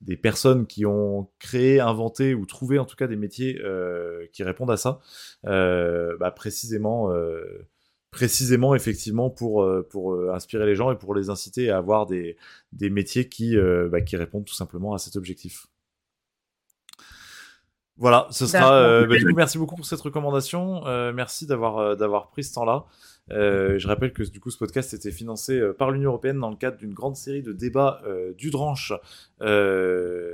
des, 0.01 0.17
personnes 0.17 0.67
qui 0.67 0.85
ont 0.85 1.29
créé, 1.39 1.79
inventé 1.79 2.33
ou 2.35 2.45
trouvé 2.45 2.77
en 2.79 2.85
tout 2.85 2.95
cas 2.95 3.07
des 3.07 3.15
métiers 3.15 3.59
euh, 3.63 4.27
qui 4.31 4.43
répondent 4.43 4.71
à 4.71 4.77
ça, 4.77 4.99
euh, 5.45 6.15
bah, 6.19 6.31
précisément, 6.31 7.11
précisément 8.11 8.75
effectivement 8.75 9.29
pour, 9.29 9.67
pour 9.89 10.31
inspirer 10.31 10.65
les 10.65 10.75
gens 10.75 10.91
et 10.91 10.97
pour 10.97 11.15
les 11.15 11.29
inciter 11.29 11.69
à 11.69 11.77
avoir 11.77 12.05
des, 12.05 12.37
des 12.71 12.89
métiers 12.89 13.27
qui, 13.27 13.55
bah, 13.89 14.01
qui 14.01 14.17
répondent 14.17 14.45
tout 14.45 14.53
simplement 14.53 14.93
à 14.93 14.99
cet 14.99 15.15
objectif. 15.15 15.67
Voilà, 17.97 18.27
ce 18.29 18.45
sera. 18.45 19.05
du 19.07 19.25
coup, 19.25 19.33
merci 19.33 19.57
beaucoup 19.57 19.75
pour 19.75 19.85
cette 19.85 20.01
recommandation. 20.01 20.83
merci 21.13 21.47
d'avoir 21.47 21.97
d'avoir 21.97 22.29
pris 22.29 22.43
ce 22.43 22.53
temps-là. 22.53 22.85
Euh, 23.31 23.79
je 23.79 23.87
rappelle 23.87 24.13
que 24.13 24.21
du 24.23 24.39
coup 24.39 24.51
ce 24.51 24.57
podcast 24.57 24.93
était 24.93 25.11
financé 25.11 25.57
euh, 25.59 25.73
par 25.73 25.89
l'Union 25.89 26.09
européenne 26.11 26.39
dans 26.39 26.51
le 26.51 26.55
cadre 26.55 26.77
d'une 26.77 26.93
grande 26.93 27.15
série 27.15 27.41
de 27.41 27.53
débats 27.53 28.01
euh, 28.05 28.33
du 28.33 28.51
Dranche 28.51 28.93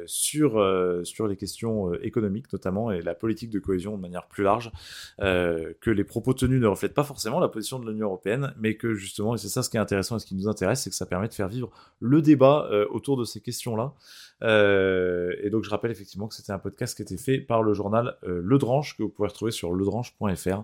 sur 0.06 1.06
sur 1.06 1.28
les 1.28 1.38
questions 1.38 1.94
économiques 1.96 2.52
notamment 2.52 2.92
et 2.92 3.02
la 3.02 3.16
politique 3.16 3.50
de 3.50 3.60
cohésion 3.60 3.96
de 3.96 4.02
manière 4.02 4.28
plus 4.28 4.44
large. 4.44 4.72
que 5.20 5.90
les 5.90 6.04
propos 6.04 6.34
tenus 6.34 6.62
ne 6.62 6.68
reflètent 6.68 6.94
pas 6.94 7.04
forcément 7.04 7.40
la 7.40 7.48
position 7.48 7.80
de 7.80 7.90
l'Union 7.90 8.08
européenne, 8.08 8.54
mais 8.60 8.76
que 8.76 8.94
justement 8.94 9.36
et 9.36 9.38
c'est 9.38 9.50
ça 9.50 9.64
ce 9.64 9.70
qui 9.70 9.78
est 9.78 9.80
intéressant 9.80 10.18
et 10.18 10.20
ce 10.20 10.26
qui 10.26 10.36
nous 10.36 10.48
intéresse, 10.48 10.84
c'est 10.84 10.90
que 10.90 10.96
ça 10.96 11.06
permet 11.06 11.28
de 11.28 11.34
faire 11.34 11.48
vivre 11.48 11.70
le 12.00 12.22
débat 12.22 12.70
autour 12.92 13.18
de 13.18 13.24
ces 13.24 13.42
questions-là. 13.42 13.94
Et 14.42 15.50
donc 15.52 15.64
je 15.64 15.70
rappelle 15.70 15.92
effectivement 15.92 16.28
que 16.28 16.34
c'était 16.34 16.52
un 16.52 16.60
podcast 16.60 16.96
qui 16.96 17.04
était 17.04 17.18
fait 17.18 17.40
par 17.40 17.64
le 17.64 17.74
journal 17.74 18.18
Le 18.24 18.58
Dranche 18.58 18.98
que 18.98 19.04
vous 19.04 19.10
pouvez 19.10 19.28
retrouver 19.28 19.52
sur 19.52 19.74
ledranche.fr. 19.74 20.64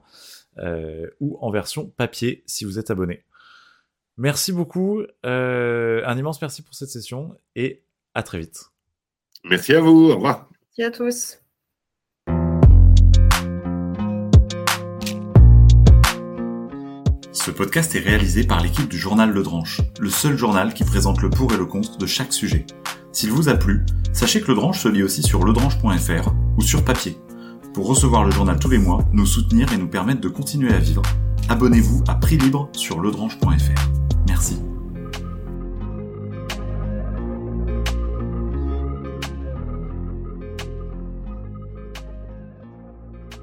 Euh, 0.59 1.07
ou 1.19 1.37
en 1.41 1.51
version 1.51 1.85
papier 1.85 2.43
si 2.47 2.65
vous 2.65 2.79
êtes 2.79 2.89
abonné. 2.89 3.23
Merci 4.17 4.51
beaucoup, 4.51 5.03
euh, 5.23 6.01
un 6.03 6.17
immense 6.17 6.41
merci 6.41 6.63
pour 6.63 6.73
cette 6.73 6.89
session 6.89 7.37
et 7.55 7.83
à 8.15 8.23
très 8.23 8.39
vite. 8.39 8.71
Merci 9.43 9.75
à 9.75 9.81
vous, 9.81 10.09
au 10.09 10.15
revoir. 10.15 10.49
Merci 10.79 10.83
à 10.83 10.91
tous. 10.91 11.39
Ce 17.31 17.51
podcast 17.51 17.93
est 17.95 17.99
réalisé 17.99 18.43
par 18.47 18.63
l'équipe 18.63 18.89
du 18.89 18.97
journal 18.97 19.29
Le 19.29 19.43
Dranche, 19.43 19.81
le 19.99 20.09
seul 20.09 20.35
journal 20.35 20.73
qui 20.73 20.85
présente 20.85 21.21
le 21.21 21.29
pour 21.29 21.53
et 21.53 21.57
le 21.57 21.67
contre 21.67 21.99
de 21.99 22.07
chaque 22.07 22.33
sujet. 22.33 22.65
S'il 23.17 23.31
vous 23.31 23.49
a 23.49 23.55
plu, 23.55 23.83
sachez 24.13 24.41
que 24.41 24.49
Le 24.49 24.53
Dranche 24.53 24.83
se 24.83 24.87
lit 24.87 25.01
aussi 25.01 25.23
sur 25.23 25.43
ledranche.fr 25.43 26.31
ou 26.55 26.61
sur 26.61 26.85
papier 26.85 27.17
pour 27.73 27.87
recevoir 27.87 28.23
le 28.23 28.29
journal 28.29 28.59
tous 28.59 28.69
les 28.69 28.77
mois, 28.77 29.03
nous 29.11 29.25
soutenir 29.25 29.73
et 29.73 29.77
nous 29.79 29.87
permettre 29.87 30.21
de 30.21 30.29
continuer 30.29 30.71
à 30.71 30.77
vivre, 30.77 31.01
abonnez-vous 31.49 32.03
à 32.07 32.13
prix 32.13 32.37
libre 32.37 32.69
sur 32.73 32.99
ledrange.fr. 32.99 33.89
Merci. 34.27 34.59